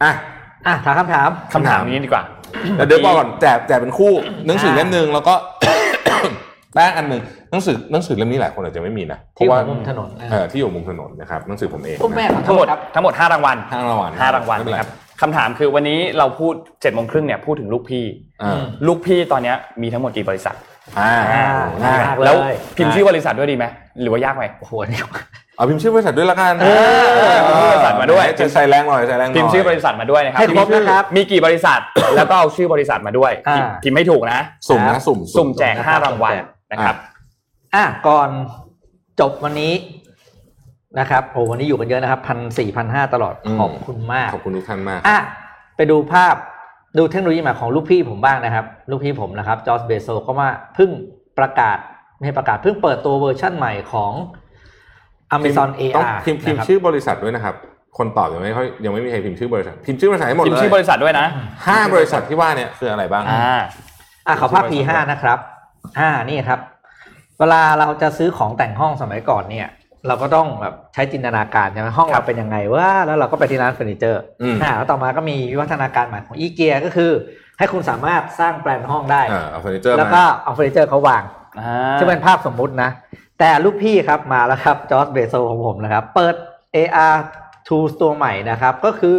[0.03, 0.13] อะ
[0.67, 2.23] อะถามคำถามคำถามนี้ดีกว่า
[2.77, 4.13] แต่เดี๋ยวบอกก่อนแจกแจกเป็นคู่
[4.47, 5.35] หนังสือเล่มหนึ่งแล้วก็
[6.75, 14.91] แป้งอันหนึ่งหนังสือหนังสือเล่มนี้หลายคนอาจจะไม่มีนะเพที่ราะว่าหัวมุมถนนเออที่อยู่มุมถนนนะครับหนังสือผมเองโอ้แม่นะขอโททั้งหมษดครับทั้งหมด5รางวัลห้ารางวัลห้ารางวัลไม่เป็นไรนะครับ
[15.21, 18.05] คำถามคือวันนี้เราพูด7จ็ดโมงครึ่งเนี่ยพูดถึงลูกพี่
[18.43, 20.55] อ่าลูกพี่ตอนเนี้ยมีทั้งหมดกี่บริษัท
[20.99, 21.47] อ่าอ่า
[21.83, 22.37] ง่ายมากเลยแล้ว
[22.77, 23.65] พิมพ์ชื่อบริษัทด้วยดีไหม
[24.01, 25.01] หรือว่ายากไหมโอ้โหนี่
[25.57, 26.67] เอาพิมพ์ชื่อบริษัทด้วยละกันเอ
[27.33, 31.81] อพิมพ์ชื่อบริษัทมาด้วยจะใส่แรงหน่อยใส่แรงหน่อยพิมพ์ชื่อบริษัทมาด้วยนะครับให้ครบนะครับมีกี่บริษัท
[32.17, 36.35] แล้วก็เอาชื่อบริษัทมาด้วยอ่าพิมพ์ให้ถูกนะสุ่มนะสุ่มสุ่มแจกสุ่มห้ารางวัล
[36.73, 36.97] นะครับ
[37.75, 38.29] อะก่อน
[39.21, 39.73] จบวันนี้
[40.99, 45.19] นะครับโอ้วันนี้อยู่กันเยอะนะครับพันสี่พันห้าตลอดอืมขอบคุณมากขอบคุณทุกท่านมากอะ
[45.77, 46.35] ไปดูภาพ
[46.99, 50.91] ดูเทคโนโลยีใหม่ของลูกพี่ผมบ้างนะครับ ลูกพี่ผมนะครับจอร์จเบโซก็มาเพิ่ง
[51.39, 51.79] ประกาศ
[52.17, 54.13] ไม่ใช่ประกาศเพิ่งเปิดตัวเวอร์ชั่นใหม่ของ
[55.37, 57.55] Amazon ต้อง AR พิมพ์พิมพ์นะครับชื่อบริษัทด้วยนะครับ
[57.99, 61.27] คนตอบยังไม่ค่อยยังไม่มีใครพิมพ์ชื่อบริษัท พิมพ์ชื่อบริษัทให้หมดพิมเลพ์ยชื่อบริษัทด้วยนะ
[61.67, 63.59] ห้าบริษัทที่ว่าเนี่ยคืออะไรบ้างอ่า
[64.27, 65.39] อะขอภาพ P5 นะครับ
[65.99, 66.61] อ่านี่ครับ
[67.39, 69.69] เวลาเราจะซื้อของแต่งห้องสมัยก่อนเนี่ย
[70.07, 77.11] เราก็ต้องแบบใช้จินตนาการใช่ไหมห้องเราครับเป็นยังไงว่าแล้วเราก็ไปที่ร้านเฟอร์นิเจอร์อืมอ่าแล้วต่อมาก็มีวิวัฒนาการใหม่ของอีเกียก็คือ
[77.59, 81.23] ให้คุณสามารถสร้างแปลนห้องได้อ่าเอาเฟอร์นิเจอร์แล้วมาก็เอาเฟอร์นิเจอร์เขาวาง
[81.59, 82.91] อ่าซึ่งเป็นภาพสมมุตินะ
[83.39, 86.35] แต่ลูกพี่ครับมาแล้วครับเจฟฟ์ เบโซของผมนะครับ เปิด
[86.77, 87.17] AR
[87.69, 89.17] Tools ตัวใหม่นะครับ ก็คือ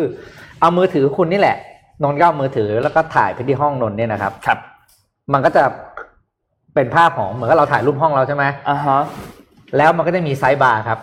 [0.59, 1.57] เอามือถือคุณนี่แหละ
[2.03, 4.59] นนท์ก็เอามือถือแล้วก็ถ่ายไปที่ห้องนนท์เนี่ยนะครับครับ
[5.33, 5.63] มันก็จะ
[6.75, 8.99] เป็นภาพของเหมือนกับเราถ่ายรูปห้องเราใช่ไหมอ่าฮะ
[9.77, 10.99] แล้วมันก็จะมี sidebar ครับ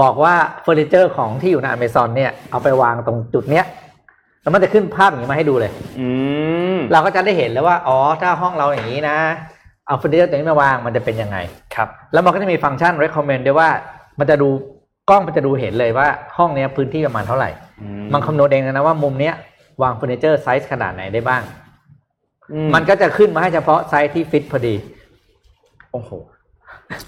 [0.00, 3.64] บอกว่าเฟอร์นิเจอร์ของที่อยู่ในอเมซอนเนี่ยเอาไปวางตรงจุดเนี้ย
[4.42, 6.08] แล้วมันจะขึ้นภาพอย่างนี้มาให้ดูเลย อื
[6.76, 9.16] มเราก็จะได้เห็นแล้วว่า อ๋อ ถ้าห้องเราอย่างนี้นะ
[9.86, 11.36] เอาเฟอร์นิเจอร์ตัวนี้มาวางมันจะเป็นยังไง
[11.74, 13.68] ครับ แล้วมันก็จะมีฟังก์ชัน recommend ด้วยว่า
[14.18, 14.48] มันจะดู
[15.10, 17.50] กล้องมันจะดูเห็นเลยว่าห้องเนี้ยพื้นที่ประมาณเท่าไหร่
[17.82, 19.34] อืมันคำนวณเองนะว่ามุมเนี้ย
[19.82, 21.42] วางเฟอร์นิเจอร์ไซส์ขนาดไหนได้บ้าง
[22.52, 24.74] อืมันก็จะขึ้นมาให้เฉพาะไซส์ที่ฟิตพอดี
[25.92, 26.10] โอ้โห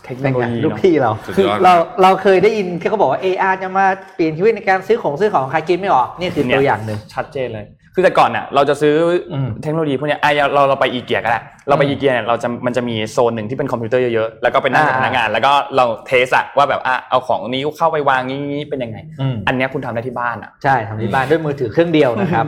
[0.04, 1.72] เทคโนเป็นโลไงยีลูกเนาะพี่เราสุดยอด เรา
[2.02, 8.94] เราเคยได้ยินที่เขาบอกว่า AR จะมาเปลี่ยนชีวิตในการซื้อของซื้อของใครคิดไม่ออกนี่คือตัวอย่างหนึ่งชัดเจนเลย คือแต่ก่อนน่ะเราจะซื้อ
[9.32, 22.46] อมเทคโนโลยีพวกเนี้ยอะเราเราไปอีเกียก็ได้เราไปอืมอีเกียเนี่ยเราจะมันจะมีโซนหนึ่งที่เป็นคอมพิวเตอร์เยอะๆแล้วก็ไปนั่งกับอ่าพนักงาน แล้วก็เรา test อะว่าแบบอะเอาของนี้เข้าไปวางนี้เป็นยังไงอืมอันเนี้ยคุณทำได้ที่บ้านอะใช่ทำที่บ้านด้วยมือถือเครื่องเดียวนะครับ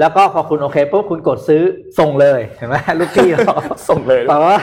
[0.00, 1.62] แล้วก็พอคุณโอเคปุ๊บคุณกดซื้อ
[1.98, 3.54] ส่งเลยเห็นไหมลูกพี่เรา
[3.88, 4.56] ส่งเลยแต่ว่า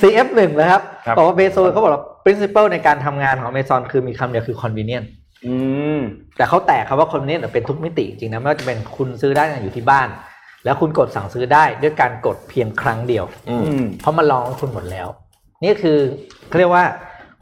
[0.00, 5.06] CF1 นะครับครับบอกว่าเบโซเขาบอกว่า principle ในการทำงานของ Amazon คือมีคำเดียวคือ convenient
[5.46, 5.54] อื
[5.98, 6.00] ม
[6.36, 10.08] แต่เขาแตกคำว่า convenient เป็นทุกมิติจริงๆนะไม่ว่าจะเป็นคุณซื้อได้อยู่ที่บ้าน
[10.64, 15.08] แล้วคุณกดสั่งซื้อได้ด้วยการกดเพียงครั้งเดียวอืมอืมเพราะมันรองคุณหมดแล้ว
[15.64, 15.98] นี่คือ
[16.48, 16.84] เขาเรียกว่า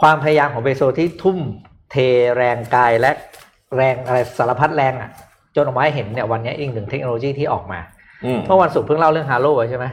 [0.03, 1.39] ความพยายามของเบโซที่ทุ่ม
[1.91, 1.97] เท
[2.37, 3.13] แรงกายและ
[3.77, 5.11] แรงอะไรสารพัดแรงอะ
[5.57, 7.81] จนออกมาให้เห็นเนี่ยวันนี้อีกหนึ่งเทคโนโลยีที่ออกมา
[8.25, 9.87] อืมเมื่อวันศุกร์เพิ่งเล่าเรื่องฮาโลไว้ใช่ไหม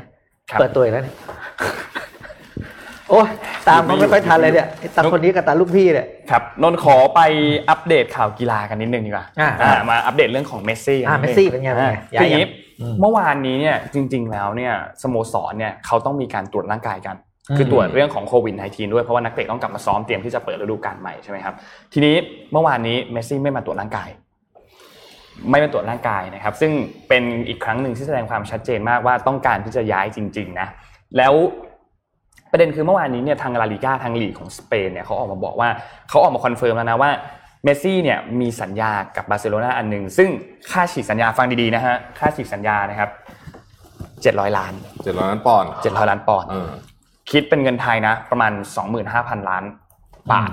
[0.52, 1.16] ครับเปิดตัวอีกแล้วเนี่ย
[3.10, 3.30] โอ้ย
[3.68, 7.20] ตามเขาไม่ค่อยทันเลยเนี่ยไอ้ตาคนนี้กับตาลูกพี่เนี่ยครับนนท์ขอไป
[7.70, 12.52] อัปเดตข่าวกีฬากันนิดนึงดีกว่าอ่าอ่ามาอัปเดตเรื่องของเมสซี่อ่ากัเมดสงซี่เป็นไงเป็นไงอ่าย้ายคืออย่างนี้ยัง
[12.82, 17.16] อืมเมื่อวานนี้เนี่ยจริง ๆ แล้วเนี่ยสโมสรเนี่ยเขาต้องมีการตรวจร่างกายกัน
[17.50, 21.54] อืมคือตรวจเรื่องของโควิด -19 ด้วยเพราะว่านักเตะต้องกลับมาซ้อมเตรียมที่จะเปิดฤดูกาลใหม่ใช่ไหมครับ
[21.94, 22.16] ทีนี้
[22.52, 24.10] เมื่อวานนี้เมสซี่ไม่มาตรวจร่างกาย
[25.50, 26.72] ไม่มาตรวจร่างกายนะครับ ซึ่ง
[27.08, 30.68] เป็นอีกครั้งหนึ่งที่แสดงความชัดเจนมากว่าต้องการที่จะย้ายจริง ๆ นะ
[31.18, 31.34] แล้ว
[32.52, 35.70] ประเด็นคือเมื่อวานนี้เนี่ยทางลาลิก้าทางลีกของสเปนเนี่ยเขาออกมาบอกว่า
[36.10, 37.12] เขาออกมา confirm แล้วนะว่า
[37.64, 40.30] เมสซี่เนี่ยมีสัญญากับบาร์เซโลนาอันหนึ่งซึ่ง
[40.72, 43.10] ค่าฉีกสัญญาฟังดีๆนะฮะค่าฉีกสัญญานะครับ
[44.22, 44.74] เจ็ดร้อยล้าน
[45.04, 46.70] เจ็ดร้อยล้านปอนด์เจ็ดร้อยล้านปอนด์เออ
[47.32, 49.64] คิดเป็นเงินไทยนะ ประมาณสองหมื่นห้าพันล้าน
[50.32, 50.52] บาท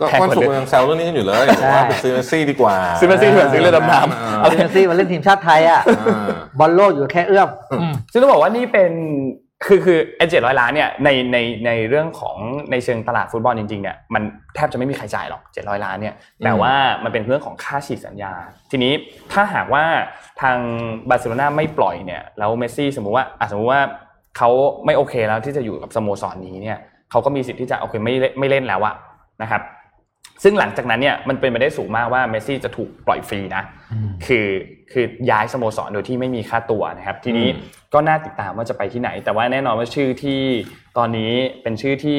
[0.00, 6.26] ก็แพงกวันว่าศุกเดิร์มยังแซวเรื่องนี้กันอยู่เลยใช่ว่าไปซื้อเมสซี่ดีกว่าซื้อเมสซี่เหมือนซื้อเรือดำน้ำอ่าเอาเมสซี่มาเล่นทีมชาติไทยอะอ่า
[6.58, 7.48] บอลโลกอยู่แค่เอื้อม
[7.80, 8.92] อืมซึ่งต้องบอกว่านี่เป็น
[9.64, 12.36] คือคือไอ้เจ็ดร้อยล้านเนี่ยในในในเรื่องของ
[12.70, 14.22] ในเชิงตลาดฟุตบอลจริงๆเนี่ยมัน
[14.54, 18.32] แทบจะไม่มีใครจ่ายหรอกเจ็ดร้อยล้านเนี่ยแต่ว่ามันเป็นเรื่องของค่าฉีกสัญญา
[18.70, 18.92] ทีนี้
[19.32, 19.84] ถ้าหากว่า
[20.40, 20.56] ทาง
[21.08, 23.82] บาร์เซโลนาไม่ปล่อยเนี่ยแล้วเมสซี่สมมุติว่าอะสมมุติว่า
[24.36, 24.50] เขา
[24.84, 26.78] ไม่โอเคแล้วที่จะอยู่กับสโมสรนี้เนี่ย
[27.10, 28.94] เขาก็มีสิทธิ์ที่จะโอเคไม่เล่นไม่เล่นแล้วอะ
[29.42, 29.62] นะครับ
[30.42, 33.62] ซึ่งหลังจากนั้นเนี่ยมันเป็นไปได้สูงมากว่าเมสซี่จะถูกปล่อยฟรีนะ
[34.26, 34.48] คือ
[34.92, 40.40] คือย้ายสโมสรโดยที่ไม่มีค่าตัวนะครับ ทีนี้อืมก็น่าติดตามว่าจะไปที่ไหน แต่ว่าแน่นอนว่าชื่อที่
[40.98, 41.32] ตอนนี้
[41.62, 42.16] เป็นชื่อที่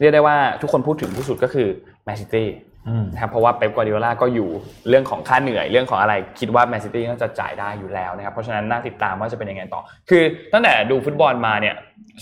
[0.00, 1.68] เรียกได้ว่าทุกคนพูดถึงที่สุดก็คือ
[2.04, 2.73] แมนซิตี้อืม
[3.12, 4.48] นะครับเพราะว่าเป๊ปกัวร์ดิโอลาก็อยู่
[4.88, 9.80] เรื่องของค่าเหนื่อยเรื่องของอะไรคิดว่าแมนซิตี้น่าจะจ่ายได้อยู่แล้วนะครับเพราะฉะนั้นน่าติดตามว่าจะเป็นยังไงต่อ
[10.10, 10.22] คือ
[10.52, 11.74] ตั้งแต่ดูฟุตบอลมาเนี่ย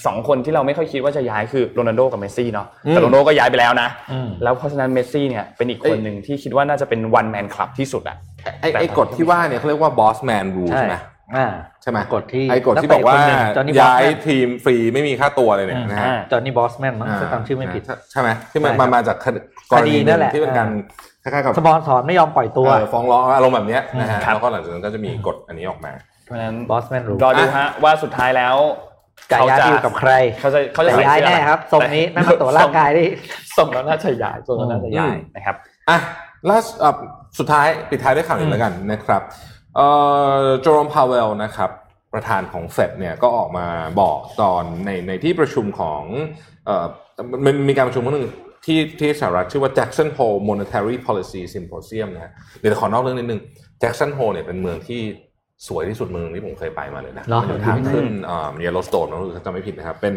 [0.06, 8.16] สองคนที่เราไม่ค่อยคิดว่าจะย้ายคือโรนัลโดกับเมสซี่เนาะแต่โรนัลโดก็ย้ายไปแล้วนะอืมแล้วเพราะฉะนั้นเมสซี่เนี่ยเป็นอีกคนหนึ่งที่คิดว่าน่าจะเป็น one-man club ที่สุดอะ
[8.60, 11.11] ไอ้ไอ้กฎที่ว่าเนี่ยเขาเรียกว่าบอสแมนรูใช่ใช่ไหมอ่า
[11.82, 13.14] ใช่ไหมกฎที่ไอ้กฎที่บอกว่า
[13.56, 20.68] จอห์นนี่บอสย้ายแมนทีมฟรีไม่มีค่าตัวเลยเนี่ยนะฮะอ่าจอห์นนี่บอสแมนมั้งถ้าจำชื่อไม่ผิดาใช่ไหมที่มันใช่ครับมามาจากคดีกรณีคดีนั่นแหละที่เป็นการ
[21.22, 25.92] คล้ายๆกับสปอนสอนไม่ยอมปล่อยตัวเออฟ้องร้องอารมณ์แบบเนี้ยนะฮะครับแล้วก็หลังจากนั้นก็จะมีกฎอันนี้ออกมา
[26.24, 28.56] เพราะฉะนั้นบอสแมนรู้รอดูฮะว่าสุดท้ายแล้ว
[29.30, 30.10] จะย้ายไปอยู่กับใคร
[30.40, 33.02] เขาจะเขาจะแต่ใส่ย้ายเสื้อแน่ครับทรงนี้นั่นมาตรวจร่างกายได้
[33.58, 35.56] ส่งแล้วน่าจะย้ายส่งแล้วน่าจะย้ายอืมนะครับ
[35.90, 35.98] อะ
[36.50, 36.92] ล่าสุดอะ
[37.38, 39.51] สุดท้ายปิดท้ายด้วยข่าวนี้แล้วกันนะครับเอ่อ
[40.62, 41.70] เจอโรมพาวเวลนะครับ
[42.14, 43.66] ประธานของเฟดเนี่ยก็ออกมา
[44.00, 46.02] บอกตอนในในที่ประชุมของ
[46.66, 46.86] เอ่อ
[47.46, 48.28] มันมีการประชุมครั้งหนึ่ง
[48.64, 53.40] ที่ที่สหรัฐชื่อว่า Jackson Hole Monetary Policy Symposium นะฮะเดี๋ยวขอนอกเรื่องนิดนึง
[53.82, 55.00] Jackson Hole เนี่ยเป็นเมืองที่
[55.68, 58.06] สวยที่สุดเมืองที่ผมเคยไปมาเลยนะเหรอมันอยู่ทางขึ้น
[58.60, 60.14] เยลโลสโตนนะถ้าจำไม่ผิดนะครับ เป็น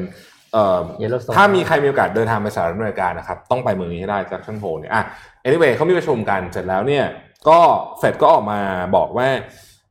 [0.53, 5.03] เอ่อ Yellowstone ถ้ามีใครมีโอกาสเดินทางไปสหรัฐอเมริกานะครับ ต้องไปเมืองนี้ให้ได้ Jackson Hole เนี่ยอะ
[5.45, 7.05] anyway เขามีประชุมกันเสร็จแล้วเนี่ย
[7.49, 7.59] ก็
[7.99, 8.59] เฟดก็ออกมา
[8.95, 9.29] บอกว่า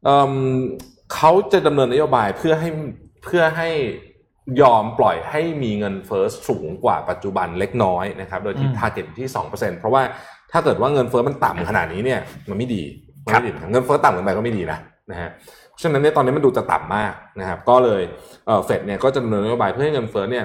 [0.04, 0.32] เอิ่ม
[1.14, 2.70] เขาจะดำเนินนโยบายเพื่อให้
[3.24, 3.70] เพื่อให้
[4.60, 10.02] ยอมปล่อยให้มีเงินเฟ้อสูงกว่าปัจจุบันเล็กน้อยนะครับ โดยที่อืม target ที่ 2%เพราะว่า
[10.52, 12.82] ถ้าเกิดว่าเงินเฟ้อมันต่ำขนาดนี้เนี่ยมันไม่ดี
[13.24, 14.78] มันไม่ดีเงินเฟ้อต่ำเกินไปก็ไม่ดีนะ
[15.10, 15.30] นะฮะ
[15.70, 18.02] เพราะฉะนั้นเนี่ยตอนนี้มันดูจะต่ำมากนะครับ ก็เลย
[18.46, 20.44] เอ่อเฟดเนี่ยก็จะดำเนินนโยบายเพื่อให้เงินเฟ้อเนี่ย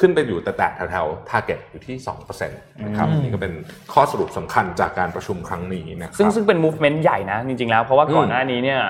[0.00, 3.52] ขึ้นไปอยู่แต่แตะแถวๆ target อยู่ที่2%นะครับอืมนี่ก็เป็น
[3.92, 8.80] ข้อสรุปสำคัญจากการประชุมครั้งนี้นะครับซึ่งซึ่งเป็น movement ใหญ่นะ จริงๆแล้ว เพราะว่าก่อนอืมหน้านี้เนี่ย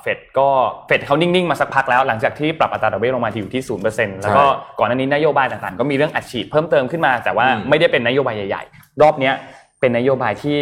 [0.00, 0.48] เฟดก็
[0.86, 4.44] เฟดเขานิ่ง ๆ มาสักพักแล้ว หลังจากที่ปรับอัตราดอกเบี้ยลงมาที่อยู่ที่ 0%แล้วก็
[4.78, 9.34] ก่อนหน้านี้นโยบายต่างๆ ก็มีเรื่องอัดฉีดเพิ่มเติมขึ้นมา แต่ว่าอืมไม่ได้เป็นนโยบายใหญ่ ๆ รอบเนี้ย
[9.80, 10.56] เป็นนโยบายที่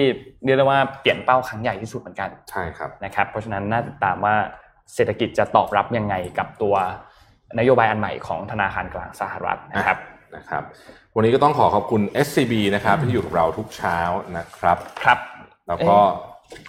[0.45, 4.35] เรียกได้ว่าเปลี่ยนเป้าครั้งใหญ่ที่สุดเหมือนกันใช่ครับนะครับเพราะฉะนั้นน่าติดตามว่า
[4.95, 6.75] เศรษฐกิจจะตอบรับยังไงกับตัว
[7.59, 9.99] นโยบายอันใหม่ของธนาคารกลางสหรัฐนะครับ
[10.37, 10.63] นะครับ
[11.17, 13.99] วันนี้ก็ต้องขอขอบคุณ SCB นะครับที่อยู่กับเราทุกเช้า
[14.37, 15.19] นะครับครับ
[15.69, 15.97] แล้วก็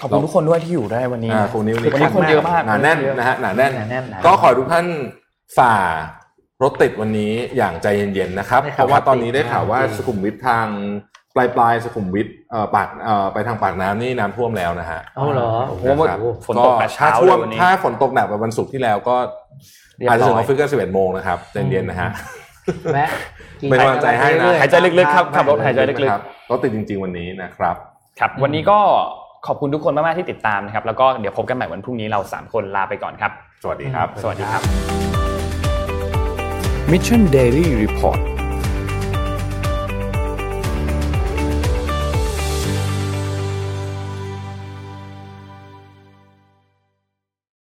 [0.01, 4.85] ขอบคุณทุกคนด้วยที่อยู่ได้วันนี้อ่าคนนี้วันนี้วันนี้คนเยอะมากหนาแน่นคเยอะนะฮะหนาแน่นหนาแน่นก็ขอให้ทุกท่าน
[5.57, 5.75] ฝ่า
[6.63, 10.67] รถติดวันนี้อย่างใจเย็นๆนะครับใช่ครับเพราะว่าตอนนี้ได้ข่าวว่าจริงสุขุมวิททาง
[11.35, 19.44] ปลายปลายๆสุขุมวิทเอ่อปากเอ่อไปทางปากน้ำนี่น้ำท่วมแล้วนะฮะเอาเหรอโอ้โหนะครับฝนตกแต่เช้าถ้าท่วมเลยวันนี้ถ้าฝนตกหนักแบบวันศุกร์ที่แล้วก็เรียบร้
[19.99, 22.09] อยอาจจะถึงออฟฟิศกันสิบเอ็ดโมงนะครับใจเย็นๆนะฮะ
[22.93, 23.09] แวะ
[23.61, 27.75] กินเป็นกำลังใจให้นะเรื่อยๆหายใจลึกๆครับขับรถหายใจลึกครับรถติดจริง ๆ วันนี้นะครับ
[28.19, 28.79] ครับ วันนี้ก็
[29.47, 33.31] ขอบคุณทุกคนมากๆที่ติดตามนะครับ แล้วก็เดี๋ยวพบกันใหม่วันพรุ่งนี้เรา 3 คนลาไปก่อนครับ
[33.63, 34.61] สวัสดีครับ สวัสดีครับ
[36.91, 38.34] Mission Daily Report